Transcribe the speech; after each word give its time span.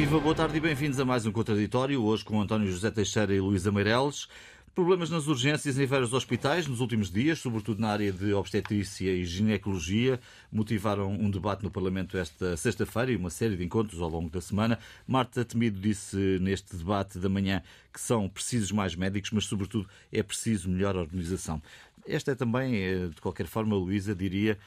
Viva, 0.00 0.18
boa 0.18 0.34
tarde 0.34 0.56
e 0.56 0.60
bem-vindos 0.60 0.98
a 0.98 1.04
mais 1.04 1.26
um 1.26 1.30
Contraditório, 1.30 2.02
hoje 2.02 2.24
com 2.24 2.40
António 2.40 2.72
José 2.72 2.90
Teixeira 2.90 3.34
e 3.34 3.38
Luísa 3.38 3.70
Meireles. 3.70 4.28
Problemas 4.74 5.10
nas 5.10 5.26
urgências 5.26 5.78
em 5.78 5.84
vários 5.84 6.14
hospitais 6.14 6.66
nos 6.66 6.80
últimos 6.80 7.10
dias, 7.10 7.38
sobretudo 7.38 7.82
na 7.82 7.90
área 7.90 8.10
de 8.10 8.32
obstetrícia 8.32 9.12
e 9.12 9.26
ginecologia, 9.26 10.18
motivaram 10.50 11.12
um 11.12 11.30
debate 11.30 11.62
no 11.62 11.70
Parlamento 11.70 12.16
esta 12.16 12.56
sexta-feira 12.56 13.12
e 13.12 13.16
uma 13.16 13.28
série 13.28 13.56
de 13.56 13.62
encontros 13.62 14.00
ao 14.00 14.08
longo 14.08 14.30
da 14.30 14.40
semana. 14.40 14.78
Marta 15.06 15.44
Temido 15.44 15.78
disse 15.78 16.16
neste 16.40 16.74
debate 16.76 17.18
da 17.18 17.28
manhã 17.28 17.62
que 17.92 18.00
são 18.00 18.26
precisos 18.26 18.72
mais 18.72 18.96
médicos, 18.96 19.30
mas, 19.32 19.44
sobretudo, 19.44 19.86
é 20.10 20.22
preciso 20.22 20.70
melhor 20.70 20.96
organização. 20.96 21.60
Esta 22.08 22.32
é 22.32 22.34
também, 22.34 22.74
eh, 22.74 23.08
de 23.08 23.20
qualquer 23.20 23.46
forma, 23.46 23.76
Luísa, 23.76 24.14
diria, 24.14 24.58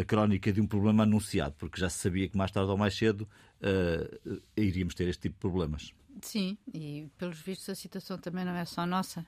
a 0.00 0.02
crónica 0.02 0.50
de 0.50 0.62
um 0.62 0.66
problema 0.66 1.02
anunciado, 1.02 1.54
porque 1.58 1.78
já 1.78 1.90
se 1.90 1.98
sabia 1.98 2.26
que 2.26 2.38
mais 2.38 2.50
tarde 2.50 2.70
ou 2.70 2.78
mais 2.78 2.96
cedo 2.96 3.28
uh, 3.62 4.42
iríamos 4.56 4.94
ter 4.94 5.08
este 5.08 5.22
tipo 5.22 5.34
de 5.34 5.40
problemas. 5.40 5.92
Sim, 6.20 6.58
e 6.74 7.08
pelos 7.16 7.40
vistos 7.40 7.68
a 7.68 7.74
situação 7.74 8.18
também 8.18 8.44
não 8.44 8.54
é 8.54 8.64
só 8.64 8.84
nossa. 8.84 9.24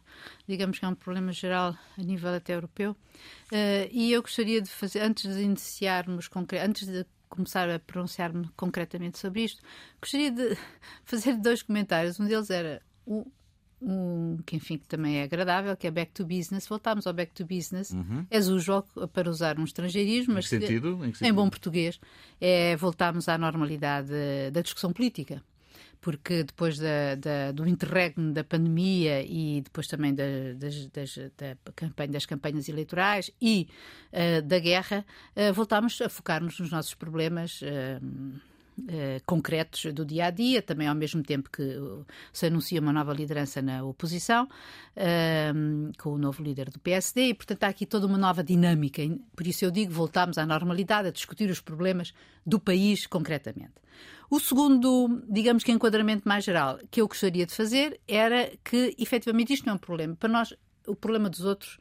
Digamos 0.47 0.79
que 0.79 0.85
é 0.85 0.89
um 0.89 0.95
problema 0.95 1.33
geral 1.33 1.77
a 1.97 2.03
nível 2.03 2.35
até 2.35 2.55
europeu. 2.55 2.93
Uh, 3.53 3.87
e 3.91 4.13
eu 4.13 4.23
gostaria 4.23 4.61
de 4.61 4.69
fazer, 4.69 5.01
antes 5.01 5.33
de 5.35 5.43
iniciarmos, 5.43 6.29
antes 6.65 6.89
de 6.89 7.07
começar 7.29 7.71
a 7.71 7.79
pronunciar-me 7.79 8.49
concretamente 8.57 9.19
sobre 9.19 9.45
isto, 9.45 9.63
gostaria 10.01 10.31
de 10.33 10.57
fazer 11.05 11.37
dois 11.37 11.63
comentários. 11.63 12.19
Um 12.19 12.27
deles 12.27 12.51
era 12.51 12.83
o, 13.07 13.31
um, 13.81 14.39
que 14.45 14.57
enfim 14.57 14.79
que 14.79 14.87
também 14.87 15.19
é 15.19 15.23
agradável, 15.23 15.77
que 15.77 15.87
é 15.87 15.91
back 15.91 16.13
to 16.13 16.25
business. 16.25 16.67
Voltámos 16.67 17.07
ao 17.07 17.13
back 17.13 17.33
to 17.33 17.45
business. 17.45 17.91
Uhum. 17.91 18.27
É 18.31 18.39
usual 18.39 18.87
para 19.13 19.31
usar 19.31 19.59
um 19.59 19.65
estrangeirismo, 19.65 20.35
mas 20.35 20.53
em, 20.53 20.59
que 20.59 20.67
sentido? 20.67 21.01
em, 21.05 21.29
em 21.29 21.33
bom 21.33 21.49
português 21.49 22.01
é 22.41 22.77
voltarmos 22.77 23.29
à 23.29 23.39
normalidade 23.39 24.11
da 24.53 24.61
discussão 24.61 24.93
política 24.93 25.43
porque 26.01 26.45
depois 26.45 26.79
da, 26.79 27.15
da, 27.15 27.53
do 27.53 27.69
interregno 27.69 28.33
da 28.33 28.43
pandemia 28.43 29.23
e 29.23 29.61
depois 29.61 29.87
também 29.87 30.15
da, 30.15 30.25
das, 30.57 30.87
das, 30.87 31.19
da 31.37 31.57
campanha, 31.77 32.13
das 32.13 32.27
campanhas 32.27 32.69
eleitorais 32.69 33.31
e 33.41 33.69
uh, 34.13 34.43
da 34.43 34.59
guerra, 34.59 35.05
uh, 35.37 35.53
voltámos 35.53 36.01
a 36.01 36.09
focar-nos 36.09 36.59
nos 36.59 36.71
nossos 36.71 36.95
problemas. 36.95 37.61
Uh, 37.61 38.41
eh, 38.89 39.21
concretos 39.27 39.93
do 39.93 40.05
dia 40.05 40.27
a 40.27 40.31
dia, 40.31 40.63
também 40.63 40.87
ao 40.87 40.95
mesmo 40.95 41.23
tempo 41.23 41.51
que 41.51 41.79
se 42.33 42.47
anuncia 42.47 42.81
uma 42.81 42.93
nova 42.93 43.13
liderança 43.13 43.61
na 43.61 43.85
oposição, 43.85 44.45
uh, 44.45 45.93
com 45.99 46.11
o 46.11 46.19
novo 46.19 46.43
líder 46.43 46.71
do 46.71 46.79
PSD, 46.79 47.29
e 47.29 47.35
portanto 47.35 47.65
há 47.65 47.69
aqui 47.69 47.87
toda 47.87 48.07
uma 48.07 48.19
nova 48.19 48.43
dinâmica. 48.43 49.03
Por 49.37 49.47
isso 49.47 49.65
eu 49.65 49.71
digo, 49.71 49.93
voltamos 49.93 50.39
à 50.39 50.47
normalidade, 50.47 51.09
a 51.09 51.11
discutir 51.11 51.51
os 51.51 51.61
problemas 51.61 52.13
do 52.45 52.59
país 52.59 53.07
concretamente. 53.07 53.75
O 54.31 54.39
segundo, 54.39 55.23
digamos 55.29 55.65
que 55.65 55.73
enquadramento 55.73 56.29
mais 56.29 56.45
geral 56.45 56.79
que 56.91 57.01
eu 57.01 57.09
gostaria 57.09 57.45
de 57.45 57.55
fazer 57.55 58.01
era 58.07 58.53
que 58.65 58.95
efetivamente 58.99 59.53
isto 59.53 59.67
não 59.67 59.73
é 59.73 59.77
um 59.77 59.79
problema. 59.79 60.15
Para 60.15 60.29
nós, 60.29 60.55
o 60.87 60.95
problema 60.95 61.29
dos 61.29 61.41
outros 61.41 61.79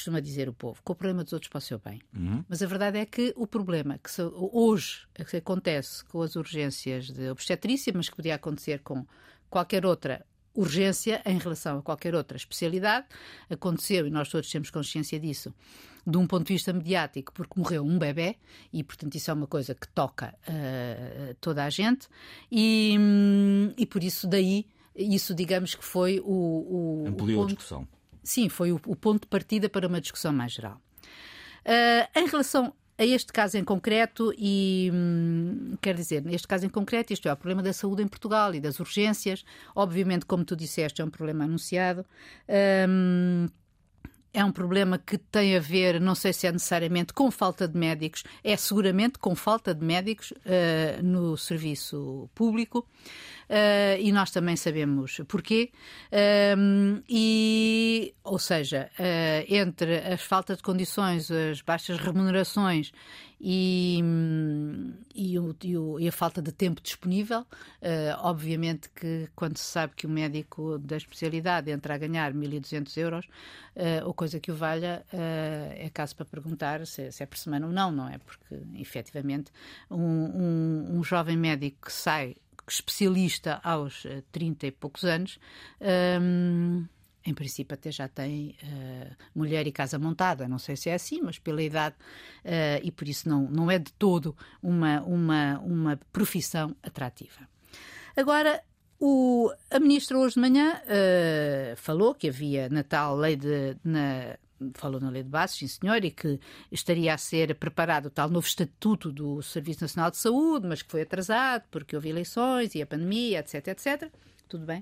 costuma 0.00 0.20
dizer 0.20 0.48
o 0.48 0.52
povo, 0.52 0.82
que 0.82 0.90
o 0.90 0.94
problema 0.94 1.22
dos 1.22 1.32
outros 1.32 1.50
para 1.50 1.58
o 1.58 1.60
seu 1.60 1.78
bem. 1.78 2.00
Uhum. 2.16 2.42
Mas 2.48 2.62
a 2.62 2.66
verdade 2.66 2.98
é 2.98 3.04
que 3.04 3.34
o 3.36 3.46
problema 3.46 3.98
que 3.98 4.10
se, 4.10 4.22
hoje 4.22 5.06
que 5.28 5.36
acontece 5.36 6.02
com 6.06 6.22
as 6.22 6.36
urgências 6.36 7.10
de 7.10 7.28
obstetrícia, 7.28 7.92
mas 7.94 8.08
que 8.08 8.16
podia 8.16 8.34
acontecer 8.34 8.80
com 8.80 9.06
qualquer 9.50 9.84
outra 9.84 10.24
urgência 10.54 11.22
em 11.24 11.38
relação 11.38 11.78
a 11.78 11.82
qualquer 11.82 12.14
outra 12.14 12.36
especialidade, 12.36 13.06
aconteceu, 13.48 14.06
e 14.06 14.10
nós 14.10 14.28
todos 14.28 14.50
temos 14.50 14.70
consciência 14.70 15.20
disso, 15.20 15.54
de 16.06 16.16
um 16.16 16.26
ponto 16.26 16.46
de 16.46 16.54
vista 16.54 16.72
mediático, 16.72 17.32
porque 17.32 17.60
morreu 17.60 17.84
um 17.84 17.98
bebê, 17.98 18.36
e 18.72 18.82
portanto 18.82 19.14
isso 19.14 19.30
é 19.30 19.34
uma 19.34 19.46
coisa 19.46 19.74
que 19.74 19.86
toca 19.88 20.34
uh, 20.48 21.34
toda 21.40 21.64
a 21.64 21.70
gente, 21.70 22.08
e, 22.50 22.96
e 23.76 23.86
por 23.86 24.02
isso 24.02 24.26
daí, 24.26 24.66
isso 24.96 25.34
digamos 25.34 25.74
que 25.74 25.84
foi 25.84 26.20
o... 26.20 26.24
o 26.24 27.04
Ampliou 27.06 27.42
o 27.42 27.42
ponto, 27.42 27.52
a 27.52 27.54
discussão 27.54 27.99
sim, 28.22 28.48
foi 28.48 28.72
o, 28.72 28.80
o 28.86 28.96
ponto 28.96 29.22
de 29.22 29.28
partida 29.28 29.68
para 29.68 29.86
uma 29.86 30.00
discussão 30.00 30.32
mais 30.32 30.52
geral. 30.52 30.80
Uh, 31.64 32.18
em 32.18 32.26
relação 32.26 32.72
a 33.00 33.04
este 33.04 33.32
caso 33.32 33.56
em 33.56 33.64
concreto, 33.64 34.30
e 34.36 34.90
hum, 34.92 35.74
quer 35.80 35.94
dizer, 35.94 36.22
neste 36.22 36.46
caso 36.46 36.66
em 36.66 36.68
concreto, 36.68 37.14
isto 37.14 37.26
é 37.26 37.32
o 37.32 37.36
problema 37.36 37.62
da 37.62 37.72
saúde 37.72 38.02
em 38.02 38.06
Portugal 38.06 38.54
e 38.54 38.60
das 38.60 38.78
urgências. 38.78 39.42
Obviamente, 39.74 40.26
como 40.26 40.44
tu 40.44 40.54
disseste, 40.54 41.00
é 41.00 41.04
um 41.04 41.08
problema 41.08 41.44
anunciado. 41.44 42.04
Hum, 42.86 43.46
é 44.32 44.44
um 44.44 44.52
problema 44.52 44.98
que 44.98 45.18
tem 45.18 45.56
a 45.56 45.60
ver, 45.60 46.00
não 46.00 46.14
sei 46.14 46.32
se 46.32 46.46
é 46.46 46.52
necessariamente 46.52 47.12
com 47.12 47.30
falta 47.30 47.66
de 47.66 47.76
médicos, 47.76 48.22
é 48.44 48.56
seguramente 48.56 49.18
com 49.18 49.34
falta 49.34 49.74
de 49.74 49.84
médicos 49.84 50.30
uh, 50.32 51.02
no 51.02 51.36
serviço 51.36 52.30
público. 52.34 52.86
Uh, 53.50 53.98
e 53.98 54.12
nós 54.12 54.30
também 54.30 54.54
sabemos 54.54 55.20
porquê. 55.26 55.72
Uh, 56.12 57.02
e, 57.08 58.14
ou 58.22 58.38
seja, 58.38 58.88
uh, 58.96 59.44
entre 59.52 59.98
as 59.98 60.22
faltas 60.22 60.58
de 60.58 60.62
condições, 60.62 61.28
as 61.32 61.60
baixas 61.60 61.98
remunerações 61.98 62.92
e, 63.40 63.98
e, 65.14 65.38
o, 65.38 65.56
e, 65.64 65.76
o, 65.76 65.98
e, 65.98 66.06
a 66.06 66.12
falta 66.12 66.40
de 66.40 66.52
tempo 66.52 66.80
disponível. 66.80 67.40
Uh, 67.40 68.14
obviamente 68.18 68.88
que 68.90 69.28
quando 69.34 69.56
se 69.56 69.64
sabe 69.64 69.94
que 69.96 70.06
o 70.06 70.10
médico 70.10 70.78
da 70.78 70.96
especialidade 70.96 71.70
entra 71.70 71.94
a 71.94 71.98
ganhar 71.98 72.32
1.200 72.32 72.96
euros, 72.98 73.26
uh, 73.74 74.06
ou 74.06 74.12
coisa 74.12 74.38
que 74.38 74.52
o 74.52 74.54
valha, 74.54 75.04
uh, 75.12 75.72
é 75.74 75.90
caso 75.92 76.14
para 76.14 76.26
perguntar 76.26 76.86
se, 76.86 77.10
se, 77.10 77.22
é 77.22 77.26
por 77.26 77.38
semana 77.38 77.66
ou 77.66 77.72
não, 77.72 77.90
não 77.90 78.08
é? 78.08 78.18
Porque, 78.18 78.62
efetivamente, 78.76 79.50
um, 79.90 79.98
um, 79.98 80.98
um 80.98 81.02
jovem 81.02 81.36
médico 81.36 81.86
que 81.86 81.92
sai 81.92 82.36
especialista 82.74 83.60
aos 83.62 84.06
30 84.32 84.66
e 84.66 84.70
poucos 84.70 85.04
anos. 85.04 85.38
Um, 86.20 86.86
em 87.24 87.34
princípio 87.34 87.74
até 87.74 87.90
já 87.90 88.08
tem 88.08 88.56
uh, 88.62 89.16
mulher 89.34 89.66
e 89.66 89.72
casa 89.72 89.98
montada, 89.98 90.48
não 90.48 90.58
sei 90.58 90.76
se 90.76 90.88
é 90.88 90.94
assim, 90.94 91.20
mas 91.20 91.38
pela 91.38 91.62
idade 91.62 91.94
uh, 92.44 92.80
e 92.82 92.90
por 92.90 93.06
isso 93.06 93.28
não, 93.28 93.42
não 93.50 93.70
é 93.70 93.78
de 93.78 93.92
todo 93.92 94.34
uma, 94.62 95.02
uma, 95.02 95.58
uma 95.60 96.00
profissão 96.12 96.74
atrativa. 96.82 97.46
Agora, 98.16 98.62
o, 98.98 99.50
a 99.70 99.78
ministra 99.78 100.18
hoje 100.18 100.34
de 100.34 100.40
manhã 100.40 100.80
uh, 100.84 101.76
falou 101.76 102.14
que 102.14 102.28
havia 102.28 102.68
na 102.68 102.82
tal 102.82 103.16
lei 103.16 103.36
de. 103.36 103.76
Na, 103.84 104.36
falou 104.74 105.00
na 105.00 105.10
lei 105.10 105.22
de 105.22 105.28
bases, 105.28 105.56
sim 105.58 105.68
senhor, 105.68 106.04
e 106.04 106.10
que 106.10 106.38
estaria 106.70 107.14
a 107.14 107.18
ser 107.18 107.54
preparado 107.54 108.06
o 108.06 108.10
tal 108.10 108.28
novo 108.28 108.46
estatuto 108.46 109.10
do 109.12 109.42
Serviço 109.42 109.82
Nacional 109.82 110.10
de 110.10 110.18
Saúde, 110.18 110.66
mas 110.66 110.82
que 110.82 110.90
foi 110.90 111.02
atrasado 111.02 111.64
porque 111.70 111.96
houve 111.96 112.08
eleições 112.08 112.74
e 112.74 112.82
a 112.82 112.86
pandemia, 112.86 113.40
etc, 113.40 113.68
etc 113.68 114.12
tudo 114.50 114.66
bem. 114.66 114.80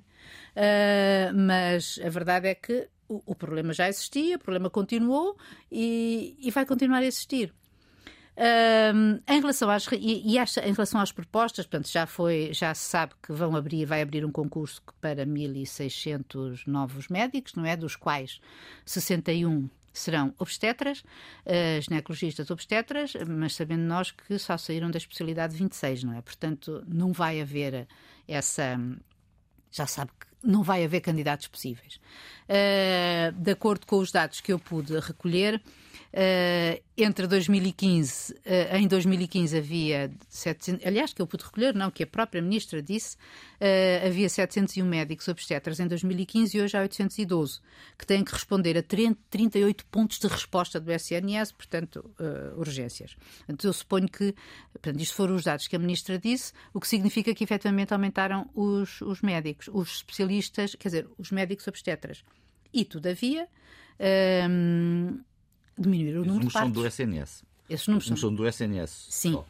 Uh, 0.56 1.36
mas 1.36 2.00
a 2.02 2.08
verdade 2.08 2.48
é 2.48 2.54
que 2.54 2.88
o, 3.06 3.22
o, 3.26 3.34
problema 3.34 3.72
já 3.72 3.88
existia, 3.88 4.36
o 4.36 4.38
problema 4.38 4.70
continuou 4.70 5.36
e, 5.70 6.36
e 6.40 6.50
vai 6.50 6.66
continuar 6.66 6.98
a 6.98 7.04
existir. 7.04 7.54
Uh, 8.38 9.20
em 9.26 9.40
relação 9.40 9.68
às 9.68 9.84
e, 9.90 10.22
e 10.24 10.38
em 10.38 10.72
relação 10.72 11.00
às 11.00 11.10
propostas, 11.10 11.66
portanto, 11.66 11.90
já 11.90 12.06
foi, 12.06 12.50
já 12.52 12.72
se 12.72 12.88
sabe 12.88 13.14
que 13.20 13.32
vão 13.32 13.56
abrir, 13.56 13.84
vai 13.84 14.00
abrir 14.00 14.24
um 14.24 14.30
concurso 14.30 14.80
para 15.00 15.26
1.600 15.26 16.62
novos 16.68 17.08
médicos, 17.08 17.54
não 17.54 17.66
é, 17.66 17.76
dos 17.76 17.96
quais 17.96 18.40
61 18.86 19.68
serão 19.92 20.32
obstetras, 20.38 21.00
uh, 21.00 21.82
ginecologistas 21.82 22.48
obstetras, 22.52 23.14
mas 23.26 23.56
sabendo 23.56 23.82
nós 23.82 24.12
que 24.12 24.38
só 24.38 24.56
saíram 24.56 24.88
da 24.88 24.98
especialidade 24.98 25.56
26, 25.56 26.04
não 26.04 26.16
é? 26.16 26.22
Portanto, 26.22 26.84
não 26.86 27.12
vai 27.12 27.40
haver 27.40 27.88
essa 28.28 28.78
já 29.70 29.86
sabe 29.86 30.12
que 30.18 30.26
não 30.42 30.62
vai 30.62 30.84
haver 30.84 31.00
candidatos 31.00 31.48
possíveis. 31.48 32.00
Uh, 32.48 33.32
de 33.32 33.50
acordo 33.50 33.84
com 33.84 33.98
os 33.98 34.12
dados 34.12 34.40
que 34.40 34.52
eu 34.52 34.58
pude 34.60 34.96
recolher, 35.00 35.60
Uh, 36.08 36.82
entre 36.96 37.26
2015, 37.26 38.32
uh, 38.32 38.36
eh, 38.46 38.78
em 38.78 38.88
2015 38.88 39.58
havia 39.58 40.10
700, 40.30 40.86
aliás, 40.86 41.12
que 41.12 41.20
eu 41.20 41.26
pude 41.26 41.44
recolher, 41.44 41.74
não, 41.74 41.90
que 41.90 42.02
a 42.02 42.06
própria 42.06 42.40
ministra 42.40 42.82
disse, 42.82 43.16
uh, 43.16 44.06
havia 44.06 44.26
701 44.26 44.86
médicos 44.86 45.28
obstetras 45.28 45.78
em 45.80 45.86
2015 45.86 46.56
e 46.56 46.62
hoje 46.62 46.76
há 46.78 46.80
812, 46.80 47.60
que 47.98 48.06
têm 48.06 48.24
que 48.24 48.32
responder 48.32 48.78
a 48.78 48.82
30, 48.82 49.20
38 49.28 49.84
pontos 49.86 50.18
de 50.18 50.26
resposta 50.28 50.80
do 50.80 50.90
SNS, 50.90 51.52
portanto, 51.52 52.10
urgências. 52.56 53.14
Então, 53.48 53.68
eu 53.68 53.72
suponho 53.72 54.08
que, 54.08 54.34
portanto, 54.72 55.00
isto 55.00 55.14
foram 55.14 55.34
os 55.34 55.44
dados 55.44 55.68
que 55.68 55.76
a 55.76 55.78
ministra 55.78 56.18
disse, 56.18 56.52
o 56.72 56.80
que 56.80 56.88
significa 56.88 57.34
que 57.34 57.44
efetivamente 57.44 57.92
aumentaram 57.92 58.48
os, 58.54 59.02
os 59.02 59.20
médicos, 59.20 59.68
os 59.72 59.96
especialistas, 59.96 60.74
quer 60.74 60.88
dizer, 60.88 61.08
os 61.18 61.30
médicos 61.30 61.68
obstetras. 61.68 62.24
E, 62.72 62.84
todavia, 62.84 63.46
ehm, 63.98 65.18
diminuir 65.78 66.18
o 66.18 66.24
número 66.24 66.46
de 66.46 66.52
partos. 66.52 66.72
do 66.72 66.86
SNS. 66.86 67.44
Esses 67.68 67.86
números 67.86 68.08
são... 68.08 68.16
são 68.16 68.34
do 68.34 68.46
SNS. 68.46 69.06
Sim. 69.10 69.32
Só. 69.32 69.46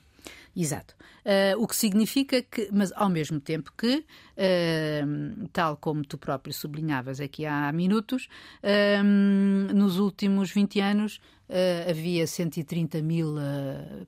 Exato. 0.57 0.95
Uh, 1.25 1.63
o 1.63 1.69
que 1.69 1.77
significa 1.77 2.43
que, 2.43 2.69
mas 2.73 2.91
ao 2.93 3.09
mesmo 3.09 3.39
tempo 3.39 3.73
que, 3.77 3.99
uh, 3.99 5.49
tal 5.53 5.77
como 5.77 6.03
tu 6.05 6.19
próprio 6.19 6.53
sublinhavas 6.53 7.21
aqui 7.21 7.47
há 7.47 7.71
minutos, 7.71 8.29
uh, 8.63 9.75
nos 9.75 9.99
últimos 9.99 10.51
20 10.51 10.81
anos 10.81 11.21
havia 11.89 12.27
130 12.27 13.01
mil 13.01 13.37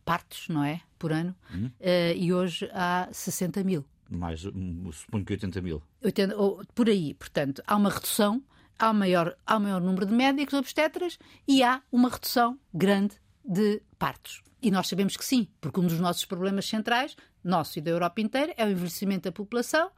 partos, 0.05 0.47
não 0.51 0.63
é? 0.63 0.83
Por 0.99 1.11
ano, 1.11 1.35
uhum. 1.55 1.71
e 2.15 2.35
hoje 2.35 2.69
há 2.71 3.09
60 3.11 3.65
mil 3.65 3.83
Mais, 4.11 4.45
hum, 4.45 4.91
suponho 4.93 5.25
que 5.25 5.33
80 5.33 5.63
mil. 5.63 5.83
80, 6.05 6.37
ou, 6.37 6.63
por 6.75 6.91
aí. 6.91 7.15
Portanto, 7.15 7.63
há 7.67 7.77
uma 7.77 7.89
redução, 7.89 8.43
há 8.81 8.93
maior, 8.93 9.37
há 9.47 9.61
maior 9.61 9.81
número 9.81 10.07
de 10.07 10.13
médicos 10.13 10.55
obstetras 10.55 11.19
e 11.47 11.63
há 11.63 11.83
uma 11.93 12.09
redução 12.09 12.59
grande 12.73 13.17
de 13.45 13.83
partos. 13.99 14.43
E 14.63 14.71
nós 14.71 14.89
sabemos 14.89 15.17
que 15.17 15.25
sim, 15.25 15.49
porque 15.61 15.81
um 15.81 15.87
dos 15.87 16.01
nossos 16.01 16.25
problemas 16.25 16.67
centrais, 16.67 17.17
nosso 17.43 17.79
e 17.79 17.83
da 17.83 17.91
Europa 17.91 18.21
inteira, 18.21 18.55
é 18.57 18.65
o 18.65 18.71
envelhecimento 18.71 19.25
da 19.25 19.33
população. 19.33 19.91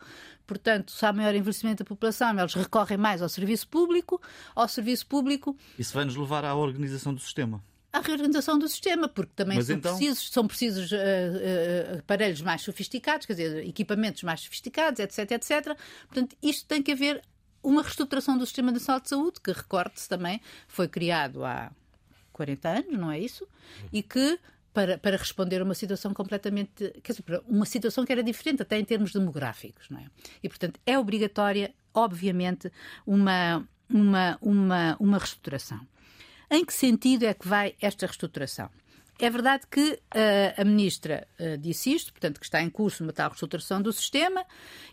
Portanto, 0.47 0.93
se 0.93 1.05
há 1.05 1.13
maior 1.13 1.35
envelhecimento 1.35 1.83
da 1.83 1.89
população, 1.89 2.39
eles 2.39 2.55
recorrem 2.55 2.99
mais 2.99 3.23
ao 3.23 3.29
serviço 3.29 3.67
público. 3.69 4.21
Ao 4.55 4.69
serviço 4.69 5.07
público. 5.07 5.57
Isso 5.79 5.95
vai 5.95 6.05
nos 6.05 6.17
levar 6.17 6.45
à 6.45 6.55
organização 6.55 7.15
do 7.15 7.21
sistema 7.21 7.63
à 7.93 8.01
reorganização 8.01 8.59
do 8.59 8.67
sistema, 8.69 9.07
porque 9.07 9.33
também 9.37 9.61
são, 9.61 9.77
então... 9.77 9.95
precisos, 9.95 10.31
são 10.31 10.47
precisos 10.47 10.91
uh, 10.93 10.97
uh, 10.97 11.99
aparelhos 11.99 12.41
mais 12.41 12.63
sofisticados, 12.63 13.27
quer 13.27 13.35
dizer, 13.35 13.69
equipamentos 13.69 14.23
mais 14.23 14.41
sofisticados, 14.41 14.99
etc, 14.99 15.31
etc. 15.33 15.77
Portanto, 16.09 16.35
isto 16.43 16.67
tem 16.67 16.83
que 16.83 16.93
haver 16.93 17.23
uma 17.63 17.83
reestruturação 17.83 18.37
do 18.37 18.45
Sistema 18.45 18.73
Nacional 18.73 19.01
de 19.01 19.09
Saúde, 19.09 19.41
que, 19.41 19.53
recorde-se 19.53 20.09
também, 20.09 20.41
foi 20.67 20.89
criado 20.89 21.45
há 21.45 21.71
40 22.33 22.69
anos, 22.69 22.99
não 22.99 23.11
é 23.11 23.19
isso? 23.19 23.47
E 23.93 24.03
que 24.03 24.39
para, 24.73 24.97
para 24.99 25.17
responder 25.17 25.61
a 25.61 25.65
uma 25.65 25.75
situação 25.75 26.15
completamente. 26.15 26.91
Quer 27.03 27.13
dizer, 27.13 27.43
uma 27.47 27.67
situação 27.67 28.05
que 28.05 28.13
era 28.13 28.23
diferente, 28.23 28.63
até 28.63 28.79
em 28.79 28.85
termos 28.85 29.13
demográficos, 29.13 29.89
não 29.91 30.01
é? 30.01 30.07
E, 30.43 30.49
portanto, 30.49 30.81
é 30.87 30.99
obrigatória, 30.99 31.75
obviamente, 31.93 32.73
uma, 33.07 33.67
uma, 33.89 34.39
uma, 34.41 34.97
uma 34.99 35.19
reestruturação. 35.19 35.81
Em 36.51 36.65
que 36.65 36.73
sentido 36.73 37.25
é 37.25 37.35
que 37.35 37.47
vai 37.47 37.75
esta 37.81 38.07
reestruturação? 38.07 38.71
É 39.23 39.31
verdade 39.31 39.69
que 39.71 39.93
uh, 39.93 40.61
a 40.61 40.65
ministra 40.65 41.29
uh, 41.39 41.57
disse 41.57 41.95
isto, 41.95 42.13
portanto, 42.13 42.41
que 42.41 42.45
está 42.45 42.61
em 42.61 42.69
curso 42.69 43.05
uma 43.05 43.13
tal 43.13 43.29
reestruturação 43.29 43.81
do 43.81 43.93
sistema 43.93 44.45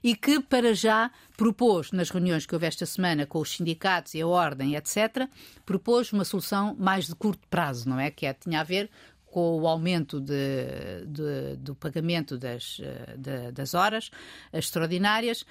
e 0.03 0.15
que, 0.15 0.39
para 0.39 0.71
já, 0.75 1.09
propôs, 1.35 1.91
nas 1.91 2.11
reuniões 2.11 2.45
que 2.45 2.53
houve 2.53 2.67
esta 2.67 2.85
semana 2.85 3.25
com 3.25 3.39
os 3.39 3.55
sindicatos 3.55 4.13
e 4.13 4.21
a 4.21 4.27
ordem, 4.27 4.75
etc., 4.75 5.27
propôs 5.65 6.13
uma 6.13 6.23
solução 6.23 6.75
mais 6.77 7.07
de 7.07 7.15
curto 7.15 7.41
prazo, 7.49 7.89
não 7.89 7.99
é? 7.99 8.11
Que 8.11 8.27
é, 8.27 8.33
tinha 8.35 8.59
a 8.59 8.63
ver 8.63 8.91
com 9.31 9.61
o 9.61 9.67
aumento 9.67 10.19
de, 10.19 11.05
de, 11.07 11.55
do 11.57 11.75
pagamento 11.75 12.37
das, 12.37 12.79
eh, 12.81 13.15
de, 13.17 13.51
das 13.51 13.73
horas 13.73 14.09
extraordinárias, 14.51 15.45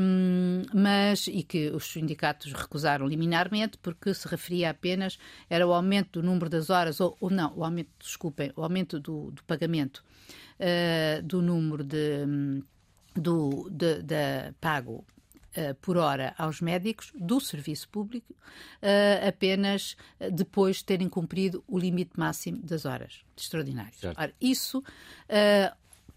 um, 0.00 0.62
mas 0.72 1.26
e 1.26 1.42
que 1.42 1.70
os 1.70 1.84
sindicatos 1.84 2.52
recusaram 2.52 3.06
liminarmente 3.06 3.76
porque 3.78 4.14
se 4.14 4.28
referia 4.28 4.70
apenas 4.70 5.18
era 5.50 5.66
o 5.66 5.72
aumento 5.72 6.20
do 6.20 6.26
número 6.26 6.48
das 6.48 6.70
horas 6.70 7.00
ou, 7.00 7.16
ou 7.20 7.30
não, 7.30 7.52
o 7.56 7.64
aumento, 7.64 7.90
desculpem, 7.98 8.52
o 8.54 8.62
aumento 8.62 9.00
do, 9.00 9.30
do 9.32 9.42
pagamento 9.44 10.04
uh, 10.60 11.22
do 11.22 11.42
número 11.42 11.82
de 11.82 12.62
do 13.14 13.68
de, 13.70 14.02
de 14.02 14.52
pago 14.60 15.04
por 15.80 15.96
hora 15.96 16.34
aos 16.38 16.60
médicos 16.60 17.12
do 17.14 17.40
serviço 17.40 17.88
público, 17.88 18.32
uh, 18.32 19.28
apenas 19.28 19.96
depois 20.32 20.76
de 20.76 20.84
terem 20.84 21.08
cumprido 21.08 21.62
o 21.66 21.78
limite 21.78 22.18
máximo 22.18 22.58
das 22.62 22.84
horas. 22.84 23.20
Extraordinárias. 23.36 24.02
Ora, 24.04 24.32
isso 24.40 24.82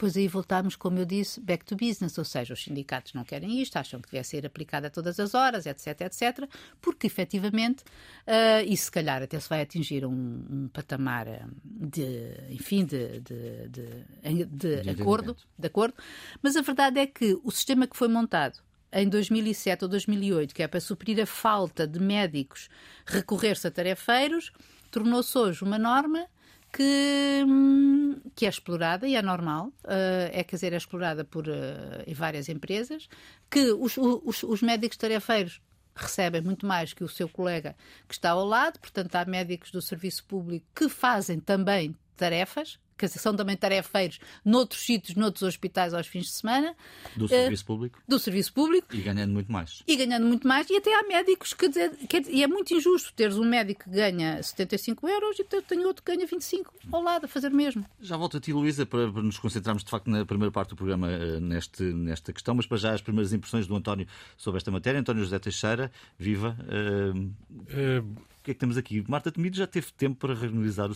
depois 0.02 0.18
aí 0.18 0.28
voltamos, 0.28 0.76
como 0.76 0.98
eu 0.98 1.06
disse, 1.06 1.40
back 1.40 1.64
to 1.64 1.76
business, 1.76 2.18
ou 2.18 2.26
seja, 2.26 2.56
os 2.56 2.64
sindicatos 2.64 3.14
não 3.14 3.24
querem 3.24 3.62
isto, 3.62 3.78
acham 3.78 4.02
que 4.02 4.12
deve 4.12 4.24
ser 4.24 4.44
aplicado 4.44 4.88
a 4.88 4.90
todas 4.90 5.20
as 5.20 5.36
horas, 5.36 5.68
etc, 5.68 6.02
etc, 6.02 6.50
porque 6.82 7.06
efetivamente, 7.06 7.84
uh, 8.26 8.66
e 8.66 8.76
se 8.76 8.90
calhar 8.90 9.22
até 9.22 9.40
se 9.40 9.48
vai 9.48 9.62
atingir 9.62 10.04
um, 10.04 10.12
um 10.12 10.70
patamar 10.74 11.28
de, 11.64 12.34
enfim, 12.50 12.84
de, 12.84 13.20
de, 13.20 13.70
de, 13.70 14.82
de 14.82 14.90
acordo, 14.90 15.38
de 15.56 15.68
acordo, 15.68 15.94
mas 16.42 16.56
a 16.56 16.62
verdade 16.62 17.00
é 17.00 17.06
que 17.06 17.40
o 17.44 17.52
sistema 17.52 17.86
que 17.86 17.96
foi 17.96 18.08
montado 18.08 18.60
em 18.92 19.08
2007 19.08 19.84
ou 19.84 19.90
2008, 19.90 20.54
que 20.54 20.64
é 20.64 20.68
para 20.68 20.80
suprir 20.80 21.22
a 21.22 21.26
falta 21.26 21.88
de 21.88 22.00
médicos 22.00 22.70
recorrer-se 23.06 23.68
a 23.68 23.72
tarefeiros, 23.72 24.52
tornou-se 24.90 25.38
hoje 25.38 25.64
uma 25.64 25.80
norma 25.80 26.28
que, 26.72 27.44
hum, 27.46 28.20
que 28.36 28.46
é 28.46 28.50
explorada 28.50 29.08
e 29.08 29.16
é 29.16 29.22
normal, 29.22 29.68
uh, 29.84 30.30
é 30.32 30.44
quer 30.44 30.56
dizer, 30.56 30.74
é 30.74 30.78
explorada 30.78 31.24
por 31.24 31.48
uh, 31.48 31.52
em 32.08 32.14
várias 32.14 32.48
empresas, 32.50 33.10
que 33.50 33.72
os, 33.72 33.98
os, 33.98 34.44
os 34.44 34.62
médicos 34.62 34.98
tarefeiros 34.98 35.62
recebem 35.94 36.42
muito 36.42 36.66
mais 36.66 36.94
que 36.94 37.04
o 37.04 37.10
seu 37.10 37.28
colega 37.28 37.76
que 38.08 38.14
está 38.14 38.32
ao 38.32 38.46
lado, 38.46 38.80
portanto 38.80 39.16
há 39.16 39.26
médicos 39.26 39.72
do 39.72 39.82
serviço 39.82 40.24
público 40.26 40.66
que 40.74 40.88
fazem 40.88 41.40
também 41.40 41.96
tarefas, 42.16 42.80
que 43.02 43.20
são 43.20 43.36
também 43.36 43.56
tarefeiros 43.56 44.20
noutros 44.44 44.82
sítios, 44.82 45.16
noutros 45.16 45.44
hospitais 45.44 45.94
aos 45.94 46.08
fins 46.08 46.26
de 46.26 46.32
semana. 46.32 46.76
Do 47.16 47.28
serviço 47.28 47.64
uh, 47.64 47.68
público. 47.68 48.00
Do 48.08 48.20
serviço 48.20 48.54
público. 48.54 48.96
E 48.96 49.02
ganhando 49.02 49.32
muito 49.32 49.52
mais. 49.52 49.84
E 49.88 49.96
ganhando 49.96 50.26
muito 50.26 50.48
mais. 50.48 50.70
E 50.70 50.78
até 50.78 50.94
há 50.94 51.04
médicos 51.04 51.54
que 51.54 51.68
dizer, 51.68 51.92
que, 52.08 52.22
e 52.30 52.44
é 52.44 52.48
muito 52.48 52.74
injusto 52.74 53.14
teres 53.14 53.38
um 53.38 53.46
médico 53.46 53.86
que 53.86 53.90
ganha 53.90 54.42
75 54.42 55.08
euros 55.08 55.40
e 55.40 55.44
tem 55.44 55.86
outro 55.86 56.04
que 56.04 56.16
ganha 56.16 56.26
25 56.26 56.74
ao 56.92 57.02
lado 57.02 57.26
a 57.26 57.28
fazer 57.28 57.52
o 57.52 57.56
mesmo. 57.56 57.86
Já 58.00 58.18
volto 58.18 58.38
a 58.38 58.40
ti, 58.40 58.54
Luísa, 58.54 58.86
para, 58.86 59.12
para 59.12 59.22
nos 59.22 59.38
concentrarmos 59.38 59.84
de 59.84 59.90
facto 59.90 60.10
na 60.10 60.26
primeira 60.26 60.52
parte 60.52 60.70
do 60.70 60.76
programa 60.76 61.08
uh, 61.08 61.40
neste, 61.40 61.84
nesta 61.84 62.34
questão, 62.34 62.56
mas 62.56 62.66
para 62.66 62.78
já 62.78 62.94
as 62.94 63.02
primeiras 63.02 63.34
impressões 63.34 63.68
do 63.68 63.76
António 63.76 64.08
sobre 64.38 64.58
esta 64.58 64.72
matéria. 64.72 65.00
António 65.00 65.24
José 65.24 65.40
Teixeira, 65.40 65.92
viva. 66.18 66.56
Uh, 66.68 68.31
o 68.42 68.44
que 68.44 68.52
é 68.52 68.54
que 68.56 68.60
temos 68.60 68.76
aqui? 68.76 69.04
Marta 69.08 69.32
Temido 69.32 69.56
já 69.56 69.68
teve 69.68 69.92
tempo 69.92 70.18
para 70.18 70.34
reorganizar 70.34 70.90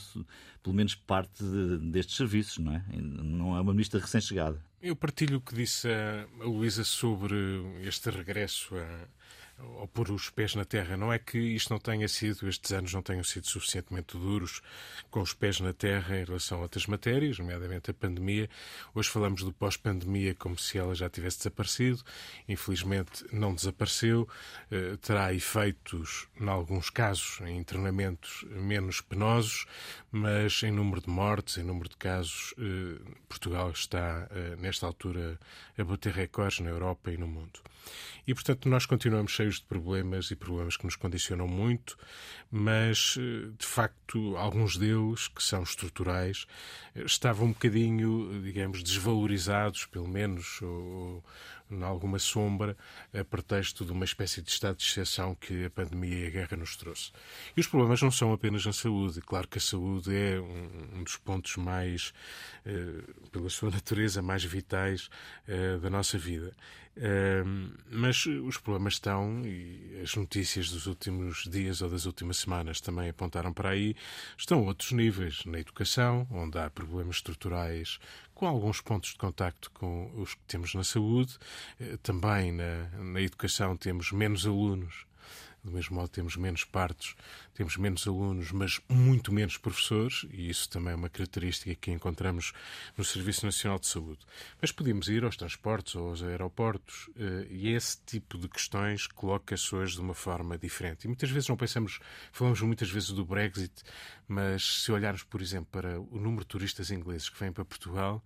pelo 0.64 0.76
menos 0.76 0.96
parte 0.96 1.44
de, 1.44 1.78
destes 1.78 2.16
serviços, 2.16 2.58
não 2.58 2.74
é? 2.74 2.84
Não 2.98 3.56
é 3.56 3.62
uma 3.62 3.72
ministra 3.72 4.00
recém-chegada. 4.00 4.60
Eu 4.82 4.96
partilho 4.96 5.38
o 5.38 5.42
que 5.42 5.54
disse 5.54 5.88
a 5.88 6.44
Luísa 6.44 6.84
sobre 6.84 7.36
este 7.84 8.10
regresso 8.10 8.76
a 8.76 9.08
ou 9.60 9.88
pôr 9.88 10.12
os 10.12 10.30
pés 10.30 10.56
na 10.56 10.66
terra. 10.66 10.98
Não 10.98 11.12
é 11.12 11.20
que 11.20 11.38
isto 11.38 11.72
não 11.72 11.80
tenha 11.80 12.08
sido, 12.08 12.48
estes 12.48 12.72
anos 12.72 12.94
não 12.94 13.02
tenham 13.02 13.24
sido 13.24 13.48
suficientemente 13.48 14.18
duros 14.18 14.62
com 15.10 15.22
os 15.22 15.34
pés 15.34 15.60
na 15.60 15.74
terra 15.74 16.18
em 16.18 16.26
relação 16.26 16.60
a 16.60 16.62
outras 16.62 16.86
matérias, 16.88 17.40
nomeadamente 17.40 17.92
a 17.92 17.94
pandemia. 17.94 18.50
Hoje 18.94 19.10
falamos 19.10 19.44
do 19.44 19.54
pós-pandemia 19.54 20.36
como 20.36 20.58
se 20.58 20.78
ela 20.78 20.94
já 20.94 21.10
tivesse 21.10 21.38
desaparecido. 21.38 22.04
Infelizmente 22.48 23.26
não 23.32 23.54
desapareceu. 23.54 24.28
Eh, 24.70 24.98
terá 25.02 25.34
efeitos, 25.34 26.28
em 26.40 26.48
alguns 26.50 26.90
casos, 26.90 27.40
em 27.42 27.58
internamentos 27.58 28.46
menos 28.50 29.02
penosos, 29.02 29.66
mas 30.18 30.64
em 30.64 30.72
número 30.72 31.02
de 31.02 31.10
mortes, 31.10 31.58
em 31.58 31.64
número 31.64 31.90
de 31.90 31.98
casos, 31.98 32.54
eh, 32.58 33.02
Portugal 33.28 33.70
está, 33.72 34.30
eh, 34.32 34.56
nesta 34.58 34.86
altura, 34.86 35.38
a 35.78 35.84
bater 35.84 36.14
recordes 36.14 36.62
na 36.62 36.70
Europa 36.70 37.12
e 37.12 37.18
no 37.18 37.28
mundo. 37.28 37.60
E, 38.26 38.34
portanto, 38.34 38.70
nós 38.70 38.86
continuamos 38.86 39.34
cheios 39.34 39.56
de 39.56 39.64
problemas 39.64 40.32
e 40.32 40.36
problemas 40.38 40.78
que 40.78 40.86
nos 40.86 40.96
condicionam 40.96 41.50
muito, 41.50 41.98
mas, 42.50 43.18
eh, 43.20 43.52
de 43.58 43.66
facto, 43.66 44.38
alguns 44.38 44.78
deles, 44.78 45.28
que 45.28 45.44
são 45.44 45.64
estruturais, 45.64 46.48
eh, 46.96 47.04
estavam 47.04 47.48
um 47.48 47.52
bocadinho, 47.52 48.42
digamos, 48.42 48.82
desvalorizados, 48.82 49.86
pelo 49.86 50.08
menos, 50.08 50.62
ou, 50.62 51.24
em 51.70 51.84
alguma 51.84 52.20
sombra, 52.20 52.78
a 53.14 53.24
pretexto 53.24 53.84
de 53.86 53.92
uma 53.92 54.06
espécie 54.06 54.42
de 54.42 54.50
estado 54.50 54.78
de 54.78 54.84
exceção 54.84 55.36
que 55.36 55.66
a 55.66 55.70
pandemia 55.70 56.26
e 56.26 56.28
a 56.28 56.30
guerra 56.30 56.58
nos 56.58 56.76
trouxe. 56.76 57.12
E 57.56 57.60
os 57.60 57.68
problemas 57.68 58.02
não 58.02 58.12
são 58.12 58.32
apenas 58.34 58.66
na 58.66 58.74
saúde. 58.74 59.22
Claro 59.22 59.48
que 59.48 59.58
a 59.58 59.62
saúde 59.62 60.16
é 60.16 60.40
um, 60.40 61.00
um 61.00 61.04
dos 61.04 61.18
pontos 61.18 61.56
mais, 61.58 62.14
eh, 62.66 63.02
pela 63.32 63.50
sua 63.50 63.72
natureza, 63.72 64.22
mais 64.22 64.44
vitais 64.44 65.10
eh, 65.48 65.78
da 65.78 65.90
nossa 65.90 66.18
vida. 66.18 66.56
mas 67.92 68.26
os 68.26 68.58
problemas 68.58 68.94
estão, 68.94 69.42
e 69.46 70.00
as 70.02 70.16
notícias 70.16 70.70
dos 70.70 70.88
últimos 70.88 71.44
dias 71.44 71.82
ou 71.82 71.90
das 71.90 72.06
últimas 72.06 72.38
semanas 72.38 72.80
também 72.80 73.10
apontaram 73.10 73.52
para 73.52 73.72
aí, 73.72 73.98
estão 74.38 74.60
a 74.60 74.68
outros 74.68 74.94
níveis. 74.94 75.44
Na 75.46 75.60
educação, 75.60 76.26
onde 76.32 76.58
há 76.58 76.70
problemas 76.70 77.18
estruturais 77.18 78.00
com 78.36 78.46
alguns 78.46 78.82
pontos 78.82 79.12
de 79.12 79.18
contacto 79.18 79.72
com 79.72 80.12
os 80.18 80.36
que 80.36 80.42
temos 80.48 80.76
na 80.76 80.84
saúde. 80.84 81.38
Eh, 81.80 81.98
também 82.04 82.52
na, 82.52 82.90
na 83.02 83.22
educação 83.22 83.76
temos 83.76 84.12
menos 84.12 84.46
alunos 84.46 85.06
do 85.66 85.72
mesmo 85.72 85.96
modo, 85.96 86.08
temos 86.10 86.38
menos 86.38 86.64
partos, 86.64 87.16
temos 87.56 87.76
menos 87.76 88.08
alunos, 88.08 88.52
mas 88.52 88.80
muito 88.88 89.34
menos 89.34 89.58
professores, 89.58 90.26
e 90.32 90.48
isso 90.48 90.70
também 90.70 90.94
é 90.94 90.96
uma 90.96 91.10
característica 91.10 91.74
que 91.74 91.92
encontramos 91.92 92.54
no 92.96 93.04
Serviço 93.04 93.46
Nacional 93.46 93.80
de 93.80 93.88
Saúde. 93.88 94.20
Mas 94.62 94.72
podemos 94.72 95.10
ir 95.10 95.24
aos 95.24 95.36
transportes 95.36 95.96
ou 95.96 96.10
aos 96.10 96.22
aeroportos, 96.22 97.10
eh, 97.18 97.48
e 97.50 97.70
esse 97.70 97.98
tipo 98.06 98.38
de 98.38 98.48
questões 98.48 99.08
coloca-se 99.08 99.74
hoje 99.74 99.96
de 99.96 100.02
uma 100.02 100.14
forma 100.14 100.56
diferente. 100.56 101.06
E 101.06 101.08
muitas 101.08 101.32
vezes 101.32 101.50
não 101.50 101.58
pensamos, 101.58 102.00
falamos 102.32 102.62
muitas 102.62 102.92
vezes 102.92 103.10
do 103.10 103.26
Brexit, 103.26 103.84
mas 104.28 104.84
se 104.84 104.92
olharmos, 104.92 105.24
por 105.24 105.42
exemplo, 105.42 105.68
para 105.72 106.00
o 106.00 106.20
número 106.20 106.42
de 106.42 106.48
turistas 106.48 106.92
ingleses 106.92 107.28
que 107.28 107.40
vêm 107.40 107.52
para 107.52 107.66
Portugal, 107.66 108.24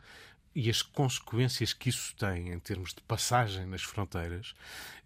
e 0.59 0.69
as 0.69 0.81
consequências 0.81 1.71
que 1.71 1.87
isso 1.87 2.13
tem 2.17 2.51
em 2.51 2.59
termos 2.59 2.93
de 2.93 2.99
passagem 3.03 3.65
nas 3.65 3.81
fronteiras 3.81 4.53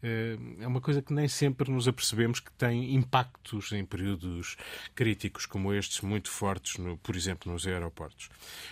eh, 0.03 0.37
é 0.59 0.67
uma 0.67 0.81
coisa 0.81 1.01
que 1.01 1.13
nem 1.13 1.29
sempre 1.29 1.71
nos 1.71 1.87
apercebemos 1.87 2.41
que 2.41 2.51
tem 2.51 2.93
impactos 2.93 3.71
em 3.71 3.85
períodos 3.85 4.57
críticos 4.93 5.45
como 5.45 5.73
estes, 5.73 6.01
muito 6.01 6.29
fortes, 6.29 6.77
no, 6.77 6.97
por 6.97 7.15
exemplo, 7.15 7.51
nos 7.51 7.65
aeroportos. 7.65 8.29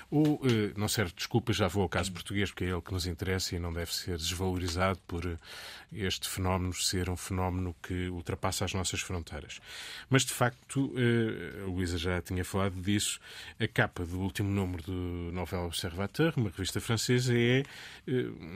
Ou, 0.09 0.41
eh, 0.43 0.73
não 0.75 0.89
serve 0.89 1.13
desculpa, 1.15 1.53
já 1.53 1.69
vou 1.69 1.83
ao 1.83 1.89
caso 1.89 2.11
português, 2.11 2.51
porque 2.51 2.65
é 2.65 2.67
ele 2.67 2.81
que 2.81 2.91
nos 2.91 3.07
interessa 3.07 3.55
e 3.55 3.59
não 3.59 3.71
deve 3.71 3.93
ser 3.95 4.17
desvalorizado 4.17 4.99
por 5.07 5.25
eh, 5.25 5.37
este 5.93 6.27
fenómeno 6.27 6.73
ser 6.73 7.09
um 7.09 7.15
fenómeno 7.15 7.73
que 7.81 8.09
ultrapassa 8.09 8.65
as 8.65 8.73
nossas 8.73 8.99
fronteiras. 9.01 9.61
Mas, 10.09 10.23
de 10.23 10.33
facto, 10.33 10.93
a 11.63 11.69
Luísa 11.69 11.97
já 11.97 12.21
tinha 12.21 12.45
falado 12.45 12.81
disso, 12.81 13.19
a 13.59 13.67
capa 13.67 14.05
do 14.05 14.19
último 14.19 14.49
número 14.49 14.83
do 14.83 15.31
Novel 15.33 15.65
Observateur, 15.65 16.33
uma 16.37 16.49
revista 16.49 16.70
francesa, 16.79 17.33
é, 17.35 17.63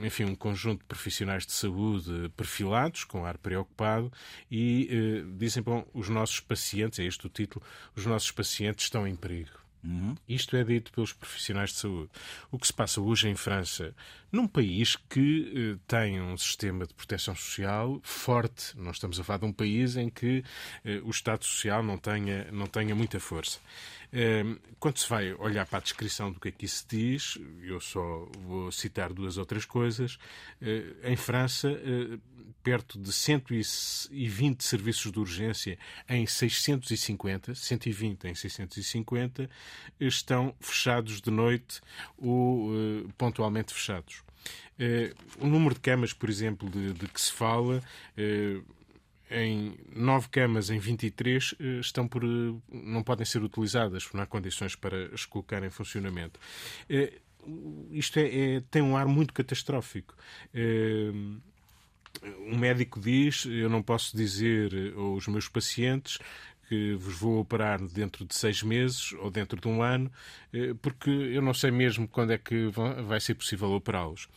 enfim, 0.02 0.24
um 0.24 0.34
conjunto 0.34 0.80
de 0.80 0.86
profissionais 0.86 1.44
de 1.44 1.52
saúde 1.52 2.30
perfilados 2.36 2.56
perfilados, 2.66 3.04
com 3.04 3.24
ar 3.24 3.38
preocupado, 3.38 4.12
e 4.50 4.88
eh, 4.90 5.24
dizem, 5.36 5.62
bom, 5.62 5.86
os 5.92 6.08
nossos 6.08 6.40
pacientes, 6.40 6.98
é 6.98 7.04
este 7.04 7.26
o 7.26 7.30
título, 7.30 7.64
os 7.94 8.06
nossos 8.06 8.30
pacientes 8.30 8.86
estão 8.86 9.06
em 9.06 9.14
perigo. 9.14 9.66
Uhum. 9.84 10.16
Isto 10.28 10.56
é 10.56 10.64
dito 10.64 10.90
pelos 10.90 11.12
profissionais 11.12 11.70
de 11.70 11.76
saúde. 11.76 12.10
O 12.50 12.58
que 12.58 12.66
se 12.66 12.72
passa 12.72 13.00
hoje 13.00 13.28
em 13.28 13.36
França, 13.36 13.94
num 14.32 14.48
país 14.48 14.96
que 14.96 15.76
eh, 15.76 15.78
tem 15.86 16.20
um 16.20 16.36
sistema 16.36 16.86
de 16.86 16.94
proteção 16.94 17.36
social 17.36 18.00
forte, 18.02 18.76
nós 18.76 18.96
estamos 18.96 19.20
a 19.20 19.24
falar 19.24 19.38
de 19.38 19.44
um 19.44 19.52
país 19.52 19.96
em 19.96 20.08
que 20.08 20.42
eh, 20.84 21.00
o 21.04 21.10
Estado 21.10 21.44
Social 21.44 21.82
não 21.82 21.98
tenha, 21.98 22.50
não 22.50 22.66
tenha 22.66 22.94
muita 22.94 23.20
força. 23.20 23.60
Ehm, 24.12 24.56
quando 24.78 24.98
se 24.98 25.08
vai 25.08 25.32
olhar 25.34 25.66
para 25.66 25.78
a 25.78 25.82
descrição 25.82 26.30
do 26.30 26.40
que 26.40 26.48
aqui 26.48 26.68
se 26.68 26.84
diz, 26.88 27.38
eu 27.62 27.80
só 27.80 28.28
vou 28.40 28.70
citar 28.70 29.12
duas 29.12 29.36
outras 29.36 29.64
coisas. 29.64 30.18
Eh, 30.60 30.94
em 31.04 31.16
França, 31.16 31.70
eh, 31.70 32.18
perto 32.62 32.98
de 32.98 33.12
120 33.12 34.62
serviços 34.62 35.10
de 35.12 35.18
urgência 35.18 35.78
em 36.08 36.26
650, 36.26 37.54
120 37.54 38.24
em 38.24 38.34
650, 38.34 39.48
estão 40.00 40.54
fechados 40.60 41.20
de 41.20 41.30
noite 41.30 41.80
ou 42.18 42.72
eh, 42.74 43.08
pontualmente 43.16 43.72
fechados. 43.72 44.22
O 45.40 45.46
número 45.46 45.74
de 45.74 45.80
camas, 45.80 46.12
por 46.12 46.28
exemplo, 46.28 46.68
de, 46.68 46.92
de 46.92 47.08
que 47.08 47.20
se 47.20 47.32
fala, 47.32 47.82
em 49.30 49.76
nove 49.94 50.28
camas 50.28 50.70
em 50.70 50.78
23 50.78 51.54
eh, 51.58 51.64
estão 51.80 52.06
por, 52.06 52.22
eh, 52.22 52.54
não 52.70 53.02
podem 53.02 53.26
ser 53.26 53.42
utilizadas, 53.42 54.08
não 54.12 54.22
há 54.22 54.26
condições 54.26 54.76
para 54.76 55.06
as 55.12 55.24
colocar 55.24 55.62
em 55.64 55.70
funcionamento. 55.70 56.38
Eh, 56.88 57.12
isto 57.90 58.18
é, 58.18 58.56
é 58.56 58.62
tem 58.70 58.82
um 58.82 58.96
ar 58.96 59.06
muito 59.06 59.32
catastrófico. 59.32 60.16
Um 62.40 62.58
médico 62.58 62.98
diz: 62.98 63.46
Eu 63.46 63.68
não 63.68 63.80
posso 63.82 64.16
dizer 64.16 64.92
aos 64.96 65.28
meus 65.28 65.48
pacientes 65.48 66.18
que 66.68 66.94
vos 66.94 67.16
vou 67.16 67.38
operar 67.38 67.80
dentro 67.80 68.24
de 68.24 68.34
seis 68.34 68.64
meses 68.64 69.12
ou 69.12 69.30
dentro 69.30 69.60
de 69.60 69.68
um 69.68 69.80
ano, 69.80 70.10
porque 70.82 71.08
eu 71.08 71.40
não 71.40 71.54
sei 71.54 71.70
mesmo 71.70 72.08
quando 72.08 72.32
é 72.32 72.38
que 72.38 72.66
vai 73.06 73.20
ser 73.20 73.34
possível 73.34 73.70
operá-los. 73.70 74.28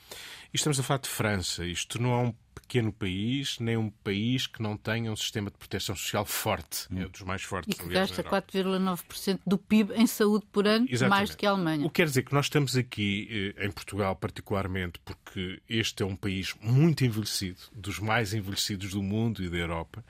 E 0.52 0.58
estamos 0.58 0.80
a 0.80 0.84
falar 0.84 1.00
de 1.00 1.10
França. 1.10 1.66
Isto 1.66 2.02
não 2.02 2.12
é 2.12 2.18
um 2.28 2.34
pequeno 2.56 2.94
país, 2.94 3.58
nem 3.60 3.78
um 3.78 3.90
país 3.90 4.46
que 4.46 4.62
não 4.62 4.78
tenha 4.78 5.12
um 5.12 5.16
sistema 5.16 5.50
de 5.50 5.58
proteção 5.58 5.96
social 5.96 6.24
forte. 6.26 6.88
É 6.96 7.06
um 7.06 7.10
dos 7.10 7.22
mais 7.22 7.42
fortes. 7.42 7.76
E 7.76 7.80
que 7.80 7.90
gasta 7.90 8.24
4,9% 8.24 9.40
do 9.46 9.58
PIB 9.58 9.94
em 9.94 10.06
saúde 10.06 10.46
por 10.52 10.68
ano, 10.68 10.86
Exatamente. 10.90 11.10
mais 11.10 11.30
do 11.32 11.38
que 11.38 11.46
a 11.46 11.50
Alemanha. 11.50 11.86
O 11.86 11.90
que 11.90 11.96
quer 11.96 12.06
dizer 12.06 12.24
que 12.24 12.34
nós 12.34 12.46
estamos 12.46 12.76
aqui, 12.78 13.54
eh, 13.58 13.66
em 13.66 13.72
Portugal 13.72 14.16
particularmente, 14.16 15.00
porque 15.04 15.62
este 15.68 16.04
é 16.04 16.06
um 16.06 16.16
país 16.16 16.56
muito 16.62 17.04
envelhecido, 17.04 17.60
dos 17.74 18.00
mais 18.00 18.34
envelhecidos 18.34 18.92
do 18.92 19.02
mundo 19.02 19.44
e 19.44 19.50
da 19.50 19.58
Europa, 19.58 20.04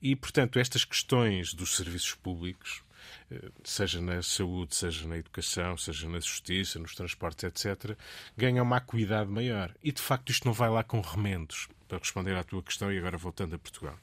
e, 0.00 0.14
portanto, 0.14 0.58
estas 0.58 0.84
questões 0.84 1.54
dos 1.54 1.76
serviços 1.76 2.14
públicos, 2.14 2.82
seja 3.64 4.00
na 4.00 4.22
saúde, 4.22 4.74
seja 4.74 5.06
na 5.06 5.18
educação, 5.18 5.76
seja 5.76 6.08
na 6.08 6.20
justiça, 6.20 6.78
nos 6.78 6.94
transportes, 6.94 7.44
etc., 7.44 7.96
ganham 8.36 8.64
uma 8.64 8.76
acuidade 8.76 9.30
maior. 9.30 9.74
E, 9.82 9.92
de 9.92 10.00
facto, 10.00 10.30
isto 10.30 10.46
não 10.46 10.52
vai 10.52 10.70
lá 10.70 10.82
com 10.82 11.00
remendos 11.00 11.68
para 11.88 11.98
responder 11.98 12.34
à 12.36 12.42
tua 12.42 12.62
questão 12.62 12.92
e 12.92 12.98
agora 12.98 13.16
voltando 13.16 13.54
a 13.54 13.58
Portugal. 13.58 13.96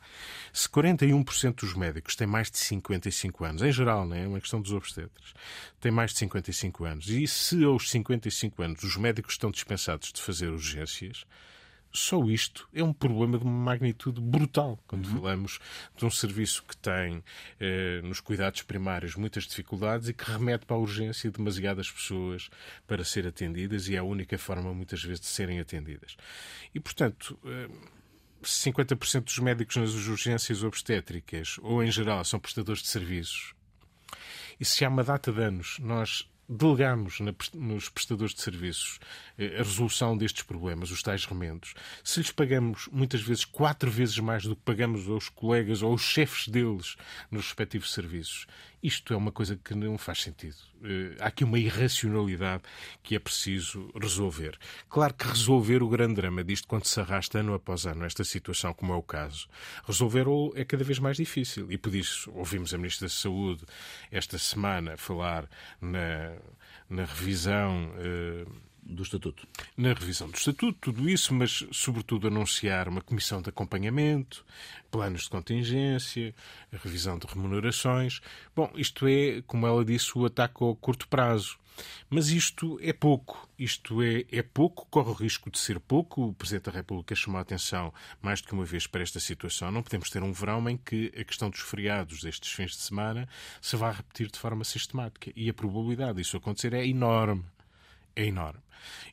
Se 0.51 0.69
41% 0.69 1.55
dos 1.55 1.73
médicos 1.73 2.15
têm 2.15 2.27
mais 2.27 2.49
de 2.49 2.57
55 2.57 3.43
anos, 3.43 3.61
em 3.61 3.71
geral, 3.71 4.05
não 4.05 4.15
é? 4.15 4.23
é 4.23 4.27
uma 4.27 4.39
questão 4.39 4.61
dos 4.61 4.71
obstetras, 4.71 5.33
têm 5.79 5.91
mais 5.91 6.11
de 6.11 6.19
55 6.19 6.85
anos, 6.85 7.09
e 7.09 7.27
se 7.27 7.63
aos 7.63 7.89
55 7.89 8.61
anos 8.61 8.83
os 8.83 8.95
médicos 8.95 9.33
estão 9.33 9.51
dispensados 9.51 10.13
de 10.13 10.21
fazer 10.21 10.49
urgências, 10.49 11.25
só 11.93 12.23
isto 12.25 12.67
é 12.73 12.83
um 12.83 12.91
problema 12.91 13.37
de 13.37 13.43
uma 13.43 13.53
magnitude 13.53 14.19
brutal 14.19 14.79
quando 14.87 15.05
uhum. 15.05 15.15
falamos 15.17 15.59
de 15.95 16.05
um 16.05 16.09
serviço 16.09 16.63
que 16.63 16.75
tem 16.75 17.23
eh, 17.59 18.01
nos 18.03 18.19
cuidados 18.19 18.63
primários 18.63 19.15
muitas 19.15 19.43
dificuldades 19.43 20.09
e 20.09 20.13
que 20.13 20.29
remete 20.29 20.65
para 20.65 20.75
a 20.75 20.79
urgência 20.79 21.29
demasiadas 21.29 21.91
pessoas 21.91 22.49
para 22.87 23.03
ser 23.03 23.27
atendidas 23.27 23.87
e 23.87 23.95
é 23.95 23.99
a 23.99 24.03
única 24.03 24.37
forma 24.39 24.73
muitas 24.73 25.03
vezes 25.03 25.21
de 25.21 25.27
serem 25.27 25.59
atendidas. 25.59 26.17
E 26.73 26.79
portanto. 26.79 27.39
Eh, 27.45 27.69
50% 28.43 29.23
dos 29.23 29.39
médicos 29.39 29.77
nas 29.77 29.93
urgências 29.93 30.63
obstétricas, 30.63 31.57
ou 31.61 31.81
em 31.81 31.89
geral, 31.89 32.25
são 32.25 32.37
prestadores 32.41 32.81
de 32.81 32.89
serviços. 32.89 33.53
E 34.59 34.65
se 34.65 34.83
há 34.83 34.89
uma 34.89 35.03
data 35.03 35.31
de 35.31 35.41
anos 35.41 35.77
nós 35.79 36.29
delegamos 36.47 37.19
nos 37.53 37.89
prestadores 37.89 38.33
de 38.33 38.41
serviços 38.41 38.99
eh, 39.37 39.55
a 39.55 39.63
resolução 39.63 40.17
destes 40.17 40.43
problemas, 40.43 40.91
os 40.91 41.01
tais 41.01 41.25
remendos, 41.25 41.73
se 42.03 42.19
lhes 42.19 42.31
pagamos 42.31 42.87
muitas 42.91 43.21
vezes 43.21 43.45
quatro 43.45 43.89
vezes 43.89 44.17
mais 44.19 44.43
do 44.43 44.55
que 44.55 44.61
pagamos 44.63 45.07
aos 45.09 45.29
colegas 45.29 45.81
ou 45.81 45.91
aos 45.91 46.01
chefes 46.01 46.47
deles 46.47 46.95
nos 47.31 47.45
respectivos 47.45 47.93
serviços, 47.93 48.45
isto 48.83 49.13
é 49.13 49.17
uma 49.17 49.31
coisa 49.31 49.55
que 49.55 49.73
não 49.73 49.97
faz 49.97 50.21
sentido. 50.21 50.57
Eh, 50.83 51.15
há 51.19 51.27
aqui 51.27 51.45
uma 51.45 51.57
irracionalidade 51.57 52.63
que 53.01 53.15
é 53.15 53.19
preciso 53.19 53.89
resolver. 53.99 54.57
Claro 54.89 55.13
que 55.13 55.25
resolver 55.25 55.81
o 55.81 55.87
grande 55.87 56.15
drama 56.15 56.43
disto 56.43 56.67
quando 56.67 56.85
se 56.85 56.99
arrasta 56.99 57.39
ano 57.39 57.53
após 57.53 57.85
ano 57.85 58.03
esta 58.03 58.25
situação, 58.25 58.73
como 58.73 58.91
é 58.91 58.95
o 58.95 59.01
caso, 59.01 59.47
resolver 59.87 60.25
é 60.55 60.65
cada 60.65 60.83
vez 60.83 60.99
mais 60.99 61.15
difícil. 61.15 61.71
E 61.71 61.77
por 61.77 61.95
isso 61.95 62.29
ouvimos 62.35 62.73
a 62.73 62.77
Ministra 62.77 63.07
da 63.07 63.13
Saúde 63.13 63.63
esta 64.11 64.37
semana 64.37 64.97
falar 64.97 65.49
na, 65.79 66.35
na 66.89 67.05
revisão. 67.05 67.93
Eh, 67.97 68.45
do 68.85 69.03
Estatuto. 69.03 69.47
Na 69.75 69.93
revisão 69.93 70.29
do 70.29 70.35
Estatuto, 70.35 70.77
tudo 70.79 71.09
isso, 71.09 71.33
mas 71.33 71.65
sobretudo 71.71 72.27
anunciar 72.27 72.87
uma 72.87 73.01
comissão 73.01 73.41
de 73.41 73.49
acompanhamento, 73.49 74.45
planos 74.91 75.23
de 75.23 75.29
contingência, 75.29 76.33
revisão 76.71 77.17
de 77.17 77.27
remunerações. 77.27 78.21
Bom, 78.55 78.71
isto 78.75 79.07
é, 79.07 79.41
como 79.47 79.65
ela 79.65 79.83
disse, 79.83 80.17
o 80.17 80.25
ataque 80.25 80.63
ao 80.63 80.75
curto 80.75 81.07
prazo. 81.07 81.57
Mas 82.09 82.29
isto 82.29 82.77
é 82.81 82.93
pouco. 82.93 83.49
Isto 83.57 84.01
é, 84.03 84.25
é 84.31 84.43
pouco, 84.43 84.85
corre 84.91 85.09
o 85.09 85.13
risco 85.13 85.49
de 85.49 85.57
ser 85.57 85.79
pouco. 85.79 86.27
O 86.27 86.33
Presidente 86.33 86.65
da 86.65 86.71
República 86.71 87.15
chamou 87.15 87.39
a 87.39 87.41
atenção 87.41 87.91
mais 88.21 88.41
do 88.41 88.47
que 88.47 88.53
uma 88.53 88.65
vez 88.65 88.85
para 88.85 89.01
esta 89.01 89.19
situação. 89.19 89.71
Não 89.71 89.81
podemos 89.81 90.09
ter 90.09 90.21
um 90.21 90.31
verão 90.31 90.69
em 90.69 90.77
que 90.77 91.11
a 91.17 91.23
questão 91.23 91.49
dos 91.49 91.61
feriados 91.61 92.21
destes 92.21 92.51
fins 92.51 92.71
de 92.71 92.81
semana 92.81 93.27
se 93.61 93.75
vá 93.75 93.91
repetir 93.91 94.29
de 94.29 94.37
forma 94.37 94.63
sistemática. 94.63 95.31
E 95.35 95.49
a 95.49 95.53
probabilidade 95.53 96.17
disso 96.17 96.37
acontecer 96.37 96.73
é 96.73 96.85
enorme 96.85 97.43
é 98.15 98.25
enorme. 98.25 98.61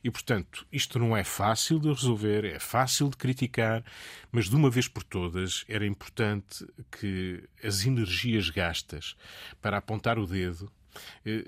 E, 0.03 0.11
portanto, 0.11 0.65
isto 0.71 0.99
não 0.99 1.15
é 1.15 1.23
fácil 1.23 1.79
de 1.79 1.87
resolver, 1.87 2.43
é 2.43 2.59
fácil 2.59 3.09
de 3.09 3.17
criticar, 3.17 3.83
mas 4.31 4.49
de 4.49 4.55
uma 4.55 4.69
vez 4.69 4.87
por 4.87 5.03
todas 5.03 5.63
era 5.67 5.85
importante 5.85 6.65
que 6.91 7.43
as 7.63 7.85
energias 7.85 8.49
gastas 8.49 9.15
para 9.61 9.77
apontar 9.77 10.19
o 10.19 10.27
dedo 10.27 10.71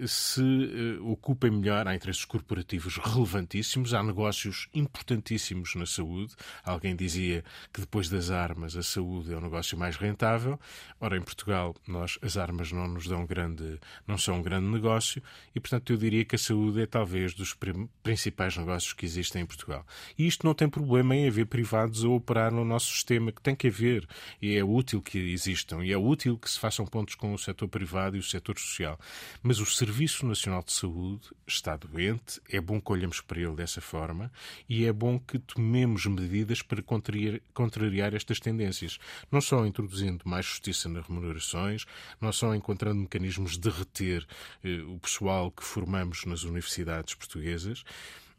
se 0.07 0.41
eh, 0.41 1.01
ocupem 1.01 1.51
melhor. 1.51 1.87
Há 1.87 1.95
interesses 1.95 2.25
corporativos 2.25 2.97
relevantíssimos, 2.97 3.93
há 3.93 4.03
negócios 4.03 4.67
importantíssimos 4.73 5.75
na 5.75 5.85
saúde. 5.85 6.33
Alguém 6.63 6.95
dizia 6.95 7.43
que 7.71 7.81
depois 7.81 8.09
das 8.09 8.29
armas 8.29 8.75
a 8.75 8.83
saúde 8.83 9.33
é 9.33 9.37
o 9.37 9.41
negócio 9.41 9.77
mais 9.77 9.95
rentável. 9.95 10.59
Ora, 10.99 11.17
em 11.17 11.21
Portugal, 11.21 11.75
nós 11.87 12.17
as 12.21 12.37
armas 12.37 12.71
não 12.71 12.87
nos 12.87 13.07
dão 13.07 13.25
grande, 13.25 13.79
não 14.07 14.17
são 14.17 14.37
um 14.37 14.41
grande 14.41 14.67
negócio 14.67 15.21
e, 15.55 15.59
portanto, 15.59 15.91
eu 15.91 15.97
diria 15.97 16.25
que 16.25 16.35
a 16.35 16.39
saúde 16.39 16.81
é 16.81 16.85
talvez 16.85 17.33
dos 17.33 17.55
principais 18.01 18.57
negócios 18.57 18.93
que 18.93 19.05
existem 19.05 19.41
em 19.41 19.45
Portugal. 19.45 19.85
E 20.17 20.27
isto 20.27 20.45
não 20.45 20.53
tem 20.53 20.69
problema 20.69 21.15
em 21.15 21.27
haver 21.27 21.45
privados 21.45 22.03
a 22.03 22.09
operar 22.09 22.51
no 22.51 22.65
nosso 22.65 22.91
sistema, 22.91 23.31
que 23.31 23.41
tem 23.41 23.55
que 23.55 23.67
haver. 23.67 24.07
E 24.41 24.55
é 24.55 24.63
útil 24.63 25.01
que 25.01 25.17
existam. 25.17 25.83
E 25.83 25.91
é 25.91 25.97
útil 25.97 26.37
que 26.37 26.49
se 26.49 26.59
façam 26.59 26.85
pontos 26.85 27.15
com 27.15 27.33
o 27.33 27.37
setor 27.37 27.67
privado 27.67 28.15
e 28.15 28.19
o 28.19 28.23
setor 28.23 28.57
social. 28.57 28.99
Mas 29.41 29.59
o 29.59 29.65
Serviço 29.65 30.25
Nacional 30.25 30.63
de 30.63 30.73
Saúde 30.73 31.29
está 31.47 31.75
doente, 31.75 32.41
é 32.49 32.61
bom 32.61 32.79
que 32.79 32.91
olhemos 32.91 33.21
para 33.21 33.39
ele 33.39 33.55
dessa 33.55 33.81
forma 33.81 34.31
e 34.67 34.85
é 34.85 34.93
bom 34.93 35.19
que 35.19 35.39
tomemos 35.39 36.05
medidas 36.05 36.61
para 36.61 36.81
contrariar, 36.81 37.39
contrariar 37.53 38.13
estas 38.13 38.39
tendências. 38.39 38.99
Não 39.31 39.41
só 39.41 39.65
introduzindo 39.65 40.27
mais 40.27 40.45
justiça 40.45 40.87
nas 40.89 41.07
remunerações, 41.07 41.85
não 42.19 42.31
só 42.31 42.53
encontrando 42.53 43.01
mecanismos 43.01 43.57
de 43.57 43.69
reter 43.69 44.25
eh, 44.63 44.81
o 44.87 44.99
pessoal 44.99 45.51
que 45.51 45.63
formamos 45.63 46.25
nas 46.25 46.43
universidades 46.43 47.15
portuguesas, 47.15 47.83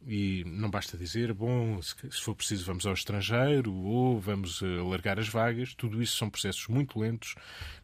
E 0.07 0.45
não 0.47 0.71
basta 0.71 0.97
dizer, 0.99 1.33
bom, 1.33 1.81
se 1.83 2.21
for 2.21 2.35
preciso 2.35 2.65
vamos 2.65 2.87
ao 2.87 2.93
estrangeiro 2.93 3.73
ou 3.73 4.21
vamos 4.21 4.63
alargar 4.63 5.19
as 5.19 5.29
vagas. 5.29 5.75
Tudo 5.75 6.03
isso 6.03 6.17
são 6.17 6.29
processos 6.29 6.69
muito 6.69 6.99
lentos. 6.99 7.35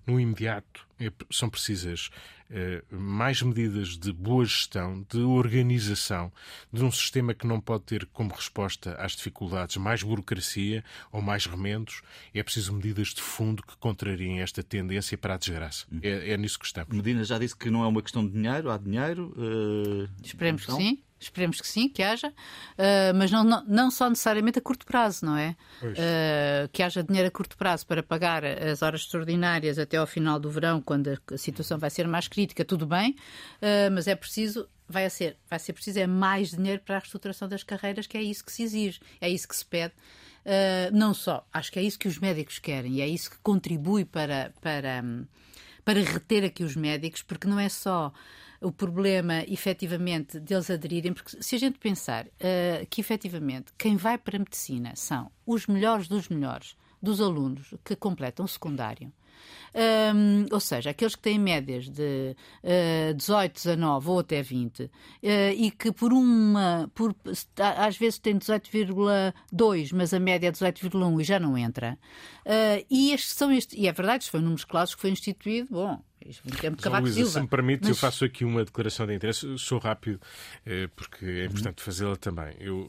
No 0.07 0.21
imediato 0.21 0.87
é, 0.99 1.11
são 1.31 1.49
precisas 1.49 2.11
eh, 2.53 2.83
mais 2.91 3.41
medidas 3.43 3.97
de 3.97 4.13
boa 4.13 4.45
gestão, 4.45 5.07
de 5.09 5.19
organização, 5.19 6.33
de 6.73 6.83
um 6.83 6.91
sistema 6.91 7.33
que 7.33 7.47
não 7.47 7.61
pode 7.61 7.85
ter 7.85 8.07
como 8.07 8.35
resposta 8.35 8.95
às 8.95 9.13
dificuldades 9.13 9.77
mais 9.77 10.03
burocracia 10.03 10.83
ou 11.13 11.23
mais 11.23 11.47
remendos. 11.47 12.03
É 12.35 12.43
preciso 12.43 12.73
medidas 12.73 13.09
de 13.09 13.23
fundo 13.23 13.63
que 13.63 13.77
contrariem 13.77 14.41
esta 14.41 14.65
tendência 14.65 15.17
para 15.17 15.35
a 15.35 15.39
desgraça. 15.39 15.87
Hum. 15.93 16.01
É, 16.03 16.33
é 16.33 16.37
nisso 16.37 16.59
que 16.59 16.67
estamos. 16.67 16.93
Medina 16.93 17.23
já 17.23 17.39
disse 17.39 17.57
que 17.57 17.71
não 17.71 17.85
é 17.85 17.87
uma 17.87 18.03
questão 18.03 18.27
de 18.27 18.33
dinheiro, 18.33 18.69
há 18.69 18.77
dinheiro. 18.77 19.33
Uh... 19.37 20.09
Esperemos 20.21 20.65
então... 20.65 20.77
que 20.77 20.83
sim. 20.83 21.03
Esperemos 21.21 21.61
que 21.61 21.69
sim, 21.69 21.87
que 21.87 22.03
haja, 22.03 22.29
uh, 22.29 23.15
mas 23.15 23.31
não, 23.31 23.45
não, 23.45 23.63
não, 23.67 23.91
só 23.91 24.09
necessariamente 24.09 24.59
a 24.59 24.63
curto 24.63 24.87
prazo, 24.87 25.27
não 25.27 25.37
é? 25.37 25.55
Uh, 25.83 26.69
que 26.73 26.83
haja 26.83 27.03
dinheiro 27.03 27.29
a 27.29 27.31
curto 27.31 27.59
prazo 27.59 27.87
para 27.87 28.03
pagar 28.03 28.43
as 28.43 28.81
horas 28.81 29.03
extraordinárias 29.03 29.79
até 29.79 29.99
ao 29.99 30.07
final 30.07 30.41
do 30.41 30.51
verão, 30.51 30.81
quando 30.81 31.21
a 31.31 31.37
situação 31.37 31.79
vai 31.79 31.91
ser 31.91 32.09
mais 32.09 32.27
crítica, 32.27 32.65
tudo 32.65 32.87
bem, 32.87 33.11
uh, 33.61 33.93
mas 33.93 34.09
é 34.09 34.15
preciso 34.15 34.67
vai 34.91 35.09
ser, 35.09 35.37
vai 35.49 35.59
ser 35.59 35.73
preciso 35.73 36.01
é 36.01 36.07
mais 36.07 36.51
dinheiro 36.51 36.83
para 36.85 36.97
a 36.97 36.99
reestruturação 36.99 37.49
das 37.49 37.63
carreiras, 37.63 38.07
que 38.07 38.19
é 38.19 38.23
isso 38.23 38.45
que 38.45 38.51
se 38.51 38.63
exige, 38.63 39.01
é 39.21 39.29
isso 39.29 39.47
que 39.47 39.55
se 39.55 39.65
pede. 39.65 39.95
Uh, 40.45 40.91
não 40.93 41.15
só, 41.15 41.47
acho 41.53 41.71
que 41.71 41.79
é 41.79 41.83
isso 41.83 41.99
que 41.99 42.09
os 42.09 42.19
médicos 42.19 42.59
querem 42.59 42.95
e 42.95 43.01
é 43.01 43.07
isso 43.07 43.31
que 43.31 43.39
contribui 43.39 44.05
para, 44.05 44.53
para, 44.61 45.05
para 45.85 46.01
reter 46.01 46.45
aqui 46.45 46.65
os 46.65 46.75
médicos, 46.75 47.23
porque 47.23 47.47
não 47.47 47.61
é 47.61 47.69
só 47.69 48.13
o 48.61 48.71
problema, 48.71 49.43
efetivamente, 49.49 50.39
deles 50.39 50.71
aderirem, 50.71 51.13
porque 51.13 51.43
se 51.43 51.57
a 51.57 51.59
gente 51.59 51.79
pensar 51.79 52.27
uh, 52.27 52.87
que, 52.89 53.01
efetivamente, 53.01 53.73
quem 53.79 53.97
vai 53.97 54.19
para 54.19 54.37
a 54.37 54.41
medicina 54.41 54.93
são 54.95 55.31
os 55.47 55.67
melhores 55.67 56.09
dos 56.09 56.29
melhores 56.29 56.77
dos 57.03 57.21
alunos 57.21 57.75
que 57.83 57.97
completam 57.97 58.45
o 58.45 58.49
secundário, 58.49 59.11
um, 59.75 60.47
ou 60.53 60.61
seja, 60.61 60.91
aqueles 60.91 61.15
que 61.15 61.23
têm 61.23 61.39
médias 61.39 61.89
de 61.89 62.37
uh, 62.65 63.15
18, 63.15 63.55
19 63.55 64.09
ou 64.09 64.19
até 64.19 64.43
20 64.43 64.81
uh, 64.83 64.91
e 65.57 65.71
que 65.71 65.93
por 65.93 66.13
uma, 66.13 66.91
por, 66.95 67.15
às 67.79 67.97
vezes 67.97 68.19
têm 68.19 68.37
18,2, 68.39 69.93
mas 69.95 70.13
a 70.13 70.19
média 70.19 70.49
é 70.49 70.53
18,1 70.53 71.21
e 71.21 71.25
já 71.25 71.39
não 71.39 71.57
entra. 71.57 71.97
Uh, 72.45 72.85
e 72.91 73.13
estes 73.13 73.33
são 73.35 73.53
estes, 73.53 73.79
e 73.79 73.87
é 73.87 73.93
verdade, 73.93 74.25
isto 74.25 74.33
foi 74.33 74.41
um 74.41 74.45
número 74.45 74.67
clássico 74.67 74.99
que 74.99 75.03
foi 75.03 75.11
instituído, 75.11 75.69
bom, 75.71 76.03
Cavaco 76.81 77.03
Luísa, 77.03 77.17
Silva. 77.17 77.31
se 77.31 77.41
me 77.41 77.49
permite, 77.49 77.81
mas... 77.83 77.91
eu 77.91 77.97
faço 77.97 78.25
aqui 78.25 78.45
uma 78.45 78.65
declaração 78.65 79.07
de 79.07 79.15
interesse. 79.15 79.47
Sou 79.59 79.79
rápido, 79.79 80.21
eh, 80.67 80.89
porque 80.95 81.25
é 81.25 81.45
importante 81.47 81.83
fazê-la 81.83 82.17
também. 82.17 82.55
Eu, 82.61 82.89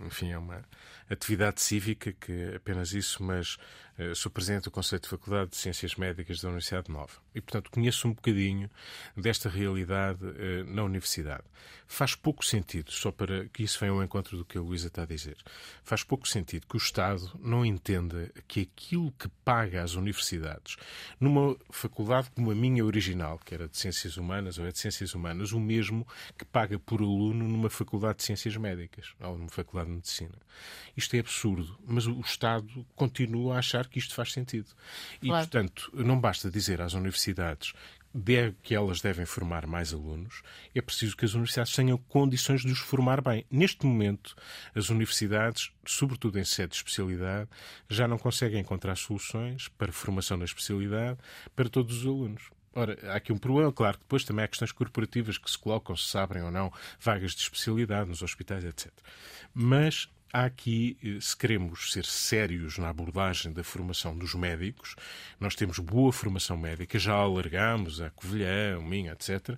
eh, 0.00 0.06
enfim, 0.06 0.30
é 0.30 0.38
uma 0.38 0.62
atividade 1.10 1.60
cívica 1.60 2.12
que 2.12 2.54
apenas 2.54 2.92
isso, 2.92 3.22
mas 3.22 3.58
eh, 4.00 4.14
sou 4.14 4.32
presidente 4.32 4.64
do 4.64 4.70
Conselho 4.70 5.02
de 5.02 5.08
Faculdade 5.08 5.50
de 5.50 5.56
Ciências 5.56 5.94
Médicas 5.96 6.40
da 6.40 6.48
Universidade 6.48 6.90
Nova 6.90 7.12
e, 7.34 7.40
portanto, 7.40 7.70
conheço 7.70 8.08
um 8.08 8.14
bocadinho 8.14 8.70
desta 9.14 9.48
realidade 9.48 10.24
uh, 10.24 10.64
na 10.64 10.82
universidade. 10.82 11.44
Faz 11.86 12.14
pouco 12.14 12.44
sentido, 12.44 12.90
só 12.90 13.12
para 13.12 13.46
que 13.48 13.62
isso 13.62 13.78
venha 13.78 13.92
ao 13.92 14.02
encontro 14.02 14.38
do 14.38 14.44
que 14.44 14.56
a 14.56 14.60
Luísa 14.60 14.86
está 14.86 15.02
a 15.02 15.06
dizer, 15.06 15.36
faz 15.82 16.02
pouco 16.02 16.26
sentido 16.26 16.66
que 16.66 16.76
o 16.76 16.78
Estado 16.78 17.30
não 17.38 17.64
entenda 17.64 18.32
que 18.48 18.62
aquilo 18.62 19.12
que 19.12 19.28
paga 19.44 19.82
às 19.82 19.94
universidades, 19.94 20.76
numa 21.20 21.56
faculdade 21.70 22.30
como 22.30 22.50
a 22.50 22.54
minha 22.54 22.84
original, 22.84 23.38
que 23.44 23.54
era 23.54 23.68
de 23.68 23.76
Ciências 23.76 24.16
Humanas 24.16 24.58
ou 24.58 24.66
é 24.66 24.72
de 24.72 24.78
Ciências 24.78 25.14
Humanas, 25.14 25.52
o 25.52 25.60
mesmo 25.60 26.06
que 26.38 26.44
paga 26.44 26.78
por 26.78 27.00
aluno 27.00 27.46
numa 27.46 27.68
faculdade 27.68 28.18
de 28.18 28.24
Ciências 28.24 28.56
Médicas 28.56 29.12
ou 29.20 29.36
numa 29.36 29.50
faculdade 29.50 29.90
de 29.90 29.96
Medicina. 29.96 30.38
Isto 31.00 31.16
é 31.16 31.20
absurdo, 31.20 31.78
mas 31.86 32.06
o 32.06 32.20
Estado 32.20 32.86
continua 32.94 33.56
a 33.56 33.58
achar 33.58 33.88
que 33.88 33.98
isto 33.98 34.14
faz 34.14 34.32
sentido. 34.32 34.68
E, 35.22 35.28
claro. 35.28 35.46
portanto, 35.46 35.90
não 35.94 36.20
basta 36.20 36.50
dizer 36.50 36.82
às 36.82 36.92
universidades 36.92 37.72
que 38.62 38.74
elas 38.74 39.00
devem 39.00 39.24
formar 39.24 39.66
mais 39.66 39.94
alunos, 39.94 40.42
é 40.74 40.80
preciso 40.82 41.16
que 41.16 41.24
as 41.24 41.32
universidades 41.32 41.72
tenham 41.72 41.96
condições 41.96 42.62
de 42.62 42.72
os 42.72 42.80
formar 42.80 43.20
bem. 43.20 43.46
Neste 43.50 43.86
momento, 43.86 44.34
as 44.74 44.90
universidades, 44.90 45.70
sobretudo 45.86 46.38
em 46.38 46.44
sede 46.44 46.70
de 46.70 46.76
especialidade, 46.76 47.48
já 47.88 48.06
não 48.06 48.18
conseguem 48.18 48.60
encontrar 48.60 48.96
soluções 48.96 49.68
para 49.68 49.92
formação 49.92 50.36
na 50.36 50.44
especialidade 50.44 51.18
para 51.54 51.68
todos 51.68 52.00
os 52.00 52.06
alunos. 52.06 52.50
Ora, 52.74 52.98
há 53.10 53.16
aqui 53.16 53.32
um 53.32 53.38
problema, 53.38 53.72
claro, 53.72 53.96
que 53.96 54.04
depois 54.04 54.24
também 54.24 54.44
há 54.44 54.48
questões 54.48 54.72
corporativas 54.72 55.38
que 55.38 55.50
se 55.50 55.58
colocam, 55.58 55.96
se 55.96 56.18
abrem 56.18 56.42
ou 56.42 56.50
não 56.50 56.72
vagas 57.00 57.32
de 57.32 57.42
especialidade 57.42 58.08
nos 58.08 58.22
hospitais, 58.22 58.64
etc. 58.64 58.92
Mas 59.54 60.08
Há 60.32 60.44
aqui, 60.44 60.96
eh, 61.02 61.18
se 61.20 61.36
queremos 61.36 61.92
ser 61.92 62.04
sérios 62.04 62.78
na 62.78 62.88
abordagem 62.88 63.52
da 63.52 63.64
formação 63.64 64.16
dos 64.16 64.34
médicos, 64.34 64.94
nós 65.40 65.54
temos 65.54 65.78
boa 65.78 66.12
formação 66.12 66.56
médica, 66.56 66.98
já 66.98 67.14
alargamos 67.14 68.00
a 68.00 68.10
Covilhã, 68.10 68.80
Minha, 68.80 69.12
etc., 69.12 69.56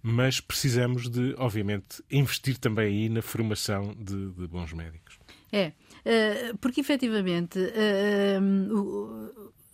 mas 0.00 0.40
precisamos 0.40 1.08
de, 1.08 1.34
obviamente, 1.38 2.02
investir 2.10 2.56
também 2.58 2.86
aí 2.86 3.08
na 3.08 3.22
formação 3.22 3.94
de, 3.94 4.30
de 4.32 4.46
bons 4.46 4.72
médicos. 4.72 5.18
É, 5.52 5.72
eh, 6.04 6.52
porque 6.60 6.80
efetivamente 6.80 7.58
eh, 7.74 8.38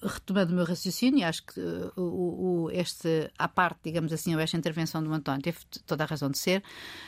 retomando 0.03 0.53
o 0.53 0.57
meu 0.57 0.65
raciocínio, 0.65 1.27
acho 1.27 1.45
que 1.45 1.61
uh, 1.61 1.93
o, 1.97 2.65
o, 2.65 2.71
este, 2.71 3.31
à 3.39 3.49
parte, 3.49 3.81
digamos 3.85 4.13
assim, 4.13 4.35
ou 4.35 4.41
esta 4.41 4.57
intervenção 4.57 5.03
do 5.03 5.13
António 5.13 5.43
teve 5.43 5.59
toda 5.87 6.05
a 6.05 6.07
razão 6.07 6.31
de 6.31 6.39
ser, 6.39 6.63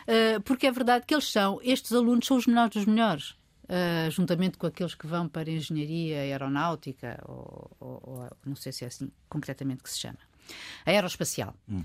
uh, 0.07 0.41
porque 0.43 0.67
é 0.67 0.73
verdade 0.73 1.07
que 1.07 1.15
eles 1.15 1.31
são, 1.31 1.61
estes 1.63 1.93
alunos 1.93 2.27
são 2.27 2.37
os 2.37 2.47
melhores 2.47 2.73
dos 2.75 2.87
melhores. 2.87 3.41
Uh, 3.71 4.11
juntamente 4.11 4.59
com 4.59 4.67
aqueles 4.67 4.97
que 4.97 5.07
vão 5.07 5.29
para 5.29 5.49
engenharia 5.49 6.19
aeronáutica, 6.23 7.23
ou, 7.25 7.71
ou, 7.79 8.03
ou, 8.03 8.31
não 8.45 8.57
sei 8.57 8.73
se 8.73 8.83
é 8.83 8.89
assim 8.89 9.09
concretamente 9.29 9.85
que 9.85 9.91
se 9.91 10.01
chama, 10.01 10.19
aeroespacial. 10.85 11.55
Hum. 11.69 11.85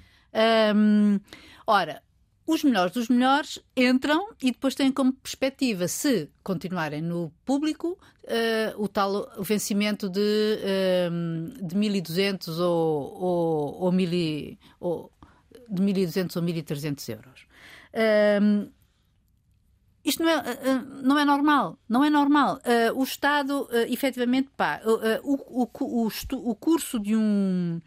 Um, 0.76 1.20
ora, 1.68 2.02
os 2.48 2.64
melhores 2.64 2.94
dos 2.94 3.10
melhores 3.10 3.60
entram 3.76 4.30
e 4.42 4.52
depois 4.52 4.76
têm 4.76 4.92
como 4.92 5.14
perspectiva, 5.14 5.88
se 5.88 6.30
continuarem 6.44 7.02
no 7.02 7.32
público, 7.44 7.98
uh, 8.24 8.82
o 8.82 8.88
tal 8.88 9.32
vencimento 9.40 10.08
de, 10.08 10.20
uh, 10.22 11.66
de 11.66 11.76
1.200 11.76 12.60
ou, 12.60 13.24
ou, 13.24 13.82
ou, 13.82 13.92
mil, 13.92 14.58
ou 14.80 15.12
de 15.70 15.82
1.200 15.82 16.36
ou 16.36 16.44
1.300 16.44 17.10
euros. 17.10 17.48
Uh, 17.94 18.72
isto 20.04 20.22
não 20.22 20.30
é, 20.30 20.44
não 21.02 21.18
é 21.18 21.26
normal, 21.26 21.80
não 21.90 22.04
é 22.04 22.12
normal. 22.12 22.60
o 22.96 23.04
Estado, 23.04 23.68
efetivamente, 23.90 24.52
pá, 24.56 24.80
o, 25.24 25.64
o, 25.64 25.70
o, 25.74 26.10
o 26.52 26.56
curso 26.56 27.00
de 27.00 27.16
um 27.16 27.82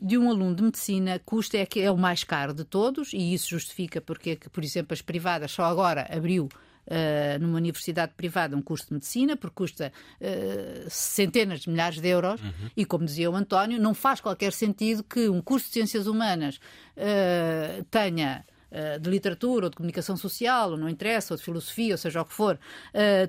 de 0.00 0.16
um 0.18 0.30
aluno 0.30 0.54
de 0.54 0.62
medicina 0.62 1.20
custa 1.24 1.58
é 1.58 1.66
que 1.66 1.80
é 1.80 1.90
o 1.90 1.96
mais 1.96 2.24
caro 2.24 2.54
de 2.54 2.64
todos 2.64 3.12
e 3.12 3.34
isso 3.34 3.50
justifica 3.50 4.00
porque, 4.00 4.38
por 4.52 4.64
exemplo, 4.64 4.92
as 4.92 5.02
privadas 5.02 5.52
só 5.52 5.64
agora 5.64 6.06
abriu 6.10 6.48
Uh, 6.84 7.38
numa 7.40 7.58
universidade 7.58 8.12
privada 8.16 8.56
um 8.56 8.60
curso 8.60 8.88
de 8.88 8.94
medicina, 8.94 9.36
porque 9.36 9.54
custa 9.54 9.92
uh, 10.20 10.90
centenas 10.90 11.60
de 11.60 11.70
milhares 11.70 12.00
de 12.00 12.08
euros, 12.08 12.40
uhum. 12.42 12.70
e 12.76 12.84
como 12.84 13.04
dizia 13.04 13.30
o 13.30 13.36
António, 13.36 13.80
não 13.80 13.94
faz 13.94 14.20
qualquer 14.20 14.52
sentido 14.52 15.04
que 15.04 15.28
um 15.28 15.40
curso 15.40 15.68
de 15.68 15.74
ciências 15.74 16.08
humanas 16.08 16.56
uh, 16.96 17.84
tenha. 17.84 18.44
De 19.02 19.10
literatura 19.10 19.66
ou 19.66 19.70
de 19.70 19.76
comunicação 19.76 20.16
social, 20.16 20.70
ou 20.70 20.76
não 20.78 20.88
interessa, 20.88 21.34
ou 21.34 21.36
de 21.36 21.44
filosofia, 21.44 21.92
ou 21.92 21.98
seja 21.98 22.22
o 22.22 22.24
que 22.24 22.32
for, 22.32 22.58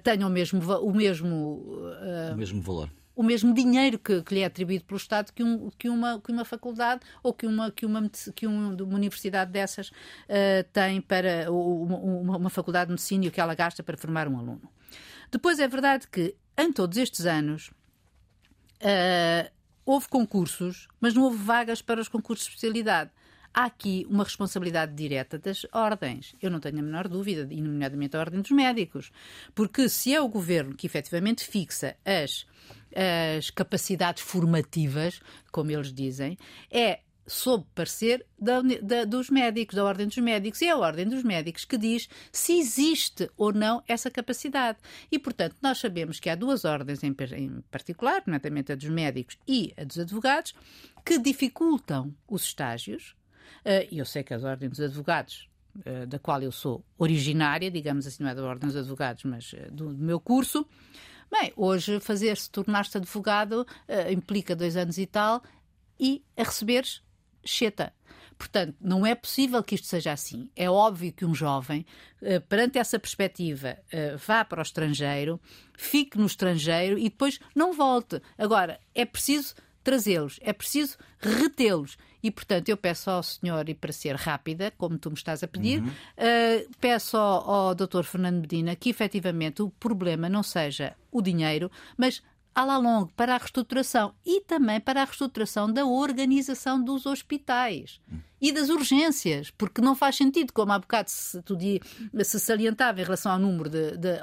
tenha 0.01 0.25
o 0.25 0.29
mesmo, 0.29 0.61
o 0.77 0.93
mesmo, 0.93 1.91
o 2.31 2.37
mesmo 2.37 2.61
valor 2.61 2.89
o 3.15 3.23
mesmo 3.23 3.53
dinheiro 3.53 3.99
que, 3.99 4.21
que 4.23 4.33
lhe 4.33 4.41
é 4.41 4.45
atribuído 4.45 4.85
pelo 4.85 4.97
Estado 4.97 5.31
que, 5.31 5.43
um, 5.43 5.69
que, 5.77 5.89
uma, 5.89 6.19
que 6.19 6.31
uma 6.31 6.45
faculdade 6.45 7.01
ou 7.21 7.33
que 7.33 7.45
uma, 7.45 7.71
que 7.71 7.85
uma, 7.85 8.09
que 8.09 8.47
uma, 8.47 8.69
uma 8.69 8.95
universidade 8.95 9.51
dessas 9.51 9.89
uh, 9.89 10.63
tem 10.71 11.01
para 11.01 11.51
uma, 11.51 11.97
uma, 11.97 12.37
uma 12.37 12.49
faculdade 12.49 12.87
de 12.87 12.93
medicina 12.93 13.25
e 13.25 13.27
o 13.27 13.31
que 13.31 13.39
ela 13.39 13.53
gasta 13.53 13.83
para 13.83 13.97
formar 13.97 14.27
um 14.27 14.37
aluno. 14.37 14.69
Depois 15.31 15.59
é 15.59 15.67
verdade 15.67 16.07
que 16.07 16.35
em 16.57 16.71
todos 16.71 16.97
estes 16.97 17.25
anos 17.25 17.71
uh, 18.81 19.51
houve 19.85 20.07
concursos, 20.07 20.87
mas 20.99 21.13
não 21.13 21.23
houve 21.23 21.37
vagas 21.37 21.81
para 21.81 22.01
os 22.01 22.07
concursos 22.07 22.45
de 22.45 22.51
especialidade 22.51 23.11
há 23.53 23.65
aqui 23.65 24.05
uma 24.09 24.23
responsabilidade 24.23 24.93
direta 24.93 25.37
das 25.37 25.65
ordens. 25.71 26.35
Eu 26.41 26.49
não 26.49 26.59
tenho 26.59 26.79
a 26.79 26.81
menor 26.81 27.07
dúvida, 27.07 27.47
e 27.51 27.61
nomeadamente 27.61 28.15
a 28.15 28.19
Ordem 28.19 28.41
dos 28.41 28.51
Médicos. 28.51 29.11
Porque 29.53 29.87
se 29.89 30.13
é 30.13 30.19
o 30.21 30.27
governo 30.27 30.75
que 30.75 30.87
efetivamente 30.87 31.45
fixa 31.45 31.95
as 32.05 32.45
as 32.95 33.49
capacidades 33.49 34.21
formativas, 34.21 35.19
como 35.51 35.71
eles 35.71 35.91
dizem, 35.91 36.37
é 36.69 36.99
sob 37.25 37.65
parecer 37.73 38.25
da, 38.37 38.61
da, 38.61 39.05
dos 39.05 39.29
médicos, 39.29 39.75
da 39.75 39.83
Ordem 39.83 40.07
dos 40.07 40.17
Médicos. 40.17 40.61
E 40.61 40.65
é 40.65 40.71
a 40.71 40.77
Ordem 40.77 41.07
dos 41.07 41.23
Médicos 41.23 41.65
que 41.65 41.77
diz 41.77 42.09
se 42.31 42.59
existe 42.59 43.29
ou 43.37 43.53
não 43.53 43.81
essa 43.87 44.11
capacidade. 44.11 44.77
E, 45.11 45.17
portanto, 45.17 45.55
nós 45.61 45.79
sabemos 45.79 46.19
que 46.19 46.29
há 46.29 46.35
duas 46.35 46.65
ordens 46.65 47.03
em, 47.03 47.15
em 47.37 47.61
particular, 47.71 48.23
nomeadamente 48.25 48.71
a 48.71 48.75
dos 48.75 48.89
médicos 48.89 49.37
e 49.47 49.73
a 49.77 49.83
dos 49.83 49.99
advogados, 49.99 50.53
que 51.05 51.17
dificultam 51.17 52.13
os 52.27 52.43
estágios. 52.43 53.15
Uh, 53.65 53.87
eu 53.91 54.05
sei 54.05 54.23
que 54.23 54.33
as 54.33 54.43
ordens 54.43 54.71
dos 54.71 54.81
advogados 54.81 55.47
uh, 55.77 56.07
da 56.07 56.19
qual 56.19 56.41
eu 56.41 56.51
sou 56.51 56.83
originária, 56.97 57.69
digamos 57.69 58.05
assim, 58.07 58.23
não 58.23 58.29
é 58.29 58.35
da 58.35 58.43
Ordem 58.43 58.67
dos 58.67 58.75
Advogados, 58.75 59.23
mas 59.23 59.53
uh, 59.53 59.71
do, 59.71 59.93
do, 59.93 60.03
meu 60.03 60.19
curso. 60.19 60.65
Bem, 61.31 61.51
hoje 61.55 61.99
fazer-se, 61.99 62.49
tornar-se 62.49 62.95
advogado, 62.95 63.65
implica 64.11 64.55
dois 64.55 64.77
anos 64.77 64.99
e 64.99 65.07
tal, 65.07 65.41
e 65.99 66.23
a 66.37 66.43
receberes 66.43 67.01
cheta. 67.43 67.91
Portanto, 68.37 68.75
não 68.79 69.03
é 69.03 69.15
possível 69.15 69.63
que 69.63 69.73
isto 69.73 69.87
seja 69.87 70.11
assim. 70.11 70.47
É 70.55 70.69
óbvio 70.69 71.11
que 71.11 71.25
um 71.25 71.33
jovem, 71.33 71.87
perante 72.47 72.77
essa 72.77 72.99
perspectiva, 72.99 73.79
vá 74.27 74.45
para 74.45 74.59
o 74.59 74.61
estrangeiro, 74.61 75.41
fique 75.75 76.19
no 76.19 76.27
estrangeiro 76.27 76.99
e 76.99 77.03
depois 77.05 77.39
não 77.55 77.73
volte. 77.73 78.21
Agora, 78.37 78.79
é 78.93 79.03
preciso 79.03 79.55
trazê-los, 79.83 80.39
é 80.41 80.53
preciso 80.53 80.97
retê-los. 81.19 81.97
E, 82.23 82.31
portanto, 82.31 82.69
eu 82.69 82.77
peço 82.77 83.09
ao 83.11 83.21
senhor, 83.21 83.67
e 83.67 83.73
para 83.73 83.91
ser 83.91 84.15
rápida, 84.15 84.71
como 84.77 84.97
tu 84.97 85.09
me 85.09 85.15
estás 85.15 85.43
a 85.43 85.47
pedir, 85.47 85.81
uhum. 85.81 85.89
uh, 85.89 86.69
peço 86.79 87.17
ao, 87.17 87.51
ao 87.51 87.75
Dr. 87.75 88.03
Fernando 88.03 88.39
Medina 88.39 88.75
que, 88.75 88.89
efetivamente, 88.89 89.61
o 89.61 89.69
problema 89.69 90.29
não 90.29 90.41
seja 90.41 90.95
o 91.11 91.21
dinheiro, 91.21 91.69
mas 91.97 92.23
à 92.55 92.63
la 92.63 92.77
longue 92.77 93.11
para 93.13 93.35
a 93.35 93.37
reestruturação 93.37 94.13
e 94.25 94.41
também 94.41 94.79
para 94.79 95.01
a 95.01 95.05
reestruturação 95.05 95.71
da 95.71 95.85
organização 95.85 96.81
dos 96.81 97.05
hospitais 97.05 97.99
e 98.39 98.51
das 98.51 98.69
urgências, 98.69 99.49
porque 99.51 99.81
não 99.81 99.95
faz 99.95 100.17
sentido, 100.17 100.51
como 100.51 100.73
há 100.73 100.79
bocado 100.79 101.09
se, 101.09 101.41
tu 101.43 101.57
se 102.23 102.39
salientava 102.39 102.99
em 102.99 103.03
relação 103.03 103.31
ao 103.31 103.39
número 103.39 103.69
de, 103.69 103.97
de 103.97 104.19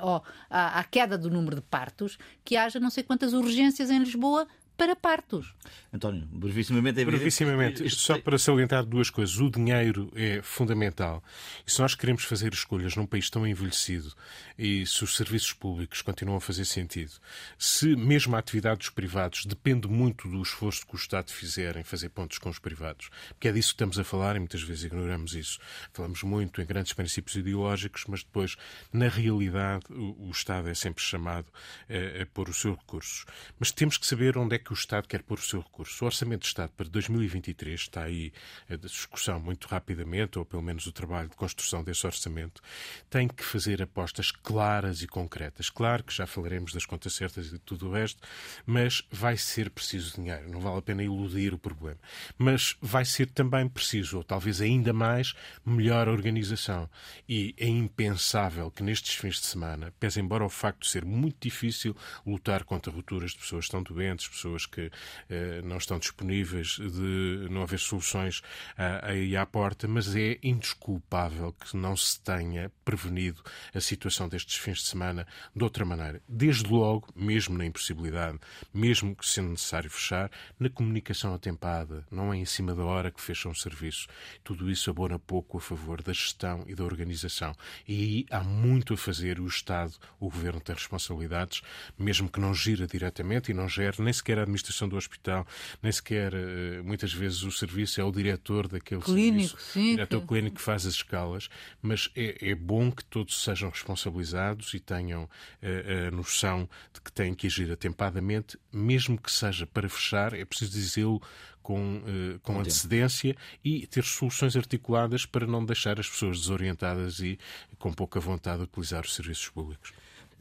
à, 0.50 0.78
à, 0.78 0.84
queda 0.84 1.16
do 1.16 1.30
número 1.30 1.56
de 1.56 1.62
partos, 1.62 2.18
que 2.44 2.54
haja 2.54 2.78
não 2.78 2.90
sei 2.90 3.02
quantas 3.02 3.32
urgências 3.32 3.90
em 3.90 3.98
Lisboa 3.98 4.46
para 4.80 4.96
partos. 4.96 5.54
António, 5.92 6.26
brevissimamente 6.32 7.02
é 7.02 7.04
Brevissimamente, 7.04 7.84
isto 7.84 8.00
só 8.00 8.18
para 8.18 8.38
salientar 8.38 8.82
duas 8.82 9.10
coisas. 9.10 9.36
O 9.36 9.50
dinheiro 9.50 10.10
é 10.16 10.40
fundamental. 10.40 11.22
E 11.66 11.70
se 11.70 11.82
nós 11.82 11.94
queremos 11.94 12.24
fazer 12.24 12.54
escolhas 12.54 12.96
num 12.96 13.04
país 13.04 13.28
tão 13.28 13.46
envelhecido 13.46 14.10
e 14.56 14.86
se 14.86 15.04
os 15.04 15.18
serviços 15.18 15.52
públicos 15.52 16.00
continuam 16.00 16.38
a 16.38 16.40
fazer 16.40 16.64
sentido, 16.64 17.12
se 17.58 17.94
mesmo 17.94 18.34
a 18.34 18.38
atividade 18.38 18.78
dos 18.78 18.88
privados 18.88 19.44
depende 19.44 19.86
muito 19.86 20.26
do 20.26 20.40
esforço 20.40 20.86
que 20.86 20.94
o 20.94 20.96
Estado 20.96 21.30
fizer 21.30 21.76
em 21.76 21.84
fazer 21.84 22.08
pontos 22.08 22.38
com 22.38 22.48
os 22.48 22.58
privados, 22.58 23.10
porque 23.28 23.48
é 23.48 23.52
disso 23.52 23.68
que 23.68 23.74
estamos 23.74 23.98
a 23.98 24.04
falar 24.04 24.34
e 24.36 24.38
muitas 24.38 24.62
vezes 24.62 24.84
ignoramos 24.84 25.34
isso. 25.34 25.58
Falamos 25.92 26.22
muito 26.22 26.62
em 26.62 26.64
grandes 26.64 26.94
princípios 26.94 27.36
ideológicos, 27.36 28.06
mas 28.08 28.22
depois, 28.22 28.56
na 28.90 29.08
realidade, 29.08 29.84
o, 29.90 30.30
Estado 30.30 30.70
é 30.70 30.74
sempre 30.74 31.02
chamado 31.02 31.48
a, 31.86 32.22
a 32.22 32.26
pôr 32.26 32.48
os 32.48 32.58
seus 32.58 32.78
recursos. 32.78 33.26
Mas 33.58 33.70
temos 33.72 33.98
que 33.98 34.06
saber 34.06 34.38
onde 34.38 34.54
é 34.54 34.58
que 34.58 34.69
que 34.70 34.74
o 34.74 34.78
Estado 34.78 35.08
quer 35.08 35.22
pôr 35.22 35.36
o 35.36 35.42
seu 35.42 35.60
recurso. 35.60 36.04
O 36.04 36.06
Orçamento 36.06 36.42
de 36.42 36.46
Estado 36.46 36.70
para 36.76 36.88
2023 36.88 37.80
está 37.80 38.04
aí 38.04 38.32
a 38.68 38.76
discussão 38.76 39.40
muito 39.40 39.66
rapidamente, 39.66 40.38
ou 40.38 40.44
pelo 40.44 40.62
menos 40.62 40.86
o 40.86 40.92
trabalho 40.92 41.28
de 41.28 41.34
construção 41.34 41.82
desse 41.82 42.06
orçamento, 42.06 42.62
tem 43.08 43.26
que 43.26 43.44
fazer 43.44 43.82
apostas 43.82 44.30
claras 44.30 45.02
e 45.02 45.08
concretas. 45.08 45.68
Claro 45.68 46.04
que 46.04 46.14
já 46.14 46.24
falaremos 46.24 46.72
das 46.72 46.86
contas 46.86 47.14
certas 47.14 47.48
e 47.48 47.50
de 47.50 47.58
tudo 47.58 47.88
o 47.88 47.92
resto, 47.92 48.22
mas 48.64 49.02
vai 49.10 49.36
ser 49.36 49.70
preciso 49.70 50.14
dinheiro. 50.14 50.48
Não 50.48 50.60
vale 50.60 50.78
a 50.78 50.82
pena 50.82 51.02
iludir 51.02 51.52
o 51.52 51.58
problema. 51.58 51.98
Mas 52.38 52.76
vai 52.80 53.04
ser 53.04 53.26
também 53.26 53.68
preciso, 53.68 54.18
ou 54.18 54.24
talvez 54.24 54.60
ainda 54.60 54.92
mais, 54.92 55.34
melhor 55.66 56.06
organização. 56.06 56.88
E 57.28 57.56
é 57.58 57.66
impensável 57.66 58.70
que 58.70 58.84
nestes 58.84 59.16
fins 59.16 59.40
de 59.40 59.46
semana, 59.46 59.92
pese 59.98 60.20
embora 60.20 60.44
o 60.44 60.48
facto 60.48 60.82
de 60.82 60.90
ser 60.90 61.04
muito 61.04 61.38
difícil 61.40 61.96
lutar 62.24 62.62
contra 62.62 62.92
rupturas 62.92 63.32
de 63.32 63.38
pessoas 63.38 63.64
que 63.64 63.66
estão 63.66 63.82
doentes, 63.82 64.28
pessoas 64.28 64.59
pessoas 64.60 64.66
que 64.66 64.90
eh, 65.28 65.62
não 65.62 65.78
estão 65.78 65.98
disponíveis, 65.98 66.78
de 66.78 67.48
não 67.50 67.62
haver 67.62 67.78
soluções 67.78 68.42
ah, 68.76 69.10
aí 69.10 69.36
à 69.36 69.46
porta, 69.46 69.86
mas 69.88 70.14
é 70.14 70.38
indesculpável 70.42 71.52
que 71.52 71.76
não 71.76 71.96
se 71.96 72.20
tenha 72.20 72.70
prevenido 72.84 73.42
a 73.74 73.80
situação 73.80 74.28
destes 74.28 74.56
fins 74.56 74.78
de 74.78 74.86
semana 74.86 75.26
de 75.54 75.62
outra 75.62 75.84
maneira. 75.84 76.20
Desde 76.28 76.70
logo, 76.70 77.08
mesmo 77.14 77.56
na 77.56 77.64
impossibilidade, 77.64 78.38
mesmo 78.72 79.14
que 79.14 79.26
sendo 79.26 79.50
necessário 79.50 79.90
fechar, 79.90 80.30
na 80.58 80.68
comunicação 80.68 81.34
atempada, 81.34 82.04
não 82.10 82.32
é 82.32 82.36
em 82.36 82.44
cima 82.44 82.74
da 82.74 82.84
hora 82.84 83.10
que 83.10 83.20
fecham 83.20 83.52
os 83.52 83.62
serviços. 83.62 84.06
Tudo 84.42 84.70
isso 84.70 84.90
abona 84.90 85.18
pouco 85.18 85.58
a 85.58 85.60
favor 85.60 86.02
da 86.02 86.12
gestão 86.12 86.64
e 86.66 86.74
da 86.74 86.84
organização. 86.84 87.54
E 87.86 87.94
aí 88.02 88.26
há 88.30 88.42
muito 88.42 88.94
a 88.94 88.96
fazer. 88.96 89.38
O 89.40 89.46
Estado, 89.46 89.94
o 90.18 90.28
Governo 90.28 90.60
tem 90.60 90.74
responsabilidades, 90.74 91.62
mesmo 91.98 92.28
que 92.28 92.40
não 92.40 92.52
gira 92.54 92.86
diretamente 92.86 93.50
e 93.50 93.54
não 93.54 93.68
gere 93.68 94.02
nem 94.02 94.12
sequer 94.12 94.38
a 94.38 94.46
administração 94.50 94.88
do 94.88 94.96
hospital, 94.96 95.46
nem 95.82 95.90
sequer 95.90 96.32
eh, 96.34 96.82
muitas 96.82 97.12
vezes 97.12 97.42
o 97.42 97.50
serviço 97.50 98.00
é 98.00 98.04
o 98.04 98.12
diretor 98.12 98.68
daquele 98.68 99.00
clínico, 99.00 99.48
serviço, 99.48 99.72
sim, 99.72 99.88
o 99.92 99.96
diretor 99.96 100.26
clínico 100.26 100.56
que 100.56 100.62
faz 100.62 100.86
as 100.86 100.94
escalas, 100.94 101.48
mas 101.80 102.10
é, 102.14 102.50
é 102.50 102.54
bom 102.54 102.90
que 102.90 103.04
todos 103.04 103.42
sejam 103.42 103.70
responsabilizados 103.70 104.74
e 104.74 104.80
tenham 104.80 105.24
uh, 105.24 106.08
a 106.08 106.10
noção 106.10 106.68
de 106.92 107.00
que 107.00 107.12
têm 107.12 107.34
que 107.34 107.46
agir 107.46 107.70
atempadamente, 107.70 108.58
mesmo 108.72 109.18
que 109.18 109.30
seja 109.30 109.66
para 109.66 109.88
fechar, 109.88 110.34
é 110.34 110.44
preciso 110.44 110.72
dizê-lo 110.72 111.22
com, 111.62 111.98
uh, 111.98 112.40
com 112.42 112.58
antecedência 112.58 113.36
e 113.64 113.86
ter 113.86 114.04
soluções 114.04 114.56
articuladas 114.56 115.26
para 115.26 115.46
não 115.46 115.64
deixar 115.64 116.00
as 116.00 116.08
pessoas 116.08 116.40
desorientadas 116.40 117.20
e 117.20 117.38
com 117.78 117.92
pouca 117.92 118.18
vontade 118.18 118.58
de 118.58 118.64
utilizar 118.64 119.04
os 119.04 119.14
serviços 119.14 119.48
públicos. 119.48 119.92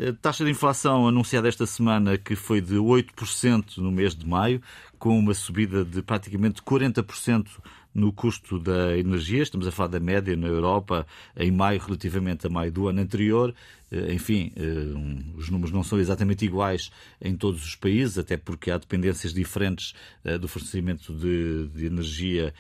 A 0.02 0.14
taxa 0.14 0.46
de 0.46 0.52
inflação 0.52 1.10
anunciada 1.10 1.50
esta 1.50 1.66
semana 1.66 2.18
que 2.18 2.34
foi 2.34 2.62
de 2.62 2.76
8% 2.76 3.80
no 3.80 3.92
mês 3.92 4.16
de 4.16 4.26
maio, 4.26 4.62
com 4.98 5.20
uma 5.20 5.34
subida 5.34 5.84
de 5.84 6.02
praticamente 6.02 6.62
40% 6.62 7.46
no 7.94 8.14
custo 8.14 8.58
da 8.58 8.98
energia. 8.98 9.44
Estamos 9.44 9.68
a 9.68 9.72
falar 9.74 9.90
da 9.90 10.00
média 10.00 10.38
na 10.38 10.48
Europa 10.48 11.06
em 11.36 11.52
maio 11.52 11.82
relativamente 11.82 12.48
a 12.48 12.50
maio 12.50 12.72
do 12.72 12.88
ano 12.88 13.02
anterior. 13.02 13.54
Eh, 13.92 14.14
enfim, 14.14 14.52
eh, 14.56 15.38
os 15.38 15.50
números 15.50 15.72
não 15.72 15.84
são 15.84 16.00
exatamente 16.00 16.46
iguais 16.46 16.92
em 17.22 17.36
todos 17.36 17.66
os 17.66 17.76
países, 17.76 18.18
até 18.18 18.38
porque 18.38 18.72
há 18.72 18.78
dependências 18.78 19.34
diferentes 19.34 19.94
eh, 20.24 20.38
do 20.38 20.48
fornecimento 20.48 21.14
de, 21.14 21.68
de 21.68 21.86
energia 21.86 22.54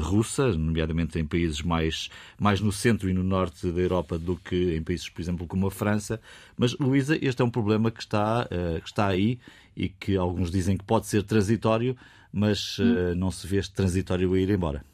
russa, 0.00 0.48
nomeadamente 0.52 1.18
em 1.18 1.24
países 1.24 1.62
mais, 1.62 2.08
mais 2.38 2.60
no 2.60 2.72
centro 2.72 3.08
e 3.08 3.12
no 3.12 3.22
norte 3.22 3.70
da 3.70 3.80
Europa 3.80 4.18
do 4.18 4.36
que 4.36 4.76
em 4.76 4.82
países, 4.82 5.08
por 5.08 5.20
exemplo, 5.20 5.46
como 5.46 5.66
a 5.66 5.70
França. 5.70 6.20
Mas, 6.56 6.76
Luísa, 6.78 7.18
este 7.20 7.42
é 7.42 7.44
um 7.44 7.50
problema 7.50 7.90
que 7.90 8.00
está, 8.00 8.48
que 8.82 8.88
está 8.88 9.06
aí 9.08 9.38
e 9.76 9.88
que 9.88 10.16
alguns 10.16 10.50
dizem 10.50 10.76
que 10.76 10.84
pode 10.84 11.06
ser 11.06 11.22
transitório, 11.22 11.96
mas 12.32 12.78
uh, 12.78 13.14
não 13.16 13.30
se 13.30 13.46
vê 13.46 13.58
este 13.58 13.74
transitório 13.74 14.32
a 14.32 14.38
ir 14.38 14.50
embora. 14.50 14.84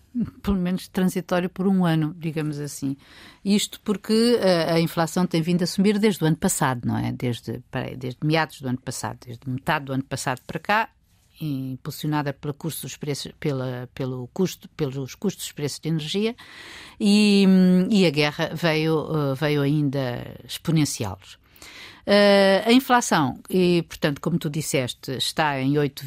Pelo 0.42 0.59
menos 0.59 0.88
transitório 0.88 1.48
por 1.48 1.66
um 1.66 1.87
ano, 1.87 2.14
digamos 2.18 2.59
assim. 2.59 2.96
Isto 3.44 3.81
porque 3.81 4.38
a, 4.42 4.46
eh, 4.46 4.72
a 4.75 4.81
inflação 4.81 5.27
tem 5.27 5.40
vindo 5.40 5.62
a 5.62 5.66
subir 5.66 5.98
desde 5.98 6.22
o 6.22 6.27
ano 6.27 6.37
passado, 6.37 6.87
não 6.87 6.98
é? 6.98 7.11
Desde, 7.12 7.62
peraí, 7.70 7.96
desde 7.96 8.18
meados 8.22 8.61
do 8.61 8.68
ano 8.68 8.81
passado, 8.81 9.18
desde 9.25 9.48
metade 9.48 9.87
do 9.87 9.92
ano 9.92 10.05
passado 10.05 10.42
para 10.46 10.61
cá, 10.61 10.90
impulsionada 11.40 12.33
pela 12.33 12.53
custo 12.53 12.83
dos 12.83 12.96
preços, 12.96 13.33
pela, 13.40 13.88
pelo 13.94 14.29
custo, 14.33 14.68
pelos 14.70 15.14
custos 15.14 15.44
dos 15.44 15.53
preços 15.53 15.81
de 15.81 15.88
energia 15.88 16.37
e, 17.01 17.46
e 17.90 18.07
a 18.07 18.11
guerra 18.11 18.51
veio, 18.55 19.07
eh, 19.33 19.35
veio 19.35 19.62
ainda 19.62 20.37
exponenciá-los. 20.44 21.40
Uh, 22.05 22.66
a 22.66 22.72
inflação, 22.72 23.38
e 23.48 23.83
portanto, 23.83 24.20
como 24.20 24.37
tu 24.37 24.51
disseste, 24.51 25.12
está 25.12 25.61
em 25.61 25.79
8, 25.79 26.05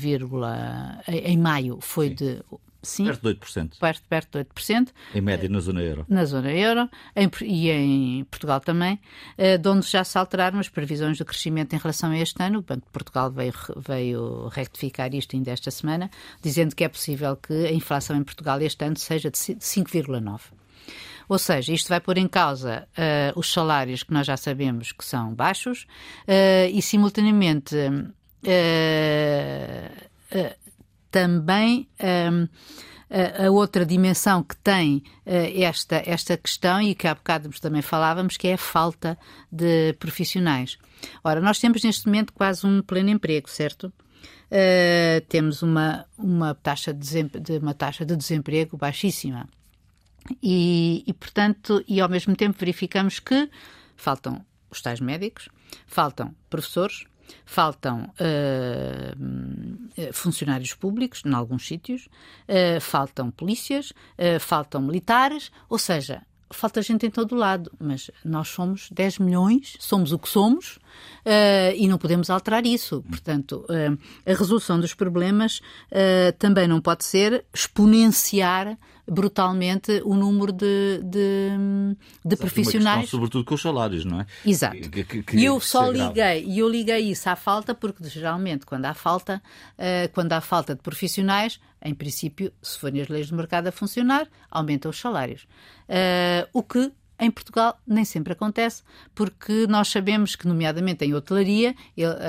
em 1.08 1.38
maio 1.38 1.80
foi 1.80 2.10
Sim. 2.10 2.16
de 2.16 2.44
Sim, 2.86 3.06
perto 3.06 3.22
de 3.22 3.40
8%. 3.40 3.80
Perto, 3.80 4.04
perto 4.08 4.38
de 4.38 4.46
8%. 4.46 4.90
Em 5.14 5.22
média 5.22 5.50
na 5.50 5.60
zona 5.60 5.82
euro. 5.82 6.06
Na 6.08 6.26
zona 6.26 6.52
euro 6.52 6.90
em, 7.16 7.30
e 7.42 7.70
em 7.70 8.24
Portugal 8.26 8.60
também, 8.60 9.00
uh, 9.38 9.58
de 9.58 9.70
onde 9.70 9.88
já 9.88 10.04
se 10.04 10.18
alteraram 10.18 10.60
as 10.60 10.70
previsões 10.70 11.18
de 11.18 11.26
crescimento 11.26 11.74
em 11.74 11.80
relação 11.80 12.12
a 12.12 12.18
este 12.18 12.42
ano. 12.42 12.60
O 12.60 12.62
Banco 12.62 12.86
de 12.86 12.92
Portugal 12.92 13.32
veio, 13.32 13.54
veio 13.78 14.48
rectificar 14.50 15.14
isto 15.14 15.36
ainda 15.36 15.52
esta 15.52 15.72
semana, 15.72 16.10
dizendo 16.42 16.76
que 16.76 16.84
é 16.84 16.90
possível 16.90 17.36
que 17.36 17.54
a 17.54 17.72
inflação 17.72 18.16
em 18.16 18.24
Portugal 18.24 18.62
este 18.62 18.86
ano 18.86 18.98
seja 18.98 19.30
de 19.30 19.38
5,9%. 19.38 20.40
Ou 21.28 21.40
seja, 21.40 21.74
isto 21.74 21.90
vai 21.90 22.00
pôr 22.00 22.18
em 22.18 22.28
causa 22.28 22.88
uh, 22.92 23.40
os 23.40 23.52
salários 23.52 24.04
que 24.04 24.14
nós 24.14 24.28
já 24.28 24.38
sabemos 24.38 24.92
que 24.92 25.04
são 25.04 25.34
baixos 25.34 25.88
uh, 26.28 26.70
e, 26.72 26.82
simultaneamente, 26.82 27.76
uh, 27.76 28.16
também. 31.16 31.88
Um, 32.02 32.48
a 33.46 33.50
outra 33.52 33.86
dimensão 33.86 34.44
que 34.44 34.58
tem 34.58 35.04
esta, 35.26 36.02
esta 36.06 36.36
questão 36.36 36.82
e 36.82 36.96
que 36.96 37.08
há 37.08 37.14
bocado 37.14 37.50
também 37.62 37.82
falávamos, 37.82 38.36
que 38.36 38.48
é 38.48 38.56
a 38.56 38.58
falta 38.58 39.18
de 39.50 39.94
profissionais. 40.00 40.78
Ora, 41.24 41.40
nós 41.40 41.60
temos 41.60 41.84
neste 41.84 42.08
momento 42.08 42.34
quase 42.34 42.66
um 42.66 42.82
pleno 42.82 43.12
emprego, 43.12 43.48
certo? 43.50 43.94
Uh, 44.46 45.22
temos 45.30 45.62
uma, 45.62 46.06
uma, 46.18 46.56
taxa 46.56 46.94
de, 46.94 47.24
de, 47.24 47.58
uma 47.60 47.76
taxa 47.76 48.04
de 48.04 48.16
desemprego 48.18 48.76
baixíssima. 48.76 49.48
E, 50.42 51.04
e, 51.06 51.14
portanto, 51.14 51.84
e 51.88 52.02
ao 52.02 52.10
mesmo 52.10 52.36
tempo 52.36 52.58
verificamos 52.60 53.20
que 53.20 53.50
faltam 53.96 54.44
os 54.70 54.82
tais 54.82 55.00
médicos, 55.00 55.48
faltam 55.86 56.36
professores, 56.50 57.06
faltam 57.46 58.12
uh, 58.20 59.16
funcionários 60.14 60.74
públicos, 60.74 61.22
em 61.26 61.34
alguns 61.34 61.68
sítios, 61.68 62.08
uh, 62.48 62.80
faltam 62.82 63.32
polícias, 63.32 63.92
uh, 63.92 64.40
faltam 64.40 64.82
militares, 64.82 65.52
ou 65.70 65.78
seja, 65.78 66.22
falta 66.52 66.82
gente 66.82 67.06
em 67.06 67.10
todo 67.10 67.36
lado, 67.36 67.72
mas 67.80 68.12
nós 68.24 68.50
somos 68.50 68.90
10 68.92 69.20
milhões, 69.20 69.76
somos 69.80 70.12
o 70.12 70.20
que 70.20 70.30
somos 70.30 70.78
uh, 71.26 71.76
e 71.76 71.88
não 71.88 71.98
podemos 71.98 72.30
alterar 72.30 72.66
isso. 72.66 73.04
Portanto, 73.10 73.66
uh, 73.70 73.98
a 74.26 74.34
resolução 74.34 74.80
dos 74.80 74.94
problemas 74.94 75.60
uh, 75.92 76.32
também 76.38 76.68
não 76.68 76.80
pode 76.80 77.04
ser 77.04 77.46
exponenciar 77.54 78.78
brutalmente 79.08 80.02
o 80.04 80.16
número 80.16 80.52
de, 80.52 81.00
de, 81.04 81.50
de 82.26 82.36
profissionais. 82.36 83.02
Questão, 83.02 83.20
sobretudo 83.20 83.46
com 83.46 83.54
os 83.54 83.62
salários, 83.62 84.04
não 84.04 84.22
é? 84.22 84.26
Exato. 84.44 84.78
e 85.34 85.46
eu 85.46 85.60
só 85.60 85.92
liguei, 85.92 86.44
e 86.44 86.58
eu 86.58 86.68
liguei 86.68 87.12
isso 87.12 87.30
à 87.30 87.36
falta, 87.36 87.76
porque 87.76 88.04
geralmente 88.06 88.66
quando 88.66 88.86
há 88.86 88.96
falta, 88.96 89.44
quando 90.12 90.34
há 90.34 90.42
falta 90.42 90.74
de 90.74 90.82
profissionais, 90.82 91.60
em 91.86 91.94
princípio, 91.94 92.52
se 92.62 92.78
forem 92.80 93.02
as 93.02 93.08
leis 93.08 93.30
do 93.30 93.36
mercado 93.36 93.68
a 93.68 93.72
funcionar, 93.72 94.28
aumentam 94.50 94.90
os 94.90 95.00
salários. 95.00 95.44
Uh, 95.88 96.50
o 96.52 96.64
que 96.64 96.92
em 97.20 97.32
Portugal 97.32 97.80
nem 97.88 98.04
sempre 98.04 98.34
acontece, 98.34 98.84
porque 99.14 99.68
nós 99.68 99.88
sabemos 99.88 100.36
que, 100.36 100.48
nomeadamente 100.48 101.06
em 101.06 101.14
hotelaria, 101.14 101.76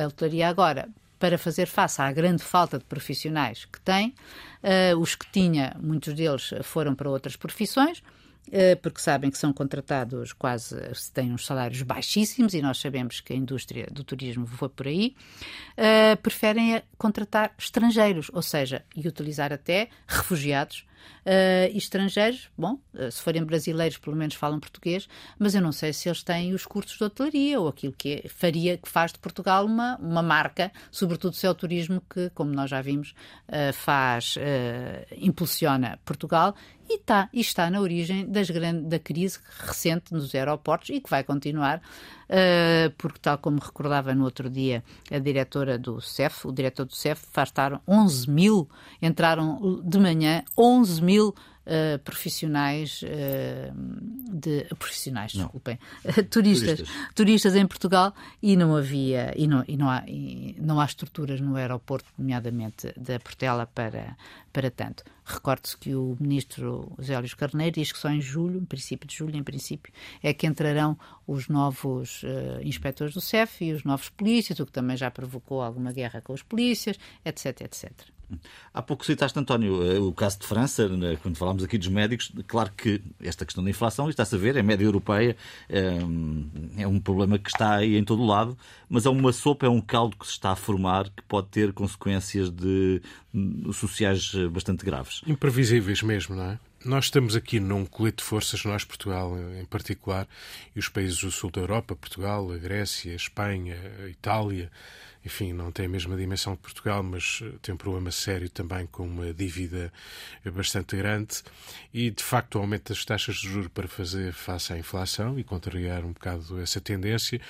a 0.03 0.07
hotelaria 0.07 0.49
agora, 0.49 0.89
para 1.19 1.39
fazer 1.39 1.67
face 1.67 2.01
à 2.01 2.13
grande 2.13 2.43
falta 2.43 2.79
de 2.79 2.85
profissionais 2.85 3.65
que 3.65 3.81
tem, 3.81 4.15
uh, 4.63 4.99
os 5.01 5.15
que 5.15 5.27
tinha, 5.33 5.75
muitos 5.81 6.13
deles 6.15 6.51
foram 6.63 6.95
para 6.95 7.09
outras 7.09 7.35
profissões, 7.35 8.03
porque 8.83 9.01
sabem 9.01 9.31
que 9.31 9.39
são 9.39 9.53
contratados 9.53 10.33
quase, 10.33 10.77
têm 11.13 11.33
uns 11.33 11.45
salários 11.45 11.83
baixíssimos 11.83 12.55
e 12.55 12.63
nós 12.63 12.79
sabemos 12.79 13.21
que 13.21 13.33
a 13.33 13.37
indústria 13.37 13.87
do 13.91 14.05
turismo 14.05 14.47
foi 14.47 14.69
por 14.69 14.87
aí, 14.87 15.15
uh, 15.77 16.17
preferem 16.23 16.83
contratar 16.97 17.55
estrangeiros, 17.59 18.31
ou 18.33 18.43
seja, 18.43 18.85
e 18.95 19.07
utilizar 19.07 19.53
até 19.53 19.89
refugiados 20.07 20.87
uh, 21.25 21.77
estrangeiros, 21.77 22.51
bom, 22.57 22.79
se 23.11 23.21
forem 23.23 23.45
brasileiros, 23.45 23.99
pelo 23.99 24.17
menos 24.17 24.35
falam 24.35 24.61
português, 24.61 25.09
mas 25.39 25.55
eu 25.55 25.61
não 25.61 25.73
sei 25.73 25.93
se 25.93 26.09
eles 26.09 26.23
têm 26.23 26.55
os 26.55 26.65
cursos 26.65 26.97
de 26.97 27.05
hotelaria 27.05 27.61
ou 27.61 27.69
aquilo 27.69 27.93
que 27.93 28.23
é, 28.25 28.29
faria, 28.29 28.77
que 28.77 28.89
faz 28.89 29.13
de 29.13 29.19
Portugal 29.19 29.65
uma, 29.67 29.97
uma 29.97 30.23
marca, 30.23 30.73
sobretudo 30.91 31.35
se 31.35 31.47
é 31.47 31.51
o 31.51 31.55
turismo 31.55 32.03
que, 32.09 32.31
como 32.31 32.53
nós 32.53 32.71
já 32.71 32.81
vimos, 32.81 33.15
uh, 33.49 33.73
faz, 33.73 34.37
impulsiona 35.17 35.99
Portugal 36.05 36.55
e 36.89 36.97
está, 36.97 37.29
e 37.33 37.41
está 37.41 37.71
na 37.71 37.81
origem 37.81 38.27
grande, 38.31 38.83
da 38.83 38.99
crise 38.99 39.39
recente 39.61 40.13
nos 40.13 40.35
aeroportos 40.35 40.91
e 40.91 41.01
que 41.01 41.11
vai 41.11 41.25
continuar, 41.25 41.79
uh, 41.79 42.91
porque, 42.97 43.19
tal 43.21 43.39
como 43.39 43.59
recordava 43.59 44.15
no 44.15 44.25
outro 44.25 44.49
dia 44.49 44.85
a 45.11 45.19
diretora 45.19 45.79
do 45.79 46.01
CEF, 46.01 46.47
o 46.47 46.53
diretor 46.53 46.85
do 46.85 46.95
CEF, 46.95 47.27
fastaram 47.33 47.81
11 47.87 48.31
mil, 48.31 48.69
entraram 49.03 49.81
de 49.85 49.99
manhã 49.99 50.45
11 50.57 51.03
mil 51.03 51.35
Uh, 51.67 51.99
profissionais 51.99 53.03
uh, 53.03 53.75
de 54.33 54.67
profissionais, 54.79 55.35
não. 55.35 55.47
desculpem, 55.47 55.77
turistas, 56.31 56.79
turistas, 56.79 56.89
turistas 57.13 57.57
em 57.57 57.67
Portugal 57.67 58.15
e 58.41 58.57
não 58.57 58.77
havia 58.77 59.33
e 59.37 59.49
não, 59.49 59.65
e 59.67 59.77
não, 59.77 59.91
há, 59.91 60.05
e 60.07 60.55
não 60.61 60.81
há 60.81 60.85
estruturas 60.85 61.41
no 61.41 61.57
aeroporto, 61.57 62.09
nomeadamente 62.17 62.95
da 62.97 63.19
Portela 63.19 63.67
para 63.67 64.17
para 64.57 64.71
tanto. 64.71 65.05
Recorde-se 65.23 65.77
que 65.77 65.95
o 65.95 66.17
ministro 66.19 66.91
José 66.99 67.19
Luís 67.19 67.35
Carneiro 67.35 67.75
diz 67.75 67.93
que 67.93 67.99
só 67.99 68.09
em 68.09 68.23
julho, 68.23 68.59
em 68.59 68.65
princípio 68.65 69.07
de 69.07 69.15
julho, 69.15 69.37
em 69.37 69.43
princípio, 69.43 69.93
é 70.23 70.33
que 70.33 70.47
entrarão 70.47 70.99
os 71.27 71.47
novos 71.47 72.23
uh, 72.23 72.63
inspectores 72.63 73.13
do 73.13 73.21
CEF 73.21 73.67
e 73.67 73.75
os 73.75 73.85
novos 73.85 74.09
polícias, 74.09 74.59
o 74.59 74.65
que 74.65 74.73
também 74.73 74.97
já 74.97 75.11
provocou 75.11 75.61
alguma 75.61 75.93
guerra 75.93 76.23
com 76.23 76.33
os 76.33 76.43
polícias, 76.43 76.97
etc, 77.23 77.61
etc. 77.61 77.93
Há 78.75 78.83
pouco 78.83 79.05
citaste, 79.05 79.39
António, 79.39 79.83
eh, 79.83 79.99
o 79.99 80.13
caso 80.13 80.39
de 80.41 80.47
França, 80.47 80.89
né, 80.89 81.17
quando 81.23 81.37
falámos 81.37 81.63
aqui 81.63 81.79
dos 81.79 81.89
médicos. 81.89 82.33
Claro 82.47 82.71
que 82.77 83.01
esta 83.23 83.45
questão 83.45 83.63
da 83.63 83.71
inflação, 83.71 84.09
está-se 84.11 84.35
a 84.35 84.39
ver, 84.39 84.57
é 84.57 84.63
média 84.63 84.85
europeia, 84.85 85.37
é, 85.69 85.99
é 86.79 86.87
um 86.87 86.99
problema 86.99 87.39
que 87.39 87.49
está 87.49 87.77
aí 87.77 87.97
em 87.97 88.05
todo 88.05 88.23
o 88.23 88.27
lado, 88.27 88.57
mas 88.89 89.07
é 89.07 89.11
uma 89.11 89.33
sopa, 89.33 89.67
é 89.67 89.69
um 89.69 89.81
caldo 89.81 90.17
que 90.17 90.27
se 90.27 90.33
está 90.33 90.51
a 90.51 90.57
formar 90.57 91.05
que 91.05 91.23
pode 91.29 91.49
ter 91.49 91.73
consequências 91.73 92.51
de, 92.51 93.01
de 93.33 93.73
sociais 93.73 94.33
bastante 94.51 94.85
graves. 94.85 95.23
Imprevisíveis 95.27 96.03
mesmo, 96.03 96.35
não 96.35 96.45
é? 96.45 96.59
Nós 96.87 97.07
estamos 97.07 97.35
aqui 97.35 97.59
num 97.59 97.85
colete 97.85 98.19
de 98.19 98.23
forças, 98.23 98.65
nós, 98.65 98.85
Portugal 98.85 99.37
em 99.61 99.65
particular, 99.65 100.29
e 100.75 100.79
os 100.79 100.89
países 100.89 101.19
do 101.19 101.33
sul 101.33 101.51
da 101.51 101.61
Europa, 101.61 101.97
Portugal, 101.97 102.49
a 102.53 102.57
Grécia, 102.57 103.13
a 103.13 103.17
Espanha, 103.17 103.77
a 104.05 104.09
Itália, 104.09 104.71
enfim, 105.25 105.53
não 105.53 105.73
tem 105.73 105.87
a 105.87 105.89
mesma 105.89 106.17
dimensão 106.17 106.55
que 106.55 106.63
Portugal, 106.63 107.03
mas 107.03 107.41
eh, 107.43 107.51
tem 107.61 107.75
um 107.75 107.77
problema 107.77 108.13
sério 108.13 108.49
também 108.49 108.87
com 108.87 109.05
uma 109.05 109.35
dívida 109.35 109.93
bastante 110.55 110.97
grande. 110.97 111.43
E, 111.93 112.13
de 112.13 112.23
facto, 112.23 112.55
o 112.55 112.61
aumento 112.61 112.93
das 112.93 113.05
taxas 113.05 113.35
de 113.39 113.49
juros 113.49 113.67
para 113.75 113.89
fazer 113.89 114.33
face 114.33 114.73
à 114.73 114.79
inflação 114.79 115.37
e 115.37 115.43
contrariar 115.43 116.05
um 116.05 116.13
bocado 116.13 116.61
essa 116.61 116.81
tendência 116.81 117.41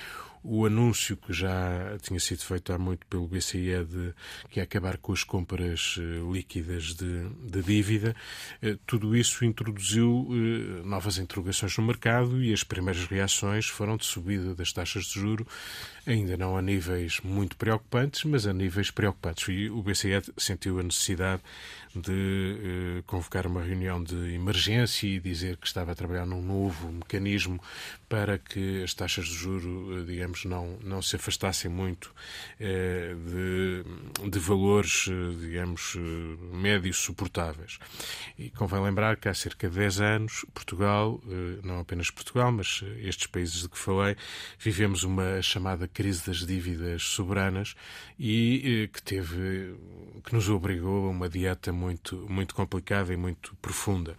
o 0.42 0.66
anúncio 0.66 1.16
que 1.16 1.33
já 1.33 1.96
tinha 2.03 2.20
sido 2.20 2.42
feito 2.42 2.72
há 2.72 2.79
muito 2.79 3.07
pelo 3.07 3.27
BCE 3.27 3.85
de 3.85 4.14
que 4.51 4.61
é 4.61 4.62
acabar 4.62 4.96
com 4.99 5.12
as 5.12 5.25
compras 5.25 5.96
eh, 5.99 6.33
líquidas 6.33 6.94
de, 6.94 7.29
de 7.29 7.62
dívida, 7.62 8.14
eh, 8.62 8.77
tudo 8.87 9.16
isso 9.16 9.44
introduziu 9.44 10.29
eh, 10.31 10.87
novas 10.87 11.18
interrogações 11.18 11.77
no 11.77 11.85
mercado 11.85 12.42
e 12.42 12.53
as 12.53 12.62
primeiras 12.62 13.05
reações 13.07 13.66
foram 13.66 13.96
de 13.96 14.05
subida 14.05 14.55
das 14.55 14.72
taxas 14.72 15.05
de 15.05 15.20
juro, 15.20 15.46
ainda 16.07 16.37
não 16.37 16.57
a 16.57 16.62
níveis 16.62 17.21
muito 17.23 17.57
preocupantes, 17.57 18.25
mas 18.25 18.47
a 18.47 18.53
níveis 18.53 18.90
preocupantes. 18.90 19.49
E 19.49 19.69
o 19.69 19.83
BCE 19.83 20.23
sentiu 20.37 20.79
a 20.79 20.83
necessidade 20.83 21.42
de 21.95 22.99
eh, 22.99 23.03
convocar 23.07 23.47
uma 23.47 23.62
reunião 23.62 24.03
de 24.03 24.35
emergência 24.35 25.07
e 25.07 25.19
dizer 25.19 25.57
que 25.57 25.66
estava 25.66 25.92
a 25.92 25.95
trabalhar 25.95 26.27
num 26.27 26.42
novo 26.42 26.92
mecanismo 26.92 27.61
para 28.09 28.38
que 28.38 28.83
as 28.83 28.92
taxas 28.95 29.27
de 29.27 29.35
juro, 29.35 30.01
eh, 30.01 30.05
digamos, 30.05 30.45
não, 30.45 30.79
não 30.83 31.01
se 31.01 31.16
afastassem 31.16 31.71
muito 31.71 32.14
eh, 32.61 33.14
de, 33.14 34.31
de 34.31 34.38
valores, 34.38 35.07
eh, 35.09 35.37
digamos, 35.40 35.97
eh, 35.97 36.57
médios 36.57 36.99
suportáveis. 36.99 37.79
E 38.38 38.51
convém 38.51 38.83
lembrar 38.83 39.16
que 39.16 39.29
há 39.29 39.35
cerca 39.35 39.69
de 39.69 39.77
10 39.77 40.01
anos, 40.01 40.45
Portugal, 40.53 41.21
não 41.62 41.81
apenas 41.81 42.11
Portugal, 42.11 42.53
mas 42.53 42.83
estes 42.99 43.27
países 43.27 43.62
de 43.62 43.69
que 43.69 43.79
falei, 43.79 44.16
vivemos 44.59 45.03
uma 45.03 45.40
chamada 45.40 45.88
crise 45.96 46.26
das 46.26 46.44
dívidas 46.44 47.02
soberanas 47.04 47.74
e 48.20 48.90
que 48.92 49.02
teve, 49.02 49.74
que 50.22 50.35
nos 50.35 50.46
obrigou 50.50 51.06
a 51.06 51.11
uma 51.11 51.26
dieta 51.26 51.72
muito 51.72 52.26
muito, 52.28 52.54
complicada 52.54 53.14
e 53.14 53.16
muito 53.16 53.56
profunda. 53.62 54.14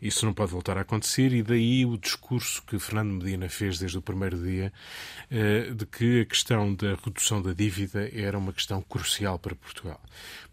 Isso 0.00 0.26
não 0.26 0.34
pode 0.34 0.50
voltar 0.50 0.76
a 0.76 0.80
acontecer 0.80 1.32
e 1.32 1.40
daí 1.40 1.86
o 1.86 1.96
discurso 1.96 2.60
que 2.62 2.76
Fernando 2.76 3.22
Medina 3.22 3.48
fez 3.48 3.78
desde 3.78 3.98
o 3.98 4.02
primeiro 4.02 4.36
dia 4.36 4.72
eh, 5.30 5.70
de 5.72 5.86
que 5.86 6.22
a 6.22 6.24
questão 6.24 6.74
da 6.74 6.96
redução 6.96 7.40
da 7.40 7.52
dívida 7.52 8.10
era 8.12 8.36
uma 8.36 8.52
questão 8.52 8.82
crucial 8.82 9.38
para 9.38 9.54
Portugal 9.54 10.00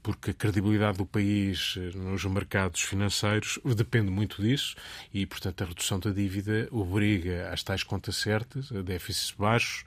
porque 0.01 0.31
a 0.31 0.33
credibilidade 0.33 0.97
do 0.97 1.05
país 1.05 1.75
eh, 1.77 1.97
nos 1.97 2.23
mercados 2.25 2.81
financeiros 2.81 3.59
depende 3.75 4.09
muito 4.09 4.41
disso 4.41 4.75
e, 5.13 5.25
portanto, 5.25 5.63
a 5.63 5.67
redução 5.67 5.99
da 5.99 6.11
dívida 6.11 6.67
obriga 6.71 7.51
às 7.51 7.63
tais 7.63 7.83
contas 7.83 8.15
certas, 8.15 8.71
a 8.71 8.81
déficits 8.81 9.31
baixos, 9.37 9.83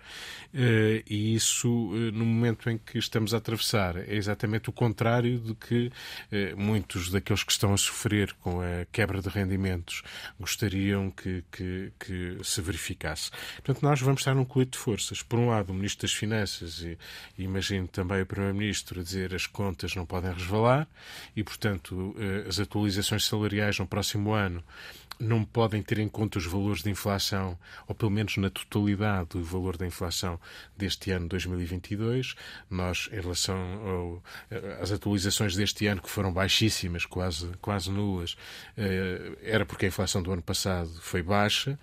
eh, 0.53 0.72
e 1.09 1.35
isso, 1.35 1.91
eh, 1.95 2.11
no 2.11 2.25
momento 2.25 2.69
em 2.71 2.79
que 2.79 2.99
estamos 2.99 3.35
a 3.35 3.39
atravessar, 3.39 3.97
é 3.97 4.15
exatamente 4.15 4.71
o 4.71 4.73
contrário 4.73 5.39
do 5.39 5.55
que 5.55 5.91
muitos 6.57 7.11
daqueles 7.11 7.43
que 7.43 7.53
estão 7.53 7.73
a 7.73 7.77
sofrer 7.77 8.33
com 8.35 8.61
a 8.61 8.85
quebra 8.91 9.21
de 9.21 9.29
rendimentos 9.29 10.03
gostariam 10.39 11.11
que, 11.11 11.45
que, 11.51 11.93
que 11.99 12.39
se 12.43 12.61
verificasse. 12.61 13.31
Portanto, 13.57 13.83
nós 13.83 14.01
vamos 14.01 14.21
estar 14.21 14.35
num 14.35 14.45
colete 14.45 14.73
de 14.73 14.79
forças. 14.79 15.23
Por 15.23 15.39
um 15.39 15.49
lado, 15.49 15.71
o 15.71 15.75
Ministro 15.75 16.07
das 16.07 16.13
Finanças 16.13 16.81
e, 16.81 16.99
e 17.39 17.45
imagino 17.45 17.89
também 17.89 18.23
o 18.23 18.27
Primeiro-Ministro 18.27 19.01
a 19.01 19.03
dizer 19.03 19.35
as 19.35 19.47
contas 19.47 19.95
não 19.95 20.07
podem 20.07 20.33
resvalar 20.33 20.89
e, 21.37 21.43
portanto, 21.43 22.15
eh, 22.19 22.49
as 22.49 22.59
atualizações 22.59 23.27
salariais 23.27 23.79
no 23.79 23.87
próximo 23.87 24.33
ano 24.33 24.63
não 25.23 25.45
podem 25.45 25.83
ter 25.83 25.99
em 25.99 26.09
conta 26.09 26.39
os 26.39 26.47
valores 26.47 26.83
de 26.83 26.91
inflação, 26.91 27.57
ou 27.87 27.95
pelo 27.95 28.11
menos 28.11 28.37
na 28.37 28.51
totalidade 28.51 29.31
do 29.31 29.45
valor 29.45 29.77
da 29.77 29.87
inflação 29.87 30.39
deste 30.77 31.11
ano 31.13 31.29
2022. 31.29 32.35
Nós, 32.69 33.09
em 33.13 33.21
relação 33.21 33.57
ao, 33.61 34.23
às 34.81 34.91
atualizações 34.91 35.55
deste 35.55 35.87
ano, 35.87 36.03
que 36.03 36.11
foram 36.11 36.33
baixíssimas, 36.33 37.07
quase, 37.07 37.49
quase 37.61 37.91
nulas, 37.91 38.37
eh, 38.77 39.37
era 39.43 39.65
porque 39.65 39.87
a 39.87 39.89
inflação 39.89 40.23
do 40.23 40.33
ano 40.33 40.43
passado 40.43 40.91
foi 41.01 41.23
baixa. 41.23 41.79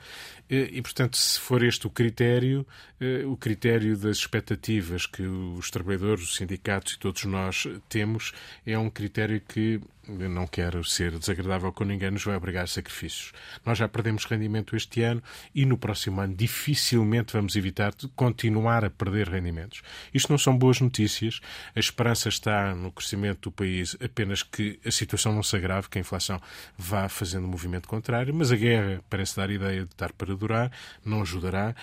Eh, 0.50 0.70
e, 0.74 0.82
portanto, 0.82 1.16
se 1.16 1.40
for 1.40 1.64
este 1.64 1.86
o 1.86 1.90
critério, 1.90 2.66
eh, 3.00 3.24
o 3.26 3.38
critério 3.38 3.96
das 3.98 4.18
expectativas 4.18 5.06
que 5.06 5.24
os 5.24 5.70
trabalhadores, 5.70 6.24
os 6.24 6.36
sindicatos 6.36 6.94
e 6.94 7.00
todos 7.00 7.26
nós 7.26 7.68
temos, 7.88 8.34
é 8.66 8.78
um 8.78 8.90
critério 8.90 9.40
que 9.42 9.80
não 10.10 10.48
quero 10.48 10.84
ser 10.84 11.18
desagradável 11.18 11.72
com 11.72 11.84
ninguém, 11.84 12.12
nos 12.12 12.24
vai 12.24 12.36
obrigar 12.36 12.64
a 12.64 12.68
sacrifícios. 12.68 13.32
Nós 13.66 13.78
já 13.78 13.88
perdemos 13.88 14.26
rendimento 14.26 14.76
este 14.76 15.02
ano 15.04 15.22
e 15.54 15.66
no 15.66 15.78
próximo 15.78 16.20
ano 16.22 16.34
dificilmente 16.34 17.34
vamos 17.34 17.56
evitar 17.56 17.94
continuar 18.16 18.84
a 18.84 18.90
perder 18.90 19.30
rendimentos. 19.30 19.82
Isto 20.14 20.32
não 20.32 20.38
são 20.38 20.58
boas 20.58 20.80
notícias. 20.80 21.40
A 21.76 21.80
esperança 21.80 22.30
está 22.30 22.74
no 22.74 22.92
crescimento 22.92 23.50
do 23.50 23.52
país, 23.52 23.96
apenas 24.04 24.42
que 24.44 24.80
a 24.86 24.92
situação 24.92 25.34
não 25.34 25.44
se 25.44 25.56
agrave, 25.56 25.90
que 25.90 25.98
a 25.98 26.02
inflação 26.02 26.42
vá 26.78 27.08
fazendo 27.08 27.46
um 27.46 27.50
movimento 27.50 27.88
contrário, 27.88 28.34
mas 28.34 28.52
a 28.52 28.56
guerra 28.56 29.02
parece 29.10 29.36
dar 29.36 29.50
a 29.50 29.54
ideia 29.54 29.86
de 29.86 29.92
estar 29.92 30.12
para 30.14 30.36
durar, 30.40 30.72
não 31.06 31.22
ajudará. 31.22 31.76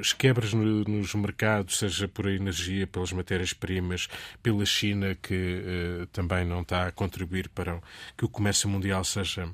As 0.00 0.12
quebras 0.12 0.52
nos 0.52 1.14
mercados, 1.14 1.78
seja 1.78 2.06
por 2.08 2.26
energia, 2.26 2.86
pelas 2.86 3.12
matérias-primas, 3.12 4.08
pela 4.42 4.64
China, 4.66 5.14
que 5.14 5.62
uh, 6.02 6.06
também 6.08 6.44
não 6.44 6.60
está 6.60 6.86
a 6.86 6.92
contribuir 6.92 7.48
para 7.48 7.80
que 8.16 8.24
o 8.24 8.28
comércio 8.28 8.68
mundial 8.68 9.04
seja 9.04 9.48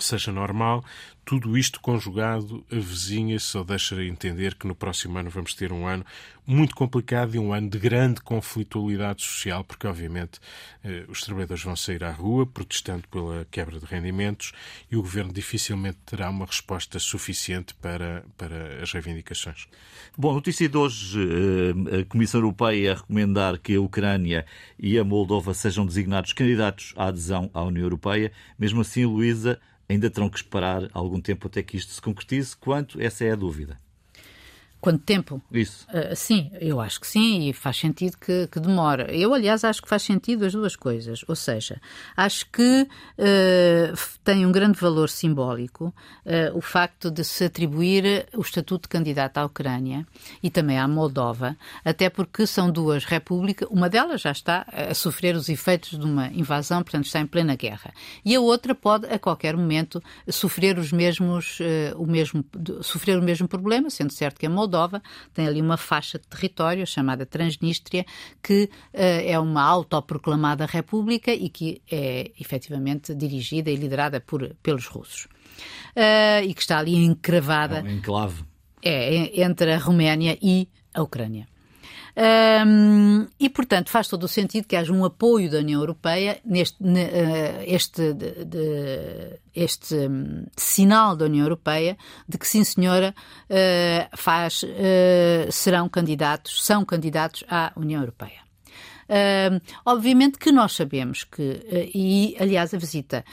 seja 0.00 0.30
normal, 0.32 0.84
tudo 1.28 1.58
isto 1.58 1.78
conjugado 1.78 2.64
avizinha-se 2.72 3.58
ou 3.58 3.62
deixa 3.62 4.02
entender 4.02 4.54
que 4.54 4.66
no 4.66 4.74
próximo 4.74 5.18
ano 5.18 5.28
vamos 5.28 5.52
ter 5.52 5.70
um 5.74 5.86
ano 5.86 6.02
muito 6.46 6.74
complicado 6.74 7.34
e 7.34 7.38
um 7.38 7.52
ano 7.52 7.68
de 7.68 7.78
grande 7.78 8.22
conflitualidade 8.22 9.22
social, 9.22 9.62
porque 9.62 9.86
obviamente 9.86 10.40
eh, 10.82 11.04
os 11.06 11.20
trabalhadores 11.20 11.62
vão 11.62 11.76
sair 11.76 12.02
à 12.02 12.10
rua 12.10 12.46
protestando 12.46 13.06
pela 13.08 13.46
quebra 13.50 13.78
de 13.78 13.84
rendimentos 13.84 14.54
e 14.90 14.96
o 14.96 15.02
governo 15.02 15.30
dificilmente 15.30 15.98
terá 16.06 16.30
uma 16.30 16.46
resposta 16.46 16.98
suficiente 16.98 17.74
para, 17.74 18.24
para 18.38 18.82
as 18.82 18.90
reivindicações. 18.90 19.68
Bom, 20.16 20.32
notícia 20.32 20.66
de 20.66 20.78
hoje: 20.78 21.20
eh, 21.20 22.00
a 22.00 22.04
Comissão 22.06 22.40
Europeia 22.40 22.92
a 22.92 22.94
recomendar 22.94 23.58
que 23.58 23.74
a 23.74 23.80
Ucrânia 23.82 24.46
e 24.78 24.98
a 24.98 25.04
Moldova 25.04 25.52
sejam 25.52 25.84
designados 25.84 26.32
candidatos 26.32 26.94
à 26.96 27.08
adesão 27.08 27.50
à 27.52 27.62
União 27.62 27.82
Europeia. 27.82 28.32
Mesmo 28.58 28.80
assim, 28.80 29.04
Luísa, 29.04 29.60
ainda 29.88 30.10
terão 30.10 30.28
que 30.28 30.36
esperar 30.36 30.88
algum 30.92 31.17
tempo 31.20 31.46
até 31.46 31.62
que 31.62 31.76
isto 31.76 31.92
se 31.92 32.02
concretize. 32.02 32.56
Quanto? 32.56 33.00
Essa 33.00 33.24
é 33.24 33.32
a 33.32 33.36
dúvida. 33.36 33.78
Quanto 34.80 35.02
tempo? 35.02 35.42
Isso. 35.50 35.86
Uh, 35.88 36.14
sim, 36.14 36.52
eu 36.60 36.80
acho 36.80 37.00
que 37.00 37.06
sim 37.06 37.48
e 37.48 37.52
faz 37.52 37.76
sentido 37.76 38.16
que, 38.16 38.46
que, 38.46 38.60
demora. 38.60 39.12
Eu, 39.12 39.34
aliás, 39.34 39.64
acho 39.64 39.82
que 39.82 39.88
faz 39.88 40.02
sentido 40.02 40.44
as 40.44 40.52
duas 40.52 40.76
coisas. 40.76 41.24
Ou 41.26 41.34
seja, 41.34 41.80
acho 42.16 42.48
que 42.48 42.82
uh, 42.82 43.98
tem 44.22 44.46
um 44.46 44.52
grande 44.52 44.78
valor 44.78 45.08
simbólico 45.08 45.86
uh, 45.86 46.56
o 46.56 46.60
facto 46.60 47.10
de 47.10 47.24
se 47.24 47.44
atribuir 47.44 48.28
o 48.32 48.40
estatuto 48.40 48.82
de 48.82 48.88
candidato 48.88 49.38
à 49.38 49.46
Ucrânia 49.46 50.06
e 50.40 50.48
também 50.48 50.78
à 50.78 50.86
Moldova, 50.86 51.56
até 51.84 52.08
porque 52.08 52.46
são 52.46 52.70
duas 52.70 53.04
repúblicas. 53.04 53.68
Uma 53.72 53.88
delas 53.88 54.20
já 54.20 54.30
está 54.30 54.64
a 54.72 54.94
sofrer 54.94 55.34
os 55.34 55.48
efeitos 55.48 55.98
de 55.98 56.04
uma 56.04 56.28
invasão, 56.28 56.84
portanto 56.84 57.06
está 57.06 57.18
em 57.18 57.26
plena 57.26 57.56
guerra. 57.56 57.92
E 58.24 58.32
a 58.36 58.40
outra 58.40 58.76
pode, 58.76 59.06
a 59.06 59.18
qualquer 59.18 59.56
momento, 59.56 60.00
sofrer 60.28 60.78
os 60.78 60.92
mesmos, 60.92 61.58
o 61.96 62.06
mesmo, 62.06 62.44
sofrer 62.80 63.18
o 63.18 63.22
mesmo 63.22 63.48
problema, 63.48 63.90
sendo 63.90 64.12
certo 64.12 64.38
que 64.38 64.46
a 64.46 64.50
Moldova 64.50 64.67
Moldova 64.68 65.02
tem 65.32 65.46
ali 65.46 65.62
uma 65.62 65.78
faixa 65.78 66.18
de 66.18 66.26
território 66.28 66.86
chamada 66.86 67.24
Transnistria, 67.24 68.04
que 68.42 68.64
uh, 68.64 68.98
é 69.26 69.38
uma 69.38 69.62
autoproclamada 69.62 70.66
república 70.66 71.32
e 71.32 71.48
que 71.48 71.80
é 71.90 72.30
efetivamente 72.38 73.14
dirigida 73.14 73.70
e 73.70 73.76
liderada 73.76 74.20
por, 74.20 74.54
pelos 74.62 74.86
russos. 74.86 75.24
Uh, 75.96 76.44
e 76.44 76.52
que 76.52 76.60
está 76.60 76.78
ali 76.78 76.94
encravada. 76.94 77.78
É 77.78 77.82
um 77.82 77.88
enclave. 77.88 78.44
É, 78.84 79.42
entre 79.42 79.72
a 79.72 79.78
Roménia 79.78 80.38
e 80.40 80.68
a 80.94 81.02
Ucrânia. 81.02 81.48
Um, 82.18 83.28
e, 83.38 83.48
portanto, 83.48 83.90
faz 83.90 84.08
todo 84.08 84.24
o 84.24 84.28
sentido 84.28 84.66
que 84.66 84.74
haja 84.74 84.92
um 84.92 85.04
apoio 85.04 85.48
da 85.48 85.58
União 85.58 85.80
Europeia 85.80 86.40
neste 86.44 86.82
uh, 86.82 86.86
este, 87.64 88.12
de, 88.12 88.44
de, 88.44 89.38
este 89.54 89.94
um, 89.94 90.44
sinal 90.56 91.14
da 91.14 91.26
União 91.26 91.44
Europeia 91.44 91.96
de 92.28 92.36
que, 92.36 92.48
sim, 92.48 92.64
senhora, 92.64 93.14
uh, 93.44 94.16
faz, 94.16 94.64
uh, 94.64 94.66
serão 95.52 95.88
candidatos, 95.88 96.64
são 96.64 96.84
candidatos 96.84 97.44
à 97.48 97.72
União 97.76 98.00
Europeia. 98.00 98.48
Obviamente 99.86 100.36
que 100.36 100.52
nós 100.52 100.72
sabemos 100.72 101.24
que, 101.24 101.90
e 101.94 102.36
aliás 102.38 102.74
a 102.74 102.76
visita 102.76 103.24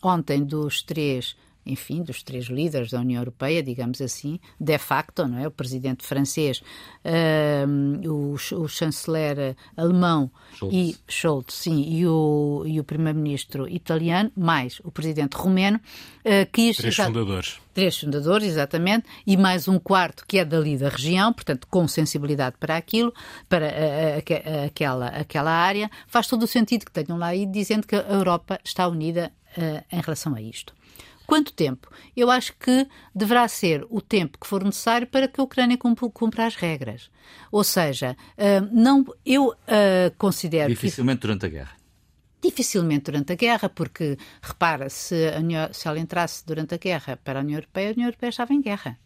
ontem 0.00 0.44
dos 0.44 0.82
três 0.82 1.34
enfim, 1.64 2.02
dos 2.02 2.22
três 2.22 2.46
líderes 2.46 2.90
da 2.90 3.00
União 3.00 3.20
Europeia, 3.20 3.62
digamos 3.62 4.00
assim, 4.00 4.40
de 4.58 4.78
facto, 4.78 5.26
não 5.26 5.38
é? 5.38 5.46
O 5.46 5.50
presidente 5.50 6.04
francês, 6.04 6.62
uh, 7.04 8.08
o, 8.08 8.34
o, 8.34 8.68
chanceler 8.68 9.56
alemão 9.76 10.30
Schultz. 10.54 10.74
e 10.76 10.96
Scholz, 11.06 11.54
sim, 11.54 11.82
e 11.82 12.06
o, 12.06 12.64
e 12.66 12.80
o 12.80 12.84
primeiro-ministro 12.84 13.68
italiano, 13.68 14.30
mais 14.36 14.80
o 14.84 14.90
presidente 14.90 15.34
romeno, 15.36 15.78
uh, 15.78 16.50
quis... 16.52 16.76
Três 16.76 16.96
fundadores. 16.96 17.60
Três 17.72 17.98
fundadores, 17.98 18.48
exatamente, 18.48 19.06
e 19.26 19.36
mais 19.36 19.68
um 19.68 19.78
quarto 19.78 20.24
que 20.26 20.38
é 20.38 20.44
dali 20.44 20.76
da 20.76 20.88
região, 20.88 21.32
portanto, 21.32 21.68
com 21.68 21.86
sensibilidade 21.86 22.56
para 22.58 22.76
aquilo, 22.76 23.14
para 23.48 23.68
aquela, 24.66 25.06
aquela 25.06 25.52
área. 25.52 25.88
Faz 26.08 26.26
todo 26.26 26.42
o 26.42 26.48
sentido 26.48 26.84
que 26.84 26.90
tenham 26.90 27.16
lá 27.16 27.28
aí 27.28 27.46
dizendo 27.46 27.86
que 27.86 27.94
a 27.94 28.00
Europa 28.00 28.58
está 28.64 28.88
unida 28.88 29.32
uh, 29.56 29.84
em 29.90 30.00
relação 30.00 30.34
a 30.34 30.42
isto. 30.42 30.74
Quanto 31.30 31.52
tempo? 31.52 31.88
Eu 32.16 32.28
acho 32.28 32.52
que 32.58 32.88
deverá 33.14 33.46
ser 33.46 33.86
o 33.88 34.00
tempo 34.00 34.36
que 34.36 34.48
for 34.48 34.64
necessário 34.64 35.06
para 35.06 35.28
que 35.28 35.40
a 35.40 35.44
Ucrânia 35.44 35.78
cumpra 35.78 36.44
as 36.44 36.56
regras. 36.56 37.08
Ou 37.52 37.62
seja, 37.62 38.16
uh, 38.36 38.68
não, 38.72 39.04
eu 39.24 39.50
uh, 39.50 39.54
considero. 40.18 40.68
Dificilmente 40.68 41.20
que... 41.20 41.28
durante 41.28 41.46
a 41.46 41.48
guerra. 41.48 41.76
Dificilmente 42.42 43.04
durante 43.04 43.32
a 43.32 43.36
guerra, 43.36 43.68
porque, 43.68 44.18
repara, 44.42 44.88
se, 44.88 45.14
União, 45.38 45.72
se 45.72 45.86
ela 45.86 46.00
entrasse 46.00 46.44
durante 46.44 46.74
a 46.74 46.78
guerra 46.78 47.16
para 47.22 47.38
a 47.38 47.42
União 47.42 47.58
Europeia, 47.58 47.90
a 47.90 47.92
União 47.92 48.06
Europeia 48.08 48.30
estava 48.30 48.52
em 48.52 48.60
guerra. 48.60 48.98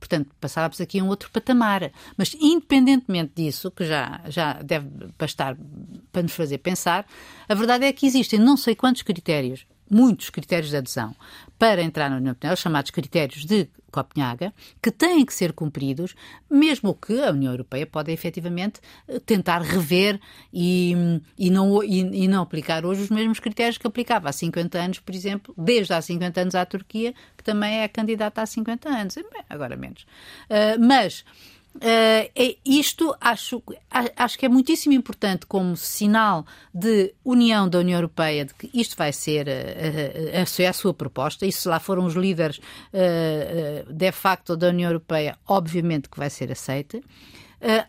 Portanto, 0.00 0.34
passávamos 0.40 0.80
aqui 0.80 0.98
a 0.98 1.04
um 1.04 1.06
outro 1.06 1.30
patamar. 1.30 1.92
Mas, 2.16 2.34
independentemente 2.40 3.34
disso, 3.36 3.70
que 3.70 3.84
já, 3.84 4.20
já 4.26 4.54
deve 4.54 4.88
bastar 5.16 5.56
para 6.10 6.22
nos 6.22 6.32
fazer 6.32 6.58
pensar, 6.58 7.06
a 7.48 7.54
verdade 7.54 7.84
é 7.84 7.92
que 7.92 8.04
existem 8.04 8.40
não 8.40 8.56
sei 8.56 8.74
quantos 8.74 9.02
critérios 9.02 9.64
muitos 9.90 10.30
critérios 10.30 10.70
de 10.70 10.76
adesão 10.76 11.14
para 11.58 11.82
entrar 11.82 12.08
na 12.08 12.16
União 12.16 12.30
Europeia, 12.30 12.54
chamados 12.54 12.90
critérios 12.90 13.44
de 13.44 13.68
Copenhaga, 13.90 14.52
que 14.82 14.90
têm 14.90 15.24
que 15.24 15.32
ser 15.32 15.52
cumpridos, 15.52 16.14
mesmo 16.50 16.94
que 16.94 17.20
a 17.20 17.30
União 17.30 17.52
Europeia 17.52 17.86
pode 17.86 18.12
efetivamente 18.12 18.80
tentar 19.24 19.62
rever 19.62 20.20
e, 20.52 21.20
e, 21.38 21.50
não, 21.50 21.82
e, 21.82 22.24
e, 22.24 22.28
não 22.28 22.42
aplicar 22.42 22.84
hoje 22.84 23.02
os 23.02 23.10
mesmos 23.10 23.40
critérios 23.40 23.78
que 23.78 23.86
aplicava 23.86 24.28
há 24.28 24.32
50 24.32 24.78
anos, 24.78 24.98
por 25.00 25.14
exemplo, 25.14 25.54
desde 25.56 25.92
há 25.94 26.02
50 26.02 26.40
anos 26.40 26.54
à 26.54 26.64
Turquia, 26.66 27.14
que 27.36 27.42
também 27.42 27.80
é 27.80 27.88
candidata 27.88 28.42
há 28.42 28.46
50 28.46 28.88
anos, 28.88 29.14
agora 29.48 29.76
menos. 29.76 30.02
Uh, 30.50 30.78
mas 30.78 31.24
Uh, 31.78 32.58
isto 32.64 33.14
acho, 33.20 33.62
acho 34.16 34.36
que 34.36 34.44
é 34.44 34.48
muitíssimo 34.48 34.94
importante 34.94 35.46
como 35.46 35.76
sinal 35.76 36.44
de 36.74 37.14
união 37.24 37.68
da 37.68 37.78
União 37.78 37.98
Europeia, 37.98 38.44
de 38.44 38.52
que 38.52 38.68
isto 38.74 38.96
vai 38.96 39.12
ser 39.12 39.46
uh, 39.46 39.50
uh, 39.50 40.66
a, 40.66 40.70
a, 40.70 40.72
sua 40.72 40.92
proposta, 40.92 41.46
e 41.46 41.52
se 41.52 41.68
lá 41.68 41.78
foram 41.78 42.04
os 42.04 42.14
líderes 42.14 42.60
de 43.88 44.12
facto 44.12 44.56
da 44.56 44.68
União 44.68 44.90
Europeia, 44.90 45.38
obviamente 45.46 46.08
que 46.08 46.18
vai 46.18 46.30
ser 46.30 46.50
aceita. 46.50 47.00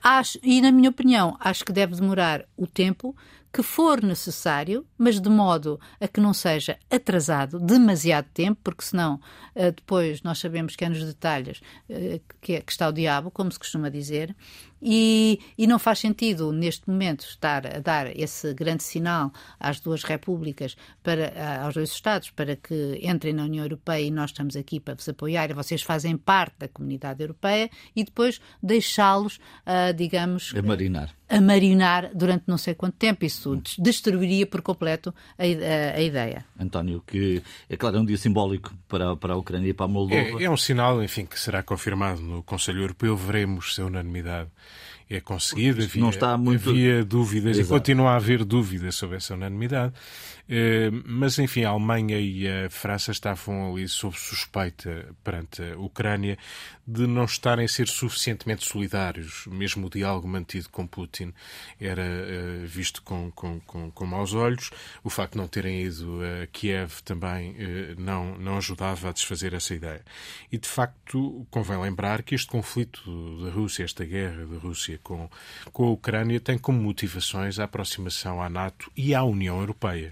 acho, 0.04 0.38
e, 0.43 0.62
na 0.62 0.71
minha 0.71 0.89
opinião, 0.89 1.36
acho 1.39 1.65
que 1.65 1.71
deve 1.71 1.95
demorar 1.95 2.45
o 2.56 2.67
tempo 2.67 3.15
que 3.52 3.64
for 3.64 4.04
necessário, 4.04 4.86
mas 4.98 5.20
de 5.20 5.30
modo 5.30 5.80
a 6.00 6.08
que 6.08 6.22
não 6.22 6.34
seja 6.34 6.78
atrasado 6.90 7.60
demasiado 7.60 8.28
tempo, 8.34 8.60
porque 8.64 8.84
senão 8.84 9.20
eh, 9.56 9.72
depois 9.72 10.22
nós 10.22 10.38
sabemos 10.38 10.76
que 10.76 10.86
é 10.86 10.90
nos 10.90 11.04
detalhes 11.04 11.60
eh, 11.90 12.22
é, 12.48 12.62
que 12.62 12.64
está 12.68 12.88
o 12.88 12.92
diabo, 12.92 13.32
como 13.32 13.52
se 13.52 13.58
costuma 13.58 13.90
dizer, 13.90 14.36
e, 14.82 15.39
e, 15.58 15.68
não 15.68 15.78
faz 15.78 16.00
sentido, 16.00 16.52
neste 16.52 16.89
momento, 16.89 17.22
estar 17.22 17.65
a 17.68 17.80
dar 17.80 18.08
esse 18.18 18.54
grande 18.54 18.84
sinal 18.84 19.32
às 19.60 19.80
duas 19.80 20.04
repúblicas, 20.04 20.76
para, 21.04 21.63
aos 21.63 21.74
dois 21.74 21.89
Estados, 21.89 22.30
para 22.30 22.56
que 22.56 23.00
entrem 23.02 23.34
na 23.34 23.44
União 23.44 23.65
Europeia 23.65 24.06
e 24.06 24.12
nós 24.12 24.32
estamos 24.32 24.56
aqui 24.56 24.80
para 24.80 24.96
vos 24.96 25.08
apoiar 25.08 25.50
e 25.50 25.54
vocês 25.54 25.82
fazem 25.82 26.18
parte 26.18 26.56
da 26.60 26.68
comunidade 26.68 27.22
europeia 27.22 27.70
e 27.96 28.04
depois 28.04 28.39
deixá-los, 28.62 29.38
uh, 29.65 29.94
digamos. 29.96 30.53
A 30.56 30.62
marinar. 30.62 31.14
A 31.28 31.41
marinar 31.41 32.12
durante 32.14 32.45
não 32.47 32.58
sei 32.58 32.74
quanto 32.74 32.95
tempo. 32.95 33.26
Isso 33.26 33.62
destruiria 33.78 34.47
por 34.47 34.62
completo 34.62 35.14
a, 35.38 35.43
a, 35.43 35.97
a, 35.97 36.01
ideia. 36.01 36.45
António, 36.60 37.03
que 37.06 37.43
é 37.70 37.78
claro, 37.78 37.97
é 37.97 37.99
um 37.99 38.06
dia 38.06 38.18
simbólico 38.18 38.74
para, 38.88 39.16
para 39.16 39.34
a 39.34 39.38
Ucrânia 39.38 39.70
e 39.70 39.74
para 39.74 39.86
a 39.86 39.89
Moldova. 39.89 40.41
É, 40.41 40.43
é 40.43 40.49
um 40.49 40.58
sinal, 40.58 41.03
enfim, 41.03 41.26
que 41.26 41.39
será 41.39 41.62
confirmado 41.62 42.22
no 42.22 42.41
Conselho 42.41 42.82
Europeu. 42.82 43.16
Veremos 43.16 43.76
se 43.76 43.82
a 43.82 43.86
unanimidade 43.86 44.49
é 45.10 45.20
conseguido. 45.20 45.82
Havia, 45.82 46.01
não 46.01 46.10
está 46.10 46.38
muito... 46.38 46.70
havia 46.70 47.03
dúvidas 47.03 47.57
Exato. 47.57 47.68
e 47.68 47.78
continua 47.78 48.12
a 48.12 48.16
haver 48.16 48.45
dúvidas 48.45 48.95
sobre 48.95 49.18
essa 49.18 49.34
unanimidade. 49.34 49.93
Mas, 51.06 51.38
enfim, 51.38 51.64
a 51.64 51.70
Alemanha 51.70 52.20
e 52.20 52.47
a 52.47 52.70
França 52.70 53.12
estavam 53.12 53.72
ali 53.72 53.88
sob 53.88 54.18
suspeita 54.18 55.14
perante 55.24 55.62
a 55.62 55.78
Ucrânia 55.78 56.38
de 56.89 57.06
não 57.06 57.26
estarem 57.26 57.66
a 57.66 57.68
ser 57.68 57.88
suficientemente 57.88 58.68
solidários. 58.68 59.45
Mesmo 59.45 59.86
o 59.86 59.89
diálogo 59.89 60.28
mantido 60.28 60.70
com 60.70 60.88
Putin 60.88 61.32
era 61.80 62.02
uh, 62.02 62.66
visto 62.66 63.04
com, 63.04 63.30
com, 63.32 63.60
com, 63.60 63.91
com, 63.91 64.06
maus 64.08 64.34
olhos. 64.34 64.72
O 65.04 65.10
facto 65.10 65.34
de 65.34 65.38
não 65.38 65.47
terem 65.47 65.84
ido 65.84 66.20
a 66.24 66.47
Kiev 66.47 67.02
também 67.04 67.52
uh, 67.52 67.56
não, 68.00 68.36
não 68.39 68.58
ajudava 68.58 69.10
a 69.10 69.12
desfazer 69.12 69.54
essa 69.54 69.76
ideia. 69.76 70.04
E, 70.52 70.58
de 70.58 70.68
facto, 70.68 71.45
convém 71.52 71.80
lembrar 71.80 72.24
que 72.24 72.34
este 72.34 72.47
conflito 72.47 73.02
da 73.43 73.52
Rússia, 73.52 73.84
esta 73.84 74.04
guerra 74.04 74.45
da 74.47 74.58
Rússia 74.58 75.00
com, 75.04 75.30
com 75.72 75.86
a 75.86 75.91
Ucrânia, 75.91 76.39
tem 76.39 76.58
como 76.58 76.82
motivações 76.82 77.60
a 77.60 77.66
aproximação 77.66 78.41
à 78.41 78.50
NATO 78.50 78.91
e 78.97 79.14
à 79.14 79.24
União 79.24 79.60
Europeia. 79.60 80.12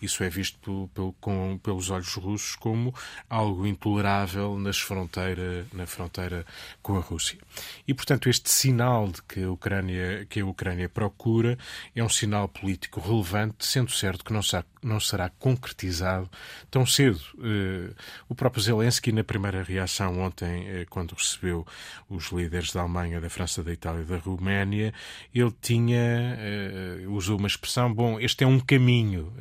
Isso 0.00 0.22
é 0.22 0.28
visto 0.28 0.90
pelo, 0.94 1.12
com, 1.20 1.58
pelos 1.62 1.90
olhos 1.90 2.14
russos 2.14 2.56
como 2.56 2.94
algo 3.28 3.66
intolerável 3.66 4.58
nas 4.58 4.78
fronteira, 4.78 5.66
na 5.72 5.86
fronteira 5.86 6.44
com 6.82 6.96
a 6.96 7.00
Rússia. 7.00 7.38
E, 7.86 7.94
portanto, 7.94 8.28
este 8.28 8.50
sinal 8.50 9.08
de 9.08 9.22
que 9.22 9.42
a 9.42 9.50
Ucrânia, 9.50 10.26
que 10.28 10.40
a 10.40 10.46
Ucrânia 10.46 10.88
procura 10.88 11.58
é 11.94 12.02
um 12.02 12.08
sinal 12.08 12.48
político 12.48 13.00
relevante, 13.00 13.66
sendo 13.66 13.90
certo 13.90 14.24
que 14.24 14.32
não 14.32 14.42
será, 14.42 14.64
não 14.82 15.00
será 15.00 15.28
concretizado 15.28 16.30
tão 16.70 16.86
cedo. 16.86 17.20
Uh, 17.34 17.94
o 18.28 18.34
próprio 18.34 18.62
Zelensky, 18.62 19.12
na 19.12 19.24
primeira 19.24 19.62
reação 19.62 20.20
ontem, 20.20 20.82
uh, 20.82 20.86
quando 20.88 21.12
recebeu 21.12 21.66
os 22.08 22.30
líderes 22.30 22.72
da 22.72 22.80
Alemanha, 22.80 23.20
da 23.20 23.30
França, 23.30 23.62
da 23.62 23.72
Itália 23.72 24.02
e 24.02 24.04
da 24.04 24.16
Roménia, 24.18 24.92
ele 25.34 25.52
tinha, 25.60 26.38
uh, 27.06 27.12
usou 27.12 27.38
uma 27.38 27.48
expressão, 27.48 27.92
bom, 27.92 28.20
este 28.20 28.44
é 28.44 28.46
um 28.46 28.60
caminho. 28.60 29.32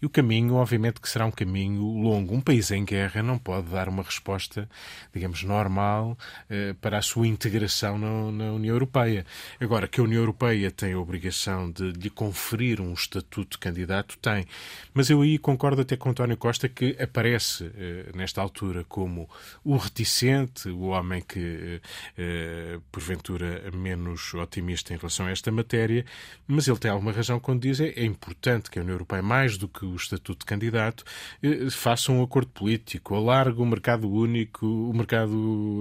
E 0.00 0.06
o 0.06 0.10
caminho, 0.10 0.54
obviamente, 0.54 1.00
que 1.00 1.08
será 1.08 1.26
um 1.26 1.30
caminho 1.30 1.82
longo. 1.82 2.34
Um 2.34 2.40
país 2.40 2.70
em 2.70 2.84
guerra 2.84 3.22
não 3.22 3.38
pode 3.38 3.68
dar 3.68 3.88
uma 3.88 4.02
resposta, 4.02 4.68
digamos, 5.12 5.42
normal 5.42 6.16
eh, 6.48 6.74
para 6.80 6.98
a 6.98 7.02
sua 7.02 7.26
integração 7.26 7.98
na, 7.98 8.52
União 8.52 8.74
Europeia. 8.74 9.24
Agora, 9.60 9.88
que 9.88 10.00
a 10.00 10.04
União 10.04 10.20
Europeia 10.20 10.70
tem 10.70 10.92
a 10.92 10.98
obrigação 10.98 11.70
de 11.70 11.92
lhe 11.92 12.10
conferir 12.10 12.80
um 12.80 12.92
estatuto 12.92 13.52
de 13.52 13.58
candidato, 13.58 14.18
tem. 14.18 14.46
Mas 14.92 15.10
eu 15.10 15.22
aí 15.22 15.38
concordo 15.38 15.82
até 15.82 15.96
com 15.96 16.10
António 16.10 16.36
Costa 16.36 16.68
que 16.68 16.96
aparece, 17.00 17.70
eh, 17.76 18.10
nesta 18.14 18.40
altura, 18.40 18.84
como 18.88 19.28
o 19.64 19.76
reticente, 19.76 20.68
o 20.68 20.86
homem 20.88 21.22
que, 21.22 21.80
eh, 22.16 22.78
porventura, 22.90 23.70
menos 23.72 24.34
otimista 24.34 24.94
em 24.94 24.96
relação 24.96 25.26
a 25.26 25.30
esta 25.30 25.50
matéria, 25.50 26.04
mas 26.46 26.68
ele 26.68 26.78
tem 26.78 26.90
alguma 26.90 27.12
razão 27.12 27.40
quando 27.40 27.62
diz 27.62 27.80
é, 27.80 27.88
é 27.88 28.04
importante 28.04 28.70
que 28.70 28.78
a 28.78 28.82
União 28.82 28.94
Europeia, 28.94 29.22
mais 29.22 29.56
do 29.56 29.68
que 29.72 29.84
o 29.84 29.96
estatuto 29.96 30.40
de 30.40 30.46
candidato, 30.46 31.04
eh, 31.42 31.70
faça 31.70 32.12
um 32.12 32.22
acordo 32.22 32.50
político, 32.50 33.14
alargue 33.14 33.60
o 33.60 33.66
mercado 33.66 34.10
único, 34.10 34.66
o 34.66 34.94
mercado 34.94 35.32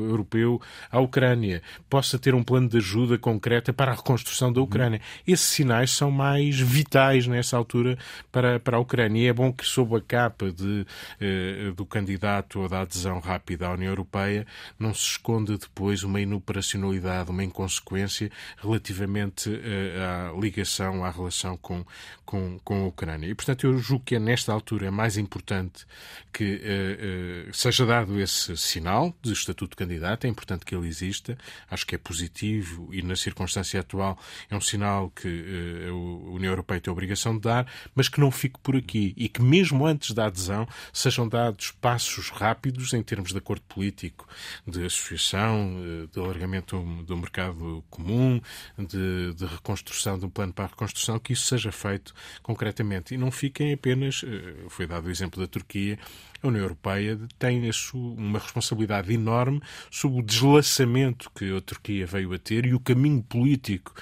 europeu 0.09 0.61
à 0.89 0.99
Ucrânia, 0.99 1.61
possa 1.89 2.17
ter 2.17 2.33
um 2.33 2.43
plano 2.43 2.69
de 2.69 2.77
ajuda 2.77 3.17
concreta 3.17 3.73
para 3.73 3.91
a 3.91 3.95
reconstrução 3.95 4.51
da 4.51 4.61
Ucrânia. 4.61 5.01
Esses 5.27 5.49
sinais 5.49 5.91
são 5.91 6.11
mais 6.11 6.59
vitais 6.59 7.27
nessa 7.27 7.57
altura 7.57 7.97
para, 8.31 8.59
para 8.59 8.77
a 8.77 8.79
Ucrânia. 8.79 9.21
E 9.23 9.27
é 9.27 9.33
bom 9.33 9.51
que, 9.51 9.65
sob 9.65 9.95
a 9.95 10.01
capa 10.01 10.51
de, 10.51 10.85
eh, 11.19 11.71
do 11.75 11.85
candidato 11.85 12.61
ou 12.61 12.69
da 12.69 12.81
adesão 12.81 13.19
rápida 13.19 13.67
à 13.67 13.73
União 13.73 13.89
Europeia, 13.89 14.45
não 14.79 14.93
se 14.93 15.03
esconda 15.03 15.57
depois 15.57 16.03
uma 16.03 16.21
inoperacionalidade, 16.21 17.29
uma 17.29 17.43
inconsequência 17.43 18.31
relativamente 18.57 19.49
eh, 19.53 19.97
à 19.99 20.39
ligação, 20.39 21.03
à 21.03 21.09
relação 21.09 21.57
com, 21.57 21.85
com, 22.25 22.59
com 22.63 22.83
a 22.83 22.87
Ucrânia. 22.87 23.27
E, 23.27 23.35
portanto, 23.35 23.65
eu 23.65 23.80
julgo 23.81 24.05
que 24.05 24.15
é 24.15 24.19
nesta 24.19 24.51
altura 24.51 24.91
mais 24.91 25.17
importante 25.17 25.85
que 26.31 26.55
uh, 26.55 27.49
uh, 27.49 27.53
seja 27.53 27.85
dado 27.85 28.19
esse 28.19 28.55
sinal 28.57 29.13
de 29.21 29.33
estatuto 29.33 29.71
de 29.71 29.75
candidato, 29.75 30.25
é 30.25 30.29
importante 30.29 30.65
que 30.65 30.75
ele 30.75 30.87
exista, 30.87 31.37
acho 31.69 31.85
que 31.85 31.95
é 31.95 31.97
positivo 31.97 32.89
e 32.93 33.01
na 33.01 33.15
circunstância 33.15 33.79
atual 33.79 34.17
é 34.49 34.55
um 34.55 34.61
sinal 34.61 35.09
que 35.09 35.27
uh, 35.27 36.27
a 36.29 36.31
União 36.31 36.51
Europeia 36.51 36.79
tem 36.79 36.91
a 36.91 36.93
obrigação 36.93 37.35
de 37.35 37.41
dar, 37.41 37.67
mas 37.95 38.07
que 38.07 38.19
não 38.19 38.31
fique 38.31 38.59
por 38.59 38.75
aqui 38.75 39.13
e 39.17 39.27
que 39.27 39.41
mesmo 39.41 39.85
antes 39.85 40.11
da 40.11 40.25
adesão 40.25 40.67
sejam 40.93 41.27
dados 41.27 41.71
passos 41.71 42.29
rápidos 42.29 42.93
em 42.93 43.03
termos 43.03 43.31
de 43.31 43.37
acordo 43.37 43.61
político, 43.63 44.27
de 44.65 44.85
associação, 44.85 45.75
de 46.11 46.19
alargamento 46.19 46.81
do 47.03 47.17
mercado 47.17 47.83
comum, 47.89 48.41
de, 48.77 49.33
de 49.33 49.45
reconstrução, 49.45 50.17
de 50.17 50.25
um 50.25 50.29
plano 50.29 50.53
para 50.53 50.65
a 50.65 50.67
reconstrução, 50.67 51.19
que 51.19 51.33
isso 51.33 51.45
seja 51.45 51.71
feito 51.71 52.13
concretamente. 52.41 53.13
E 53.13 53.17
não 53.17 53.31
fiquem 53.31 53.70
apenas, 53.73 54.23
eh, 54.25 54.65
foi 54.69 54.87
dado 54.87 55.07
o 55.07 55.11
exemplo 55.11 55.41
da 55.41 55.47
Turquia, 55.47 55.97
a 56.43 56.47
União 56.47 56.63
Europeia 56.63 57.19
tem 57.37 57.69
uma 57.93 58.39
responsabilidade 58.39 59.13
enorme 59.13 59.61
sobre 59.89 60.19
o 60.19 60.23
deslaçamento 60.23 61.29
que 61.35 61.55
a 61.55 61.61
Turquia 61.61 62.05
veio 62.05 62.33
a 62.33 62.39
ter 62.39 62.65
e 62.65 62.73
o 62.73 62.79
caminho 62.79 63.21
político 63.21 63.93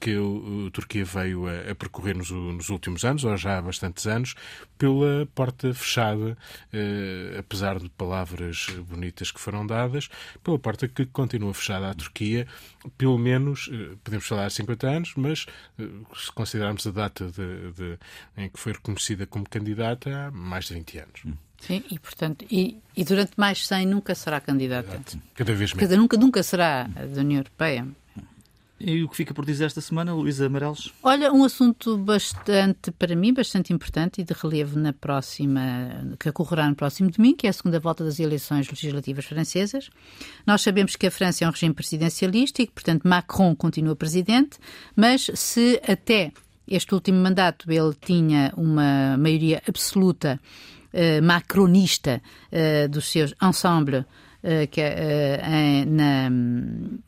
que 0.00 0.14
a 0.16 0.70
Turquia 0.70 1.04
veio 1.04 1.46
a, 1.46 1.74
percorrer 1.74 2.16
nos, 2.16 2.30
últimos 2.68 3.04
anos, 3.04 3.24
ou 3.24 3.36
já 3.36 3.58
há 3.58 3.62
bastantes 3.62 4.06
anos, 4.06 4.34
pela 4.76 5.26
porta 5.34 5.72
fechada, 5.72 6.36
eh, 6.72 7.36
apesar 7.38 7.78
de 7.78 7.88
palavras 7.90 8.66
bonitas 8.88 9.30
que 9.30 9.40
foram 9.40 9.66
dadas, 9.66 10.08
pela 10.42 10.58
porta 10.58 10.88
que 10.88 11.06
continua 11.06 11.54
fechada 11.54 11.90
à 11.90 11.94
Turquia, 11.94 12.46
pelo 12.98 13.18
menos, 13.18 13.70
eh, 13.72 13.96
podemos 14.02 14.26
falar 14.26 14.50
50 14.50 14.86
anos, 14.88 15.12
mas 15.16 15.46
eh, 15.78 15.88
se 16.16 16.32
considerarmos 16.32 16.86
a 16.86 16.90
data 16.90 17.26
de, 17.26 17.72
de, 17.72 17.98
em 18.36 18.48
que 18.48 18.58
foi 18.58 18.72
reconhecida 18.72 19.26
como 19.26 19.48
candidata, 19.48 20.26
há 20.26 20.30
mais 20.30 20.66
de 20.66 20.74
20 20.74 20.98
anos. 20.98 21.22
Hum. 21.24 21.34
Sim, 21.66 21.82
e 21.90 21.98
portanto, 21.98 22.44
e, 22.50 22.78
e 22.96 23.04
durante 23.04 23.32
mais 23.36 23.66
100 23.66 23.86
nunca 23.86 24.14
será 24.14 24.40
candidata. 24.40 25.00
Cada 25.34 25.54
vez 25.54 25.72
mais. 25.72 25.90
nunca, 25.90 26.16
nunca 26.16 26.42
será 26.42 26.84
da 26.84 27.20
União 27.20 27.40
Europeia. 27.40 27.86
E 28.86 29.02
o 29.02 29.08
que 29.08 29.16
fica 29.16 29.32
por 29.32 29.46
dizer 29.46 29.64
esta 29.64 29.80
semana, 29.80 30.12
Luísa 30.12 30.46
Amarelos? 30.46 30.92
Olha, 31.02 31.32
um 31.32 31.42
assunto 31.44 31.96
bastante, 31.96 32.90
para 32.90 33.16
mim, 33.16 33.32
bastante 33.32 33.72
importante 33.72 34.20
e 34.20 34.24
de 34.24 34.34
relevo 34.34 34.78
na 34.78 34.92
próxima, 34.92 35.62
que 36.18 36.28
ocorrerá 36.28 36.68
no 36.68 36.74
próximo 36.74 37.10
domingo, 37.10 37.36
que 37.36 37.46
é 37.46 37.50
a 37.50 37.52
segunda 37.52 37.80
volta 37.80 38.04
das 38.04 38.18
eleições 38.18 38.68
legislativas 38.68 39.24
francesas. 39.24 39.88
Nós 40.46 40.60
sabemos 40.60 40.96
que 40.96 41.06
a 41.06 41.10
França 41.10 41.44
é 41.44 41.48
um 41.48 41.50
regime 41.50 41.72
presidencialista 41.72 42.60
e 42.60 42.66
que, 42.66 42.72
portanto, 42.72 43.08
Macron 43.08 43.54
continua 43.56 43.96
presidente, 43.96 44.58
mas 44.94 45.30
se 45.34 45.80
até 45.88 46.32
este 46.66 46.94
último 46.94 47.22
mandato 47.22 47.70
ele 47.70 47.94
tinha 48.04 48.52
uma 48.56 49.16
maioria 49.16 49.62
absoluta 49.66 50.40
macronista 51.22 52.20
uh, 52.52 52.88
dos 52.88 53.10
seus 53.10 53.34
ensemble 53.42 53.98
uh, 53.98 54.66
que, 54.70 54.82
na, 55.86 56.30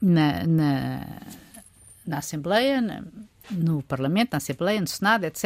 na, 0.02 0.46
na, 0.46 1.06
na 2.06 2.18
Assembleia, 2.18 2.80
na, 2.80 3.02
no 3.50 3.82
Parlamento, 3.82 4.32
na 4.32 4.38
Assembleia, 4.38 4.80
no 4.80 4.86
Senado, 4.86 5.24
etc. 5.24 5.44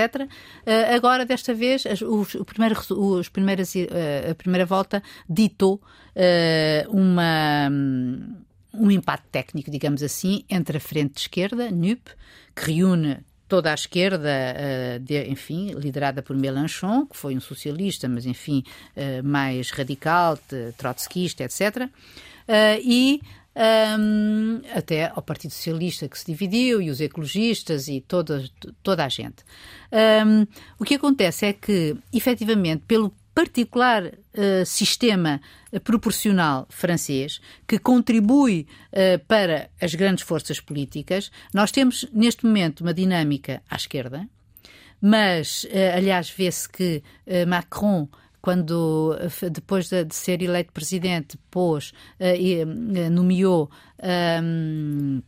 Uh, 0.66 0.94
agora, 0.94 1.24
desta 1.24 1.54
vez, 1.54 1.84
os, 1.84 2.34
o 2.34 2.44
primeiro, 2.44 2.80
os 2.90 3.28
primeiras, 3.28 3.74
uh, 3.74 4.30
a 4.30 4.34
primeira 4.34 4.66
volta 4.66 5.02
ditou 5.28 5.80
uh, 6.16 6.90
uma, 6.90 7.68
um 8.72 8.90
empate 8.90 9.24
técnico, 9.30 9.70
digamos 9.70 10.02
assim, 10.02 10.44
entre 10.48 10.78
a 10.78 10.80
frente 10.80 11.14
de 11.14 11.20
esquerda, 11.20 11.70
NUP, 11.70 12.10
que 12.54 12.72
reúne 12.72 13.18
toda 13.50 13.72
a 13.72 13.74
esquerda, 13.74 14.30
uh, 14.30 15.00
de, 15.00 15.28
enfim, 15.28 15.72
liderada 15.72 16.22
por 16.22 16.36
Mélenchon, 16.36 17.04
que 17.04 17.16
foi 17.16 17.36
um 17.36 17.40
socialista, 17.40 18.08
mas 18.08 18.24
enfim, 18.24 18.62
uh, 18.96 19.26
mais 19.26 19.70
radical, 19.70 20.38
trotskista, 20.78 21.42
etc. 21.42 21.90
Eh, 22.48 22.80
e 22.82 23.20
um, 23.54 24.60
até 24.74 25.06
ao 25.14 25.22
Partido 25.22 25.52
Socialista 25.52 26.08
que 26.08 26.18
se 26.18 26.26
dividiu, 26.26 26.80
e 26.82 26.90
os 26.90 27.00
ecologistas 27.00 27.86
e 27.86 28.00
toda, 28.00 28.44
toda 28.82 29.04
a 29.04 29.08
gente. 29.08 29.44
Um, 29.92 30.46
o 30.78 30.84
que 30.84 30.94
acontece 30.94 31.46
é 31.46 31.52
que, 31.52 31.96
efetivamente, 32.12 32.82
pelo 32.88 33.14
particular 33.34 34.06
uh, 34.06 34.66
sistema 34.66 35.40
proporcional 35.84 36.66
francês 36.68 37.40
que 37.66 37.78
contribui 37.78 38.66
uh, 38.92 39.24
para 39.26 39.70
as 39.80 39.94
grandes 39.94 40.24
forças 40.24 40.60
políticas. 40.60 41.30
Nós 41.54 41.70
temos 41.70 42.06
neste 42.12 42.44
momento 42.44 42.80
uma 42.80 42.94
dinâmica 42.94 43.62
à 43.70 43.76
esquerda, 43.76 44.28
mas, 45.00 45.64
uh, 45.64 45.96
aliás, 45.96 46.30
vê-se 46.30 46.68
que 46.68 47.02
Macron 47.46 48.08
quando 48.42 49.18
depois 49.52 49.90
de, 49.90 50.06
ser 50.14 50.40
eleito 50.40 50.72
presidente 50.72 51.36
pôs 51.50 51.92
nomeou 53.10 53.70
um, 54.42 55.20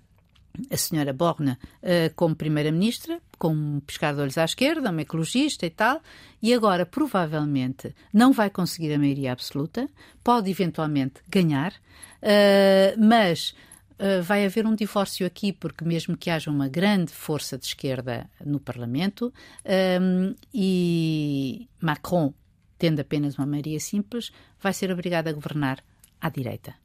a 0.71 0.77
senhora 0.77 1.13
Borna 1.13 1.59
uh, 1.83 2.15
como 2.15 2.35
primeira-ministra, 2.35 3.21
com 3.43 3.53
um 3.53 3.81
pescar 3.81 4.15
de 4.15 4.21
olhos 4.21 4.39
à 4.39 4.45
esquerda, 4.45 4.93
uma 4.93 5.03
ecologista 5.03 5.67
e 5.67 5.71
tal, 5.71 6.01
e 6.41 6.55
agora 6.55 6.87
provavelmente 6.87 7.93
não 8.13 8.33
vai 8.33 8.49
conseguir 8.49 8.93
a 8.93 8.99
maioria 9.01 9.33
absoluta, 9.33 9.89
pode 10.23 10.49
eventualmente 10.49 11.15
ganhar, 11.29 11.73
uh, 11.73 13.05
mas 13.05 13.53
uh, 13.99 14.23
vai 14.23 14.47
haver 14.47 14.65
um 14.65 14.77
divórcio 14.77 15.27
aqui, 15.27 15.53
porque 15.53 15.85
mesmo 15.85 16.17
que 16.17 16.31
haja 16.31 16.53
uma 16.53 16.69
grande 16.69 17.11
força 17.11 17.59
de 17.59 17.67
esquerda 17.67 18.31
no 18.47 18.61
Parlamento 18.61 19.35
um, 20.01 20.37
e 20.55 21.69
Macron, 21.81 22.33
tendo 22.79 23.01
apenas 23.01 23.37
uma 23.37 23.47
maioria 23.47 23.81
simples, 23.81 24.31
vai 24.61 24.73
ser 24.73 24.93
obrigado 24.93 25.27
a 25.27 25.33
governar 25.33 25.83
à 26.21 26.29
direita. 26.31 26.77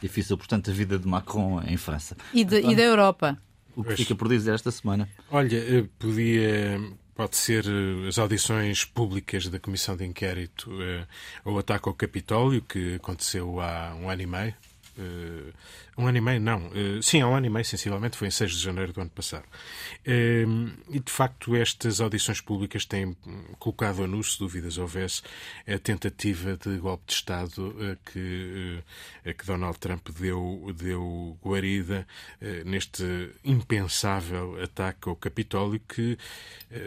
Difícil, 0.00 0.38
portanto, 0.38 0.70
a 0.70 0.72
vida 0.72 1.00
de 1.00 1.08
Macron 1.08 1.60
em 1.62 1.76
França. 1.76 2.16
E, 2.32 2.44
de, 2.44 2.60
e 2.60 2.76
da 2.76 2.82
Europa. 2.82 3.36
O 3.78 3.84
que 3.84 3.94
fica 3.94 4.12
por 4.12 4.28
dizer 4.28 4.54
esta 4.54 4.72
semana? 4.72 5.08
Olha, 5.30 5.56
eh, 5.56 5.84
podia 6.00 6.80
pode 7.14 7.36
ser 7.36 7.64
eh, 7.64 8.08
as 8.08 8.18
audições 8.18 8.84
públicas 8.84 9.46
da 9.46 9.60
Comissão 9.60 9.96
de 9.96 10.04
Inquérito 10.04 10.68
ao 11.44 11.56
eh, 11.56 11.60
ataque 11.60 11.88
ao 11.88 11.94
Capitólio, 11.94 12.60
que 12.60 12.96
aconteceu 12.96 13.60
há 13.60 13.94
um 13.94 14.10
ano 14.10 14.22
e 14.22 14.26
meio, 14.26 14.54
um 15.98 16.06
ano 16.06 16.18
e 16.18 16.20
meio, 16.20 16.40
não. 16.40 16.68
Uh, 16.68 17.02
sim, 17.02 17.20
há 17.20 17.26
um 17.26 17.34
ano 17.34 17.46
e 17.46 17.50
meio, 17.50 17.64
sensivelmente, 17.64 18.16
foi 18.16 18.28
em 18.28 18.30
6 18.30 18.52
de 18.52 18.58
janeiro 18.58 18.92
do 18.92 19.00
ano 19.00 19.10
passado. 19.10 19.44
Uh, 20.06 20.70
e, 20.90 21.00
de 21.00 21.10
facto, 21.10 21.56
estas 21.56 22.00
audições 22.00 22.40
públicas 22.40 22.84
têm 22.84 23.16
colocado 23.58 24.04
a 24.04 24.06
nu, 24.06 24.22
se 24.22 24.38
dúvidas 24.38 24.78
houvesse, 24.78 25.22
a 25.66 25.78
tentativa 25.78 26.56
de 26.56 26.78
golpe 26.78 27.04
de 27.08 27.14
Estado 27.14 27.74
a 27.80 28.10
que, 28.10 28.82
que 29.36 29.46
Donald 29.46 29.78
Trump 29.78 30.08
deu, 30.10 30.72
deu 30.76 31.36
guarida 31.42 32.06
neste 32.64 33.30
impensável 33.44 34.62
ataque 34.62 35.08
ao 35.08 35.16
Capitólio, 35.16 35.80
que 35.88 36.16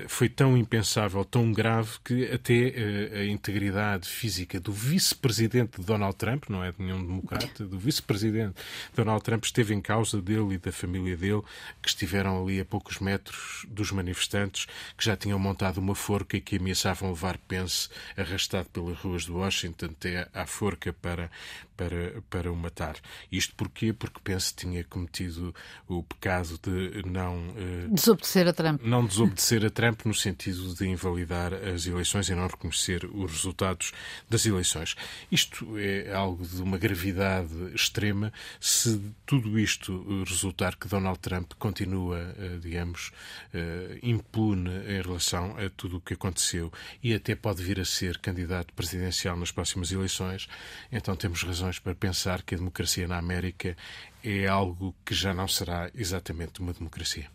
foi 0.08 0.30
tão 0.30 0.58
impensável, 0.58 1.26
tão 1.26 1.52
grave, 1.52 1.98
que 2.04 2.32
até 2.32 3.20
a 3.20 3.26
integridade 3.26 4.08
física 4.08 4.60
do 4.60 4.72
vice-presidente 4.72 5.80
de 5.80 5.86
Donald 5.86 6.16
Trump, 6.16 6.46
não 6.50 6.64
é 6.64 6.72
de 6.72 6.82
nenhum 6.82 7.02
democrata, 7.02 7.66
do 7.66 7.78
vice 7.78 8.01
vice-presidente 8.02 8.56
Donald 8.96 9.24
Trump 9.24 9.44
esteve 9.44 9.74
em 9.74 9.82
causa 9.82 10.22
dele 10.22 10.56
e 10.56 10.58
da 10.58 10.72
família 10.72 11.16
dele, 11.16 11.42
que 11.82 11.90
estiveram 11.90 12.42
ali 12.42 12.60
a 12.60 12.66
poucos 12.66 13.00
metros 13.00 13.66
dos 13.68 13.92
manifestantes, 13.92 14.66
que 14.98 15.06
já 15.06 15.16
tinham 15.16 15.40
montado 15.40 15.78
uma 15.78 15.96
forca 15.96 16.38
e 16.38 16.42
que 16.42 16.58
ameaçavam 16.58 17.10
levar 17.10 17.38
Pence 17.38 17.90
arrastado 18.18 18.70
pelas 18.70 18.98
ruas 18.98 19.24
de 19.24 19.32
Washington 19.32 19.86
até 19.86 20.28
à 20.34 20.46
forca 20.46 20.92
para, 20.94 21.30
para, 21.78 22.22
para 22.30 22.52
o 22.52 22.56
matar. 22.56 22.96
Isto 23.32 23.56
porquê? 23.56 23.94
Porque 23.94 24.20
Pence 24.24 24.54
tinha 24.56 24.84
cometido 24.84 25.54
o 25.88 26.04
pecado 26.04 26.60
de 26.62 27.04
não... 27.08 27.50
Uh, 27.50 27.94
desobedecer 27.94 28.48
a 28.48 28.54
Trump. 28.54 28.82
Não 28.84 29.06
desobedecer 29.06 29.66
a 29.66 29.70
Trump 29.70 30.06
no 30.06 30.14
sentido 30.14 30.74
de 30.76 30.88
invalidar 30.88 31.54
as 31.54 31.86
eleições 31.86 32.30
e 32.30 32.36
não 32.36 32.48
reconhecer 32.48 33.06
os 33.06 33.32
resultados 33.32 33.92
das 34.30 34.46
eleições. 34.46 34.96
Isto 35.32 35.78
é 35.78 36.14
algo 36.14 36.46
de 36.46 36.62
uma 36.62 36.78
gravidade 36.78 37.52
extrema 37.92 38.32
se 38.60 39.14
tudo 39.26 39.60
isto 39.60 40.24
resultar 40.24 40.76
que 40.78 40.88
Donald 40.88 41.20
Trump 41.20 41.52
continua, 41.60 42.34
eh, 42.38 42.58
digamos, 42.62 43.12
eh, 43.54 44.00
impune 44.02 44.70
em 44.88 45.02
relação 45.02 45.58
a 45.58 45.70
tudo 45.70 45.98
o 45.98 46.02
que 46.02 46.14
aconteceu 46.14 46.72
e 47.04 47.14
até 47.14 47.36
pode 47.36 47.62
vir 47.62 47.80
a 47.80 47.86
ser 47.86 48.18
candidato 48.20 48.74
presidencial 48.74 49.36
nas 49.36 49.52
próximas 49.52 49.92
eleições, 49.92 50.48
então 50.92 51.16
temos 51.16 51.44
razões 51.44 51.80
para 51.80 51.94
pensar 51.94 52.42
que 52.42 52.56
a 52.56 52.58
democracia 52.58 53.08
na 53.08 53.18
América 53.18 53.76
é 54.24 54.48
algo 54.48 54.96
que 55.06 55.14
já 55.14 55.34
não 55.34 55.48
será 55.48 55.92
exatamente 55.94 56.62
uma 56.62 56.74
democracia. 56.74 57.30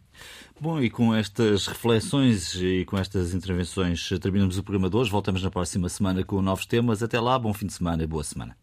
Bom, 0.59 0.81
e 0.81 0.89
com 0.89 1.15
estas 1.15 1.67
reflexões 1.67 2.55
e 2.55 2.87
com 2.87 2.97
estas 2.97 3.35
intervenções 3.35 4.09
terminamos 4.21 4.57
o 4.57 4.63
programa 4.63 4.89
de 4.89 4.97
hoje. 4.97 5.11
Voltamos 5.11 5.43
na 5.43 5.51
próxima 5.51 5.91
semana 5.91 6.25
com 6.25 6.41
novos 6.41 6.65
temas. 6.65 7.03
Até 7.03 7.21
lá, 7.21 7.39
bom 7.39 7.53
fim 7.53 7.67
de 7.67 7.75
semana 7.75 8.03
e 8.03 8.07
boa 8.07 8.25
semana. 8.25 8.57